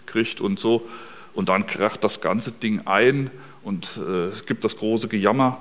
kriegt 0.05 0.41
und 0.41 0.59
so. 0.59 0.87
Und 1.33 1.47
dann 1.47 1.65
kracht 1.65 2.03
das 2.03 2.19
ganze 2.19 2.51
Ding 2.51 2.81
ein 2.85 3.31
und 3.63 3.97
äh, 3.97 4.27
es 4.27 4.45
gibt 4.45 4.65
das 4.65 4.75
große 4.75 5.07
Gejammer. 5.07 5.57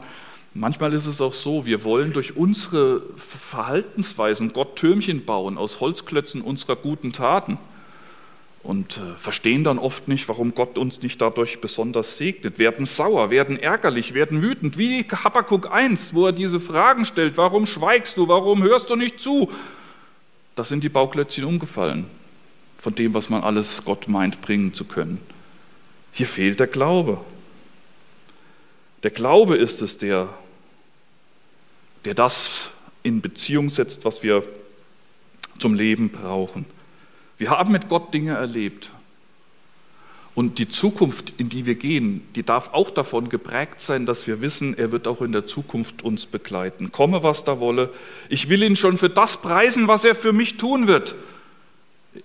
Manchmal 0.59 0.93
ist 0.93 1.07
es 1.07 1.21
auch 1.21 1.35
so, 1.35 1.67
wir 1.67 1.85
wollen 1.85 2.13
durch 2.13 2.37
unsere 2.37 3.03
Verhaltensweisen 3.17 4.53
Gott 4.53 4.75
Türmchen 4.75 5.25
bauen 5.25 5.57
aus 5.57 5.79
Holzklötzen 5.79 6.41
unserer 6.43 6.75
guten 6.75 7.13
Taten 7.13 7.59
und 8.65 8.97
äh, 8.97 9.15
verstehen 9.19 9.63
dann 9.63 9.79
oft 9.79 10.09
nicht, 10.09 10.29
warum 10.29 10.57
Gott 10.57 10.77
uns 10.77 11.01
nicht 11.01 11.21
dadurch 11.21 11.61
besonders 11.61 12.17
segnet, 12.17 12.59
werden 12.59 12.87
sauer, 12.87 13.31
werden 13.31 13.57
ärgerlich, 13.57 14.15
werden 14.15 14.43
wütend, 14.43 14.79
wie 14.79 15.05
Habakkuk 15.05 15.71
1, 15.71 16.13
wo 16.13 16.27
er 16.27 16.33
diese 16.33 16.59
Fragen 16.59 17.05
stellt, 17.05 17.37
warum 17.37 17.65
schweigst 17.65 18.17
du, 18.17 18.27
warum 18.27 18.65
hörst 18.65 18.91
du 18.91 18.97
nicht 18.97 19.21
zu? 19.21 19.49
Da 20.57 20.65
sind 20.65 20.83
die 20.83 20.89
Bauklötzchen 20.89 21.45
umgefallen 21.45 22.07
von 22.81 22.97
dem, 22.97 23.15
was 23.15 23.29
man 23.29 23.45
alles 23.45 23.85
Gott 23.85 24.09
meint 24.09 24.41
bringen 24.41 24.75
zu 24.75 24.85
können. 24.85 25.21
Hier 26.11 26.27
fehlt 26.27 26.59
der 26.59 26.67
Glaube. 26.67 27.19
Der 29.05 29.13
Glaube 29.13 29.57
ist 29.57 29.83
es, 29.83 29.99
der, 29.99 30.29
der 32.05 32.15
das 32.15 32.71
in 33.03 33.21
Beziehung 33.21 33.69
setzt, 33.69 34.05
was 34.05 34.23
wir 34.23 34.45
zum 35.59 35.75
Leben 35.75 36.11
brauchen. 36.11 36.67
Wir 37.39 37.51
haben 37.51 37.73
mit 37.73 37.89
Gott 37.89 38.13
Dinge 38.13 38.33
erlebt. 38.33 38.91
Und 40.35 40.61
die 40.61 40.69
Zukunft, 40.69 41.35
in 41.39 41.49
die 41.49 41.67
wir 41.67 41.75
gehen, 41.75 42.23
die 42.37 42.45
darf 42.45 42.73
auch 42.73 42.91
davon 42.91 43.29
geprägt 43.29 43.81
sein, 43.81 44.07
dass 44.07 44.29
wir 44.29 44.41
wissen, 44.41 44.79
er 44.79 44.93
wird 44.93 45.09
auch 45.09 45.21
in 45.21 45.33
der 45.33 45.47
Zukunft 45.47 46.03
uns 46.03 46.27
begleiten. 46.27 46.93
Komme, 46.93 47.25
was 47.25 47.43
da 47.43 47.59
wolle. 47.59 47.93
Ich 48.29 48.49
will 48.49 48.63
ihn 48.63 48.77
schon 48.77 48.99
für 48.99 49.11
das 49.11 49.43
preisen, 49.43 49.89
was 49.89 50.05
er 50.05 50.15
für 50.15 50.33
mich 50.33 50.57
tun 50.57 50.87
wird. 50.87 51.17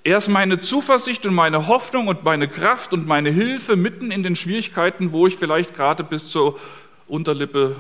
Er 0.04 0.18
ist 0.18 0.28
meine 0.28 0.60
Zuversicht 0.60 1.26
und 1.26 1.34
meine 1.34 1.68
Hoffnung 1.68 2.08
und 2.08 2.24
meine 2.24 2.48
Kraft 2.48 2.94
und 2.94 3.08
meine 3.08 3.32
Hilfe 3.32 3.76
mitten 3.76 4.12
in 4.12 4.22
den 4.22 4.36
Schwierigkeiten, 4.36 5.12
wo 5.12 5.26
ich 5.26 5.36
vielleicht 5.36 5.76
gerade 5.76 6.04
bis 6.04 6.28
zur 6.28 6.60
Unterlippe 7.08 7.76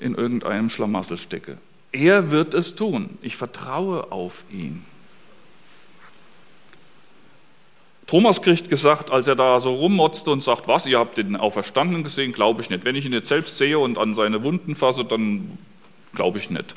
in 0.00 0.14
irgendeinem 0.14 0.70
Schlamassel 0.70 1.18
stecke. 1.18 1.58
Er 1.92 2.30
wird 2.30 2.54
es 2.54 2.74
tun. 2.74 3.18
Ich 3.22 3.36
vertraue 3.36 4.12
auf 4.12 4.44
ihn. 4.50 4.84
Thomas 8.06 8.40
kriegt 8.40 8.70
gesagt, 8.70 9.10
als 9.10 9.26
er 9.26 9.36
da 9.36 9.60
so 9.60 9.74
rummotzte 9.74 10.30
und 10.30 10.42
sagt, 10.42 10.66
was, 10.66 10.86
ihr 10.86 10.98
habt 10.98 11.18
den 11.18 11.36
Auferstandenen 11.36 12.04
gesehen, 12.04 12.32
glaube 12.32 12.62
ich 12.62 12.70
nicht. 12.70 12.86
Wenn 12.86 12.96
ich 12.96 13.04
ihn 13.04 13.12
jetzt 13.12 13.28
selbst 13.28 13.58
sehe 13.58 13.78
und 13.78 13.98
an 13.98 14.14
seine 14.14 14.42
Wunden 14.42 14.74
fasse, 14.74 15.04
dann 15.04 15.58
glaube 16.14 16.38
ich 16.38 16.48
nicht. 16.48 16.74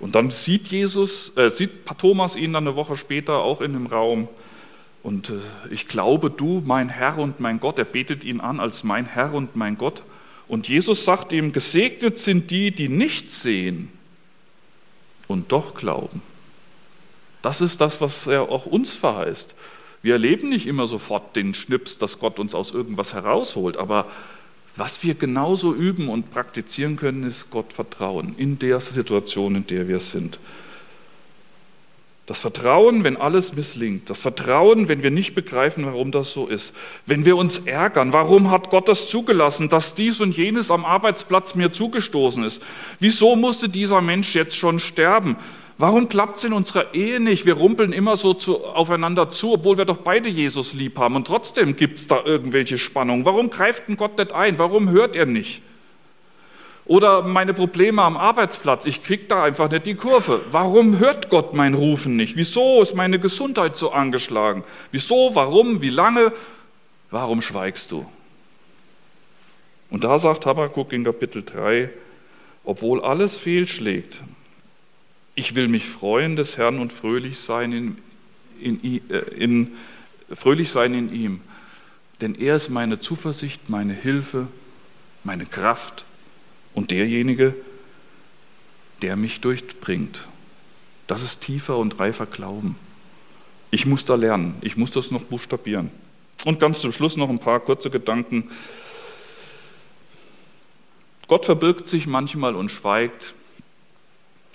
Und 0.00 0.16
dann 0.16 0.32
sieht 0.32 0.68
Jesus, 0.68 1.36
äh, 1.36 1.50
sieht 1.50 1.86
Thomas 1.98 2.34
ihn 2.34 2.52
dann 2.52 2.66
eine 2.66 2.76
Woche 2.76 2.96
später 2.96 3.38
auch 3.38 3.60
in 3.60 3.72
dem 3.72 3.86
Raum. 3.86 4.28
Und 5.04 5.30
äh, 5.30 5.34
ich 5.70 5.86
glaube, 5.86 6.30
du, 6.30 6.62
mein 6.66 6.88
Herr 6.88 7.18
und 7.18 7.38
mein 7.38 7.60
Gott, 7.60 7.78
er 7.78 7.84
betet 7.84 8.24
ihn 8.24 8.40
an 8.40 8.58
als 8.58 8.82
mein 8.82 9.06
Herr 9.06 9.32
und 9.34 9.54
mein 9.54 9.78
Gott. 9.78 10.02
Und 10.48 10.68
Jesus 10.68 11.04
sagt 11.04 11.32
ihm, 11.32 11.52
gesegnet 11.52 12.18
sind 12.18 12.50
die, 12.50 12.70
die 12.70 12.88
nicht 12.88 13.30
sehen 13.30 13.90
und 15.26 15.52
doch 15.52 15.74
glauben. 15.74 16.22
Das 17.42 17.60
ist 17.60 17.80
das, 17.80 18.00
was 18.00 18.26
er 18.26 18.50
auch 18.50 18.66
uns 18.66 18.92
verheißt. 18.92 19.54
Wir 20.02 20.14
erleben 20.14 20.48
nicht 20.48 20.66
immer 20.66 20.86
sofort 20.86 21.36
den 21.36 21.54
Schnips, 21.54 21.98
dass 21.98 22.18
Gott 22.18 22.38
uns 22.38 22.54
aus 22.54 22.72
irgendwas 22.72 23.12
herausholt, 23.12 23.76
aber 23.76 24.06
was 24.76 25.02
wir 25.02 25.14
genauso 25.14 25.74
üben 25.74 26.08
und 26.08 26.30
praktizieren 26.30 26.96
können, 26.96 27.24
ist 27.24 27.50
Gott 27.50 27.72
vertrauen 27.72 28.34
in 28.38 28.58
der 28.58 28.80
Situation, 28.80 29.56
in 29.56 29.66
der 29.66 29.88
wir 29.88 29.98
sind. 29.98 30.38
Das 32.28 32.40
Vertrauen, 32.40 33.04
wenn 33.04 33.16
alles 33.16 33.54
misslingt. 33.54 34.10
Das 34.10 34.20
Vertrauen, 34.20 34.86
wenn 34.88 35.02
wir 35.02 35.10
nicht 35.10 35.34
begreifen, 35.34 35.86
warum 35.86 36.10
das 36.10 36.30
so 36.30 36.46
ist. 36.46 36.74
Wenn 37.06 37.24
wir 37.24 37.38
uns 37.38 37.60
ärgern, 37.60 38.12
warum 38.12 38.50
hat 38.50 38.68
Gott 38.68 38.86
das 38.86 39.08
zugelassen, 39.08 39.70
dass 39.70 39.94
dies 39.94 40.20
und 40.20 40.36
jenes 40.36 40.70
am 40.70 40.84
Arbeitsplatz 40.84 41.54
mir 41.54 41.72
zugestoßen 41.72 42.44
ist? 42.44 42.60
Wieso 43.00 43.34
musste 43.34 43.70
dieser 43.70 44.02
Mensch 44.02 44.34
jetzt 44.34 44.58
schon 44.58 44.78
sterben? 44.78 45.36
Warum 45.78 46.10
klappt 46.10 46.36
es 46.36 46.44
in 46.44 46.52
unserer 46.52 46.92
Ehe 46.92 47.18
nicht? 47.18 47.46
Wir 47.46 47.54
rumpeln 47.54 47.94
immer 47.94 48.18
so 48.18 48.34
zu, 48.34 48.62
aufeinander 48.62 49.30
zu, 49.30 49.54
obwohl 49.54 49.78
wir 49.78 49.86
doch 49.86 49.96
beide 49.96 50.28
Jesus 50.28 50.74
lieb 50.74 50.98
haben. 50.98 51.16
Und 51.16 51.26
trotzdem 51.26 51.76
gibt 51.76 51.96
es 51.96 52.08
da 52.08 52.22
irgendwelche 52.22 52.76
Spannungen. 52.76 53.24
Warum 53.24 53.48
greift 53.48 53.88
denn 53.88 53.96
Gott 53.96 54.18
nicht 54.18 54.34
ein? 54.34 54.58
Warum 54.58 54.90
hört 54.90 55.16
er 55.16 55.24
nicht? 55.24 55.62
Oder 56.88 57.22
meine 57.22 57.52
Probleme 57.52 58.02
am 58.02 58.16
Arbeitsplatz, 58.16 58.86
ich 58.86 59.04
kriege 59.04 59.24
da 59.24 59.44
einfach 59.44 59.70
nicht 59.70 59.84
die 59.84 59.94
Kurve. 59.94 60.40
Warum 60.50 60.98
hört 60.98 61.28
Gott 61.28 61.52
mein 61.52 61.74
Rufen 61.74 62.16
nicht? 62.16 62.34
Wieso 62.36 62.80
ist 62.80 62.94
meine 62.94 63.20
Gesundheit 63.20 63.76
so 63.76 63.92
angeschlagen? 63.92 64.64
Wieso, 64.90 65.34
warum, 65.34 65.82
wie 65.82 65.90
lange? 65.90 66.32
Warum 67.10 67.42
schweigst 67.42 67.92
du? 67.92 68.06
Und 69.90 70.04
da 70.04 70.18
sagt 70.18 70.46
Habakkuk 70.46 70.94
in 70.94 71.04
Kapitel 71.04 71.42
3, 71.42 71.90
obwohl 72.64 73.02
alles 73.02 73.36
fehlschlägt, 73.36 74.22
ich 75.34 75.54
will 75.54 75.68
mich 75.68 75.86
freuen 75.86 76.36
des 76.36 76.56
Herrn 76.56 76.78
und 76.78 76.90
fröhlich 76.90 77.38
sein 77.38 77.72
in, 77.72 77.98
in, 78.60 79.10
äh, 79.10 79.18
in, 79.36 79.76
fröhlich 80.32 80.70
sein 80.70 80.94
in 80.94 81.12
ihm. 81.12 81.42
Denn 82.22 82.34
er 82.34 82.56
ist 82.56 82.70
meine 82.70 82.98
Zuversicht, 82.98 83.68
meine 83.68 83.92
Hilfe, 83.92 84.48
meine 85.22 85.44
Kraft 85.44 86.06
und 86.78 86.92
derjenige, 86.92 87.54
der 89.02 89.16
mich 89.16 89.40
durchbringt. 89.40 90.26
Das 91.08 91.22
ist 91.22 91.40
tiefer 91.40 91.76
und 91.76 91.98
reifer 91.98 92.24
Glauben. 92.24 92.76
Ich 93.70 93.84
muss 93.84 94.04
da 94.04 94.14
lernen, 94.14 94.54
ich 94.60 94.76
muss 94.76 94.92
das 94.92 95.10
noch 95.10 95.24
buchstabieren. 95.24 95.90
Und 96.44 96.60
ganz 96.60 96.80
zum 96.80 96.92
Schluss 96.92 97.16
noch 97.16 97.28
ein 97.28 97.40
paar 97.40 97.60
kurze 97.60 97.90
Gedanken. 97.90 98.50
Gott 101.26 101.46
verbirgt 101.46 101.88
sich 101.88 102.06
manchmal 102.06 102.54
und 102.54 102.70
schweigt, 102.70 103.34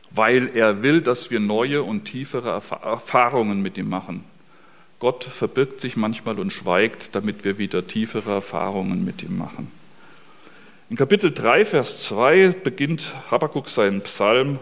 weil 0.10 0.56
er 0.56 0.82
will, 0.82 1.02
dass 1.02 1.30
wir 1.30 1.42
neue 1.42 1.84
und 1.84 2.06
tiefere 2.06 2.50
Erfahrungen 2.50 3.62
mit 3.62 3.78
ihm 3.78 3.90
machen. 3.90 4.24
Gott 5.00 5.26
verbirgt 5.26 5.82
sich 5.82 5.98
manchmal 5.98 6.40
und 6.40 6.54
schweigt, 6.54 7.16
damit 7.16 7.44
wir 7.44 7.58
wieder 7.58 7.86
tiefere 7.86 8.32
Erfahrungen 8.32 9.04
mit 9.04 9.22
ihm 9.24 9.38
machen. 9.38 9.83
In 10.94 10.98
Kapitel 10.98 11.34
3, 11.34 11.66
Vers 11.66 12.04
2 12.04 12.50
beginnt 12.64 13.16
Habakkuk 13.32 13.68
seinen 13.68 14.02
Psalm, 14.02 14.60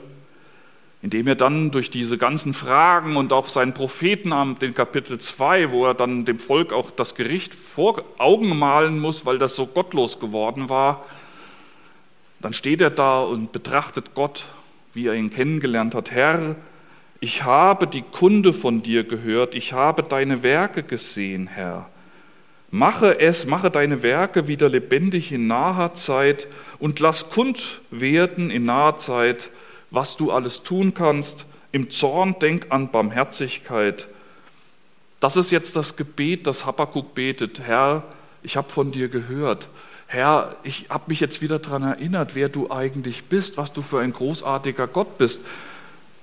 indem 1.01 1.27
er 1.27 1.35
dann 1.35 1.71
durch 1.71 1.89
diese 1.89 2.17
ganzen 2.17 2.53
Fragen 2.53 3.17
und 3.17 3.33
auch 3.33 3.49
seinen 3.49 3.73
Prophetenamt 3.73 4.63
in 4.63 4.73
Kapitel 4.73 5.17
2, 5.17 5.73
wo 5.73 5.85
er 5.85 5.93
dann 5.93 6.23
dem 6.23 6.39
Volk 6.39 6.71
auch 6.71 6.89
das 6.89 7.15
Gericht 7.15 7.53
vor 7.53 8.05
Augen 8.17 8.57
malen 8.57 8.97
muss, 8.97 9.25
weil 9.25 9.39
das 9.39 9.55
so 9.55 9.65
gottlos 9.65 10.21
geworden 10.21 10.69
war, 10.69 11.03
dann 12.39 12.53
steht 12.53 12.79
er 12.79 12.91
da 12.91 13.19
und 13.19 13.51
betrachtet 13.51 14.13
Gott 14.15 14.45
wie 14.93 15.07
er 15.07 15.15
ihn 15.15 15.31
kennengelernt 15.31 15.93
hat. 15.95 16.11
Herr, 16.11 16.55
ich 17.19 17.43
habe 17.43 17.87
die 17.87 18.03
Kunde 18.03 18.53
von 18.53 18.81
dir 18.81 19.03
gehört, 19.03 19.53
ich 19.53 19.73
habe 19.73 20.01
deine 20.01 20.43
Werke 20.43 20.81
gesehen, 20.81 21.47
Herr. 21.47 21.89
Mache 22.73 23.19
es, 23.19 23.45
mache 23.45 23.69
deine 23.69 24.01
Werke 24.01 24.47
wieder 24.47 24.69
lebendig 24.69 25.33
in 25.33 25.45
naher 25.45 25.93
Zeit 25.93 26.47
und 26.79 27.01
lass 27.01 27.29
kund 27.29 27.81
werden 27.91 28.49
in 28.49 28.63
naher 28.63 28.95
Zeit, 28.95 29.49
was 29.89 30.15
du 30.15 30.31
alles 30.31 30.63
tun 30.63 30.93
kannst. 30.93 31.45
Im 31.73 31.89
Zorn 31.89 32.37
denk 32.39 32.67
an 32.69 32.89
Barmherzigkeit. 32.89 34.07
Das 35.19 35.35
ist 35.35 35.51
jetzt 35.51 35.75
das 35.75 35.97
Gebet, 35.97 36.47
das 36.47 36.65
Habakkuk 36.65 37.13
betet. 37.13 37.59
Herr, 37.59 38.03
ich 38.41 38.55
habe 38.55 38.69
von 38.69 38.93
dir 38.93 39.09
gehört. 39.09 39.67
Herr, 40.07 40.55
ich 40.63 40.87
habe 40.89 41.05
mich 41.07 41.19
jetzt 41.19 41.41
wieder 41.41 41.59
daran 41.59 41.83
erinnert, 41.83 42.35
wer 42.35 42.47
du 42.47 42.71
eigentlich 42.71 43.25
bist, 43.25 43.57
was 43.57 43.73
du 43.73 43.81
für 43.81 43.99
ein 43.99 44.13
großartiger 44.13 44.87
Gott 44.87 45.17
bist. 45.17 45.41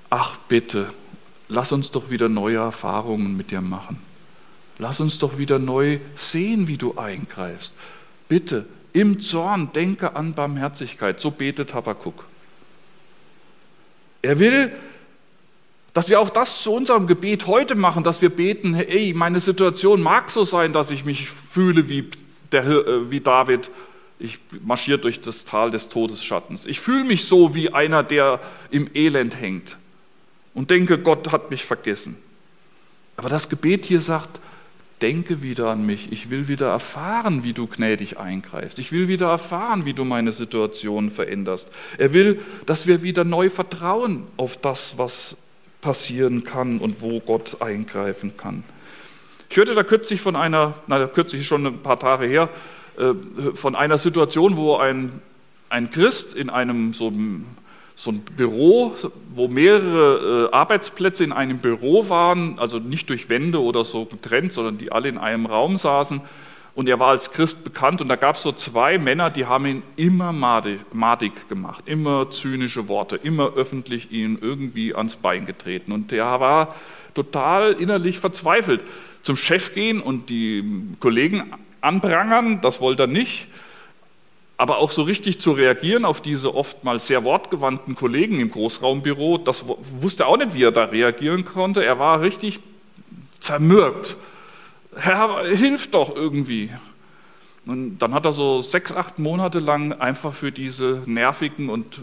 Ach 0.09 0.36
bitte, 0.49 0.90
lass 1.49 1.72
uns 1.72 1.90
doch 1.90 2.09
wieder 2.09 2.30
neue 2.30 2.57
Erfahrungen 2.57 3.36
mit 3.36 3.51
dir 3.51 3.61
machen. 3.61 4.07
Lass 4.78 5.00
uns 5.00 5.18
doch 5.18 5.38
wieder 5.38 5.58
neu 5.58 5.98
sehen, 6.16 6.68
wie 6.68 6.76
du 6.76 6.96
eingreifst. 6.96 7.74
Bitte, 8.28 8.66
im 8.92 9.20
Zorn 9.20 9.72
denke 9.72 10.14
an 10.16 10.34
Barmherzigkeit. 10.34 11.20
So 11.20 11.30
betet 11.30 11.74
Habakkuk. 11.74 12.24
Er 14.22 14.38
will, 14.38 14.72
dass 15.92 16.08
wir 16.08 16.20
auch 16.20 16.30
das 16.30 16.62
zu 16.62 16.72
unserem 16.72 17.06
Gebet 17.06 17.46
heute 17.46 17.74
machen, 17.74 18.04
dass 18.04 18.22
wir 18.22 18.30
beten, 18.30 18.74
hey, 18.74 19.14
meine 19.14 19.40
Situation 19.40 20.00
mag 20.00 20.30
so 20.30 20.44
sein, 20.44 20.72
dass 20.72 20.90
ich 20.90 21.04
mich 21.04 21.28
fühle 21.28 21.88
wie 21.88 22.08
der, 22.52 22.64
äh, 22.64 23.10
wie 23.10 23.20
David, 23.20 23.70
ich 24.18 24.38
marschiere 24.64 24.98
durch 24.98 25.20
das 25.20 25.44
Tal 25.44 25.70
des 25.70 25.88
Todesschattens. 25.88 26.66
Ich 26.66 26.80
fühle 26.80 27.04
mich 27.04 27.26
so 27.26 27.54
wie 27.54 27.72
einer, 27.72 28.02
der 28.02 28.40
im 28.70 28.90
Elend 28.94 29.40
hängt 29.40 29.76
und 30.54 30.70
denke, 30.70 30.98
Gott 30.98 31.30
hat 31.30 31.50
mich 31.50 31.64
vergessen. 31.64 32.16
Aber 33.16 33.28
das 33.28 33.48
Gebet 33.48 33.86
hier 33.86 34.00
sagt, 34.00 34.40
denke 35.03 35.42
wieder 35.42 35.68
an 35.68 35.86
mich. 35.86 36.12
Ich 36.12 36.30
will 36.30 36.49
wieder 36.49 36.68
erfahren, 36.68 37.44
wie 37.44 37.53
du 37.53 37.66
gnädig 37.66 38.18
eingreifst. 38.18 38.78
Ich 38.78 38.92
will 38.92 39.09
wieder 39.09 39.28
erfahren, 39.28 39.84
wie 39.84 39.94
du 39.94 40.05
meine 40.05 40.32
Situation 40.32 41.11
veränderst. 41.11 41.70
Er 41.99 42.12
will, 42.12 42.40
dass 42.66 42.86
wir 42.86 43.03
wieder 43.03 43.24
neu 43.24 43.51
vertrauen 43.51 44.24
auf 44.36 44.57
das, 44.57 44.99
was 44.99 45.36
passieren 45.80 46.44
kann 46.44 46.78
und 46.78 47.01
wo 47.01 47.20
Gott 47.20 47.61
eingreifen 47.61 48.36
kann. 48.36 48.64
Ich 49.51 49.57
hörte 49.57 49.74
da 49.74 49.82
kürzlich 49.82 50.20
von 50.20 50.36
einer, 50.36 50.74
na, 50.86 51.07
kürzlich 51.07 51.46
schon 51.46 51.66
ein 51.66 51.78
paar 51.78 51.99
Tage 51.99 52.26
her, 52.26 52.49
äh, 52.99 53.14
von 53.55 53.74
einer 53.74 53.96
Situation, 53.96 54.57
wo 54.57 54.76
ein, 54.76 55.20
ein 55.70 55.90
Christ 55.90 56.34
in 56.34 56.51
einem 56.51 56.92
so 56.92 57.12
so 58.01 58.12
ein 58.12 58.20
Büro, 58.20 58.94
wo 59.34 59.49
mehrere 59.49 60.51
äh, 60.53 60.55
Arbeitsplätze 60.55 61.24
in 61.24 61.32
einem 61.32 61.59
Büro 61.59 62.09
waren, 62.09 62.57
also 62.61 62.78
nicht 62.78 63.11
durch 63.11 63.28
Wände 63.28 63.61
oder 63.61 63.84
so 63.84 64.05
getrennt, 64.05 64.53
sondern 64.53 64.78
die 64.78 64.92
alle 64.92 65.09
in 65.09 65.18
einem 65.18 65.46
Raum 65.46 65.76
saßen. 65.76 66.20
Und 66.76 66.88
er 66.88 67.01
war 67.01 67.09
als 67.09 67.32
Christ 67.32 67.64
bekannt 67.64 68.01
und 68.01 68.07
da 68.07 68.14
gab 68.14 68.36
es 68.36 68.42
so 68.42 68.53
zwei 68.53 68.99
Männer, 68.99 69.30
die 69.30 69.46
haben 69.46 69.66
ihn 69.66 69.82
immer 69.96 70.32
madig 70.32 71.49
gemacht, 71.49 71.82
immer 71.86 72.30
zynische 72.30 72.86
Worte, 72.86 73.16
immer 73.16 73.55
öffentlich 73.57 74.12
ihn 74.12 74.38
irgendwie 74.40 74.94
ans 74.94 75.16
Bein 75.16 75.44
getreten. 75.44 75.90
Und 75.90 76.12
der 76.12 76.38
war 76.38 76.76
total 77.14 77.72
innerlich 77.72 78.20
verzweifelt. 78.20 78.80
Zum 79.22 79.34
Chef 79.34 79.74
gehen 79.74 80.01
und 80.01 80.30
die 80.30 80.86
Kollegen 81.01 81.53
anprangern, 81.80 82.61
das 82.61 82.80
wollte 82.80 83.03
er 83.03 83.07
nicht 83.09 83.49
aber 84.59 84.78
auch 84.78 84.90
so 84.90 85.02
richtig 85.02 85.40
zu 85.40 85.52
reagieren 85.52 86.04
auf 86.04 86.20
diese 86.20 86.54
oftmals 86.54 87.06
sehr 87.06 87.24
wortgewandten 87.24 87.94
Kollegen 87.94 88.40
im 88.40 88.50
Großraumbüro, 88.50 89.38
das 89.38 89.64
wusste 89.66 90.26
auch 90.26 90.36
nicht, 90.36 90.52
wie 90.52 90.64
er 90.64 90.72
da 90.72 90.84
reagieren 90.84 91.44
konnte. 91.44 91.84
Er 91.84 92.00
war 92.00 92.20
richtig 92.20 92.59
zermürbt. 93.38 94.16
Herr, 94.96 95.44
hilf 95.44 95.92
doch 95.92 96.14
irgendwie. 96.14 96.70
Und 97.66 97.98
dann 97.98 98.14
hat 98.14 98.24
er 98.24 98.32
so 98.32 98.61
sechs, 98.61 98.92
acht 98.92 99.20
Monate 99.20 99.61
lang 99.61 99.92
einfach 99.92 100.34
für 100.34 100.50
diese 100.50 101.02
nervigen 101.06 101.68
und 101.68 102.00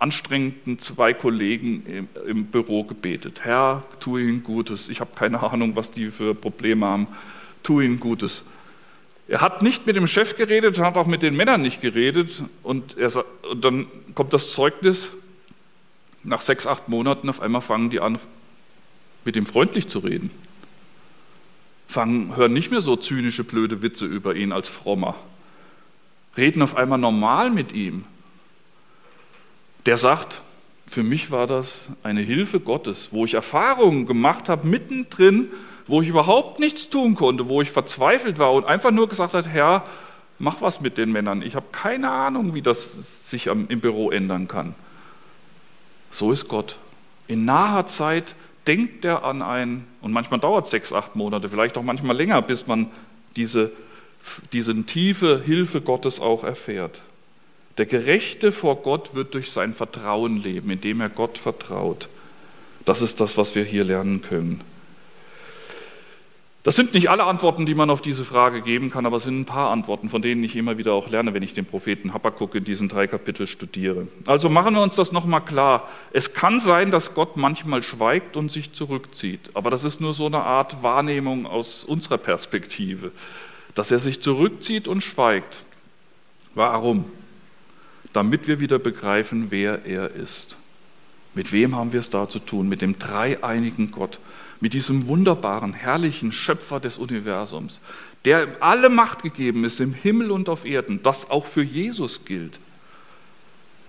anstrengenden 0.00 0.80
zwei 0.80 1.14
Kollegen 1.14 1.86
im, 1.86 2.08
im 2.26 2.46
Büro 2.46 2.82
gebetet. 2.82 3.40
Herr, 3.44 3.84
tu 4.00 4.18
ihnen 4.18 4.42
Gutes. 4.42 4.88
Ich 4.88 5.00
habe 5.00 5.10
keine 5.14 5.42
Ahnung, 5.44 5.76
was 5.76 5.92
die 5.92 6.10
für 6.10 6.34
Probleme 6.34 6.86
haben. 6.86 7.06
Tu 7.62 7.82
ihnen 7.82 8.00
Gutes. 8.00 8.42
Er 9.26 9.40
hat 9.40 9.62
nicht 9.62 9.86
mit 9.86 9.96
dem 9.96 10.06
Chef 10.06 10.36
geredet, 10.36 10.78
hat 10.78 10.96
auch 10.96 11.06
mit 11.06 11.22
den 11.22 11.34
Männern 11.34 11.62
nicht 11.62 11.80
geredet. 11.80 12.30
Und, 12.62 12.98
er, 12.98 13.24
und 13.50 13.64
dann 13.64 13.86
kommt 14.14 14.32
das 14.32 14.52
Zeugnis, 14.52 15.10
nach 16.22 16.40
sechs, 16.40 16.66
acht 16.66 16.88
Monaten 16.88 17.28
auf 17.28 17.40
einmal 17.40 17.60
fangen 17.60 17.90
die 17.90 18.00
an, 18.00 18.18
mit 19.24 19.36
ihm 19.36 19.46
freundlich 19.46 19.88
zu 19.88 20.00
reden. 20.00 20.30
Fangen, 21.88 22.36
hören 22.36 22.52
nicht 22.52 22.70
mehr 22.70 22.80
so 22.80 22.96
zynische, 22.96 23.44
blöde 23.44 23.82
Witze 23.82 24.06
über 24.06 24.34
ihn 24.34 24.52
als 24.52 24.68
Frommer. 24.68 25.14
Reden 26.36 26.62
auf 26.62 26.76
einmal 26.76 26.98
normal 26.98 27.50
mit 27.50 27.72
ihm. 27.72 28.04
Der 29.86 29.96
sagt, 29.96 30.40
für 30.86 31.02
mich 31.02 31.30
war 31.30 31.46
das 31.46 31.88
eine 32.02 32.20
Hilfe 32.20 32.60
Gottes, 32.60 33.08
wo 33.10 33.24
ich 33.24 33.34
Erfahrungen 33.34 34.06
gemacht 34.06 34.48
habe, 34.48 34.66
mittendrin 34.66 35.48
wo 35.86 36.02
ich 36.02 36.08
überhaupt 36.08 36.60
nichts 36.60 36.88
tun 36.88 37.14
konnte, 37.14 37.48
wo 37.48 37.60
ich 37.62 37.70
verzweifelt 37.70 38.38
war 38.38 38.52
und 38.52 38.64
einfach 38.64 38.90
nur 38.90 39.08
gesagt 39.08 39.34
hat, 39.34 39.48
Herr, 39.48 39.84
mach 40.38 40.60
was 40.60 40.80
mit 40.80 40.98
den 40.98 41.12
Männern. 41.12 41.42
Ich 41.42 41.56
habe 41.56 41.66
keine 41.72 42.10
Ahnung, 42.10 42.54
wie 42.54 42.62
das 42.62 43.30
sich 43.30 43.46
im 43.46 43.80
Büro 43.80 44.10
ändern 44.10 44.48
kann. 44.48 44.74
So 46.10 46.32
ist 46.32 46.48
Gott. 46.48 46.76
In 47.26 47.44
naher 47.44 47.86
Zeit 47.86 48.34
denkt 48.66 49.04
er 49.04 49.24
an 49.24 49.42
einen, 49.42 49.86
und 50.00 50.12
manchmal 50.12 50.40
dauert 50.40 50.66
es 50.66 50.70
sechs, 50.70 50.92
acht 50.92 51.16
Monate, 51.16 51.48
vielleicht 51.48 51.76
auch 51.76 51.82
manchmal 51.82 52.16
länger, 52.16 52.40
bis 52.42 52.66
man 52.66 52.90
diese, 53.36 53.72
diese 54.52 54.84
tiefe 54.84 55.42
Hilfe 55.44 55.80
Gottes 55.80 56.20
auch 56.20 56.44
erfährt. 56.44 57.00
Der 57.76 57.86
Gerechte 57.86 58.52
vor 58.52 58.76
Gott 58.76 59.14
wird 59.14 59.34
durch 59.34 59.50
sein 59.50 59.74
Vertrauen 59.74 60.42
leben, 60.42 60.70
indem 60.70 61.00
er 61.00 61.08
Gott 61.08 61.38
vertraut. 61.38 62.08
Das 62.84 63.02
ist 63.02 63.20
das, 63.20 63.36
was 63.36 63.54
wir 63.54 63.64
hier 63.64 63.84
lernen 63.84 64.22
können. 64.22 64.60
Das 66.64 66.76
sind 66.76 66.94
nicht 66.94 67.10
alle 67.10 67.24
Antworten, 67.24 67.66
die 67.66 67.74
man 67.74 67.90
auf 67.90 68.00
diese 68.00 68.24
Frage 68.24 68.62
geben 68.62 68.90
kann, 68.90 69.04
aber 69.04 69.18
es 69.18 69.24
sind 69.24 69.38
ein 69.38 69.44
paar 69.44 69.70
Antworten, 69.70 70.08
von 70.08 70.22
denen 70.22 70.42
ich 70.42 70.56
immer 70.56 70.78
wieder 70.78 70.94
auch 70.94 71.10
lerne, 71.10 71.34
wenn 71.34 71.42
ich 71.42 71.52
den 71.52 71.66
Propheten 71.66 72.14
Habakkuk 72.14 72.54
in 72.54 72.64
diesen 72.64 72.88
drei 72.88 73.06
Kapiteln 73.06 73.46
studiere. 73.46 74.08
Also 74.24 74.48
machen 74.48 74.74
wir 74.74 74.82
uns 74.82 74.96
das 74.96 75.12
nochmal 75.12 75.42
klar. 75.42 75.90
Es 76.10 76.32
kann 76.32 76.58
sein, 76.58 76.90
dass 76.90 77.12
Gott 77.12 77.36
manchmal 77.36 77.82
schweigt 77.82 78.38
und 78.38 78.50
sich 78.50 78.72
zurückzieht, 78.72 79.50
aber 79.52 79.68
das 79.68 79.84
ist 79.84 80.00
nur 80.00 80.14
so 80.14 80.24
eine 80.24 80.40
Art 80.40 80.82
Wahrnehmung 80.82 81.46
aus 81.46 81.84
unserer 81.84 82.16
Perspektive, 82.16 83.12
dass 83.74 83.90
er 83.90 83.98
sich 83.98 84.22
zurückzieht 84.22 84.88
und 84.88 85.04
schweigt. 85.04 85.58
Warum? 86.54 87.04
Damit 88.14 88.48
wir 88.48 88.58
wieder 88.58 88.78
begreifen, 88.78 89.48
wer 89.50 89.84
er 89.84 90.12
ist. 90.12 90.56
Mit 91.34 91.52
wem 91.52 91.74
haben 91.74 91.92
wir 91.92 92.00
es 92.00 92.10
da 92.10 92.28
zu 92.28 92.38
tun? 92.38 92.68
Mit 92.68 92.82
dem 92.82 92.98
dreieinigen 92.98 93.90
Gott 93.90 94.18
mit 94.64 94.72
diesem 94.72 95.06
wunderbaren, 95.08 95.74
herrlichen 95.74 96.32
Schöpfer 96.32 96.80
des 96.80 96.96
Universums, 96.96 97.80
der 98.24 98.48
alle 98.60 98.88
Macht 98.88 99.22
gegeben 99.22 99.62
ist 99.64 99.78
im 99.78 99.92
Himmel 99.92 100.30
und 100.30 100.48
auf 100.48 100.64
Erden, 100.64 101.02
das 101.02 101.30
auch 101.30 101.44
für 101.44 101.62
Jesus 101.62 102.24
gilt. 102.24 102.58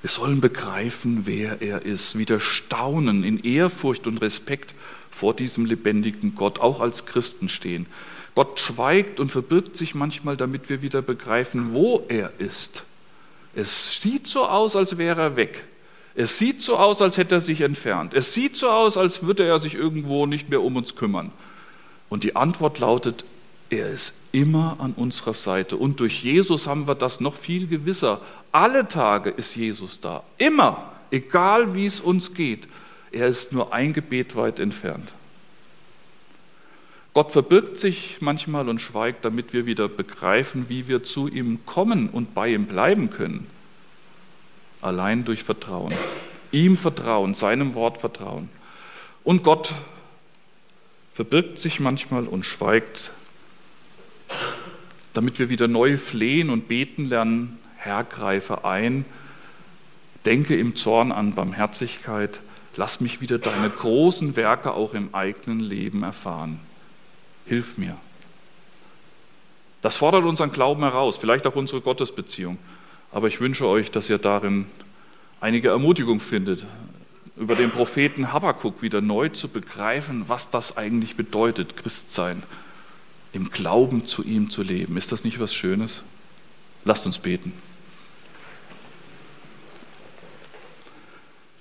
Wir 0.01 0.09
sollen 0.09 0.41
begreifen, 0.41 1.21
wer 1.25 1.61
er 1.61 1.83
ist, 1.83 2.17
wieder 2.17 2.41
staunen, 2.41 3.23
in 3.23 3.39
Ehrfurcht 3.41 4.05
und 4.05 4.17
Respekt 4.21 4.73
vor 5.09 5.33
diesem 5.33 5.65
lebendigen 5.65 6.35
Gott, 6.35 6.59
auch 6.59 6.81
als 6.81 7.05
Christen 7.05 7.47
stehen. 7.47 7.85
Gott 8.35 8.59
schweigt 8.59 9.21
und 9.21 9.31
verbirgt 9.31 9.77
sich 9.77 9.95
manchmal, 9.95 10.35
damit 10.35 10.67
wir 10.67 10.81
wieder 10.81 11.01
begreifen, 11.01 11.73
wo 11.73 12.03
er 12.09 12.33
ist. 12.37 12.83
Es 13.55 14.01
sieht 14.01 14.27
so 14.27 14.45
aus, 14.45 14.75
als 14.75 14.97
wäre 14.97 15.21
er 15.21 15.35
weg. 15.37 15.63
Es 16.15 16.37
sieht 16.37 16.61
so 16.61 16.77
aus, 16.77 17.01
als 17.01 17.17
hätte 17.17 17.35
er 17.35 17.41
sich 17.41 17.59
entfernt. 17.61 18.13
Es 18.13 18.33
sieht 18.33 18.55
so 18.55 18.69
aus, 18.69 18.95
als 18.95 19.23
würde 19.23 19.45
er 19.45 19.59
sich 19.59 19.75
irgendwo 19.75 20.25
nicht 20.25 20.49
mehr 20.49 20.63
um 20.63 20.77
uns 20.77 20.95
kümmern. 20.95 21.31
Und 22.07 22.23
die 22.23 22.37
Antwort 22.37 22.79
lautet, 22.79 23.25
er 23.69 23.89
ist 23.89 24.13
immer 24.31 24.77
an 24.79 24.93
unserer 24.95 25.33
Seite. 25.33 25.75
Und 25.75 25.99
durch 25.99 26.23
Jesus 26.23 26.67
haben 26.67 26.87
wir 26.87 26.95
das 26.95 27.19
noch 27.19 27.35
viel 27.35 27.67
gewisser. 27.67 28.21
Alle 28.53 28.87
Tage 28.87 29.29
ist 29.29 29.57
Jesus 29.57 29.99
da. 29.99 30.23
Immer, 30.37 30.89
egal 31.11 31.73
wie 31.73 31.85
es 31.85 31.99
uns 31.99 32.33
geht. 32.33 32.69
Er 33.11 33.27
ist 33.27 33.51
nur 33.51 33.73
ein 33.73 33.91
Gebet 33.91 34.37
weit 34.37 34.59
entfernt. 34.59 35.11
Gott 37.13 37.31
verbirgt 37.31 37.77
sich 37.77 38.17
manchmal 38.21 38.69
und 38.69 38.79
schweigt, 38.79 39.25
damit 39.25 39.51
wir 39.51 39.65
wieder 39.65 39.89
begreifen, 39.89 40.65
wie 40.69 40.87
wir 40.87 41.03
zu 41.03 41.27
ihm 41.27 41.65
kommen 41.65 42.09
und 42.09 42.33
bei 42.33 42.53
ihm 42.53 42.65
bleiben 42.65 43.09
können 43.09 43.47
allein 44.81 45.25
durch 45.25 45.43
Vertrauen. 45.43 45.93
Ihm 46.51 46.77
vertrauen, 46.77 47.33
seinem 47.33 47.73
Wort 47.73 47.97
vertrauen. 47.97 48.49
Und 49.23 49.43
Gott 49.43 49.73
verbirgt 51.13 51.59
sich 51.59 51.79
manchmal 51.79 52.27
und 52.27 52.45
schweigt, 52.45 53.11
damit 55.13 55.39
wir 55.39 55.49
wieder 55.49 55.67
neu 55.67 55.97
flehen 55.97 56.49
und 56.49 56.67
beten 56.67 57.05
lernen. 57.05 57.59
Herr, 57.77 58.03
greife 58.03 58.65
ein, 58.65 59.05
denke 60.25 60.55
im 60.55 60.75
Zorn 60.75 61.11
an 61.11 61.35
Barmherzigkeit, 61.35 62.39
lass 62.75 62.99
mich 62.99 63.21
wieder 63.21 63.39
deine 63.39 63.69
großen 63.69 64.35
Werke 64.35 64.73
auch 64.73 64.93
im 64.93 65.13
eigenen 65.13 65.59
Leben 65.59 66.03
erfahren. 66.03 66.59
Hilf 67.45 67.77
mir. 67.77 67.95
Das 69.81 69.97
fordert 69.97 70.25
unseren 70.25 70.51
Glauben 70.51 70.81
heraus, 70.81 71.17
vielleicht 71.17 71.45
auch 71.45 71.55
unsere 71.55 71.79
Gottesbeziehung. 71.79 72.57
Aber 73.15 73.29
ich 73.29 73.39
wünsche 73.39 73.65
euch, 73.65 73.91
dass 73.91 74.09
ihr 74.09 74.17
darin 74.17 74.65
einige 75.39 75.69
Ermutigung 75.69 76.19
findet, 76.19 76.65
über 77.37 77.55
den 77.55 77.71
Propheten 77.71 78.33
Habakkuk 78.33 78.81
wieder 78.81 78.99
neu 78.99 79.29
zu 79.29 79.47
begreifen, 79.47 80.25
was 80.27 80.49
das 80.49 80.75
eigentlich 80.75 81.15
bedeutet, 81.15 81.77
Christsein, 81.77 82.43
im 83.31 83.51
Glauben 83.51 84.05
zu 84.05 84.21
ihm 84.21 84.49
zu 84.49 84.63
leben. 84.63 84.97
Ist 84.97 85.13
das 85.13 85.23
nicht 85.23 85.39
was 85.39 85.53
Schönes? 85.53 86.03
Lasst 86.83 87.05
uns 87.05 87.19
beten. 87.19 87.53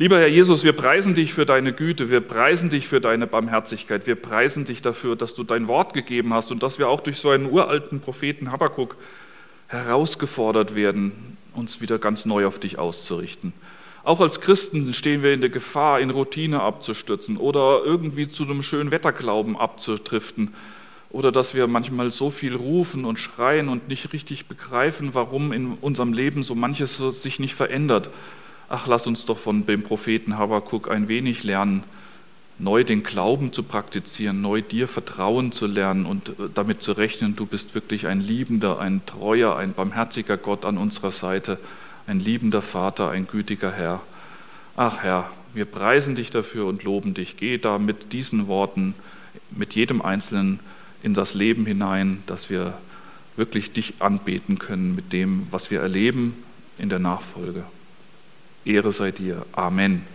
Lieber 0.00 0.18
Herr 0.18 0.26
Jesus, 0.26 0.64
wir 0.64 0.72
preisen 0.72 1.14
dich 1.14 1.34
für 1.34 1.46
deine 1.46 1.72
Güte, 1.72 2.10
wir 2.10 2.20
preisen 2.20 2.68
dich 2.68 2.88
für 2.88 3.00
deine 3.00 3.28
Barmherzigkeit, 3.28 4.08
wir 4.08 4.16
preisen 4.16 4.64
dich 4.64 4.82
dafür, 4.82 5.14
dass 5.14 5.34
du 5.34 5.44
dein 5.44 5.68
Wort 5.68 5.94
gegeben 5.94 6.34
hast 6.34 6.50
und 6.50 6.64
dass 6.64 6.80
wir 6.80 6.88
auch 6.88 7.00
durch 7.00 7.18
so 7.18 7.30
einen 7.30 7.48
uralten 7.48 8.00
Propheten 8.00 8.50
Habakkuk 8.50 8.96
herausgefordert 9.68 10.74
werden, 10.74 11.33
uns 11.54 11.80
wieder 11.80 11.98
ganz 11.98 12.26
neu 12.26 12.46
auf 12.46 12.58
dich 12.58 12.78
auszurichten. 12.78 13.52
Auch 14.04 14.20
als 14.20 14.42
Christen 14.42 14.92
stehen 14.92 15.22
wir 15.22 15.32
in 15.32 15.40
der 15.40 15.50
Gefahr, 15.50 15.98
in 16.00 16.10
Routine 16.10 16.60
abzustürzen 16.60 17.38
oder 17.38 17.80
irgendwie 17.84 18.28
zu 18.28 18.44
einem 18.44 18.60
schönen 18.60 18.90
Wetterglauben 18.90 19.56
abzudriften. 19.56 20.52
Oder 21.08 21.32
dass 21.32 21.54
wir 21.54 21.66
manchmal 21.68 22.10
so 22.10 22.30
viel 22.30 22.54
rufen 22.54 23.04
und 23.04 23.18
schreien 23.18 23.68
und 23.68 23.88
nicht 23.88 24.12
richtig 24.12 24.46
begreifen, 24.46 25.14
warum 25.14 25.52
in 25.52 25.78
unserem 25.80 26.12
Leben 26.12 26.42
so 26.42 26.54
manches 26.54 26.98
sich 26.98 27.38
nicht 27.38 27.54
verändert. 27.54 28.10
Ach, 28.68 28.86
lass 28.86 29.06
uns 29.06 29.24
doch 29.24 29.38
von 29.38 29.64
dem 29.64 29.82
Propheten 29.82 30.36
Habakkuk 30.36 30.90
ein 30.90 31.08
wenig 31.08 31.44
lernen, 31.44 31.84
neu 32.58 32.84
den 32.84 33.02
Glauben 33.02 33.52
zu 33.52 33.62
praktizieren, 33.62 34.40
neu 34.40 34.62
dir 34.62 34.86
Vertrauen 34.86 35.52
zu 35.52 35.66
lernen 35.66 36.06
und 36.06 36.28
äh, 36.30 36.32
damit 36.54 36.82
zu 36.82 36.92
rechnen, 36.92 37.36
du 37.36 37.46
bist 37.46 37.74
wirklich 37.74 38.06
ein 38.06 38.20
liebender, 38.20 38.78
ein 38.78 39.04
treuer, 39.06 39.56
ein 39.56 39.72
barmherziger 39.72 40.36
Gott 40.36 40.64
an 40.64 40.78
unserer 40.78 41.10
Seite, 41.10 41.58
ein 42.06 42.20
liebender 42.20 42.62
Vater, 42.62 43.10
ein 43.10 43.26
gütiger 43.26 43.72
Herr. 43.72 44.00
Ach 44.76 45.02
Herr, 45.02 45.30
wir 45.54 45.64
preisen 45.64 46.14
dich 46.14 46.30
dafür 46.30 46.66
und 46.66 46.84
loben 46.84 47.14
dich. 47.14 47.36
Geh 47.36 47.58
da 47.58 47.78
mit 47.78 48.12
diesen 48.12 48.48
Worten, 48.48 48.94
mit 49.50 49.74
jedem 49.74 50.02
Einzelnen 50.02 50.60
in 51.02 51.14
das 51.14 51.34
Leben 51.34 51.66
hinein, 51.66 52.22
dass 52.26 52.50
wir 52.50 52.74
wirklich 53.36 53.72
dich 53.72 53.94
anbeten 54.00 54.58
können 54.58 54.94
mit 54.94 55.12
dem, 55.12 55.46
was 55.50 55.70
wir 55.70 55.80
erleben 55.80 56.34
in 56.78 56.88
der 56.88 56.98
Nachfolge. 56.98 57.64
Ehre 58.64 58.92
sei 58.92 59.10
dir. 59.10 59.44
Amen. 59.52 60.13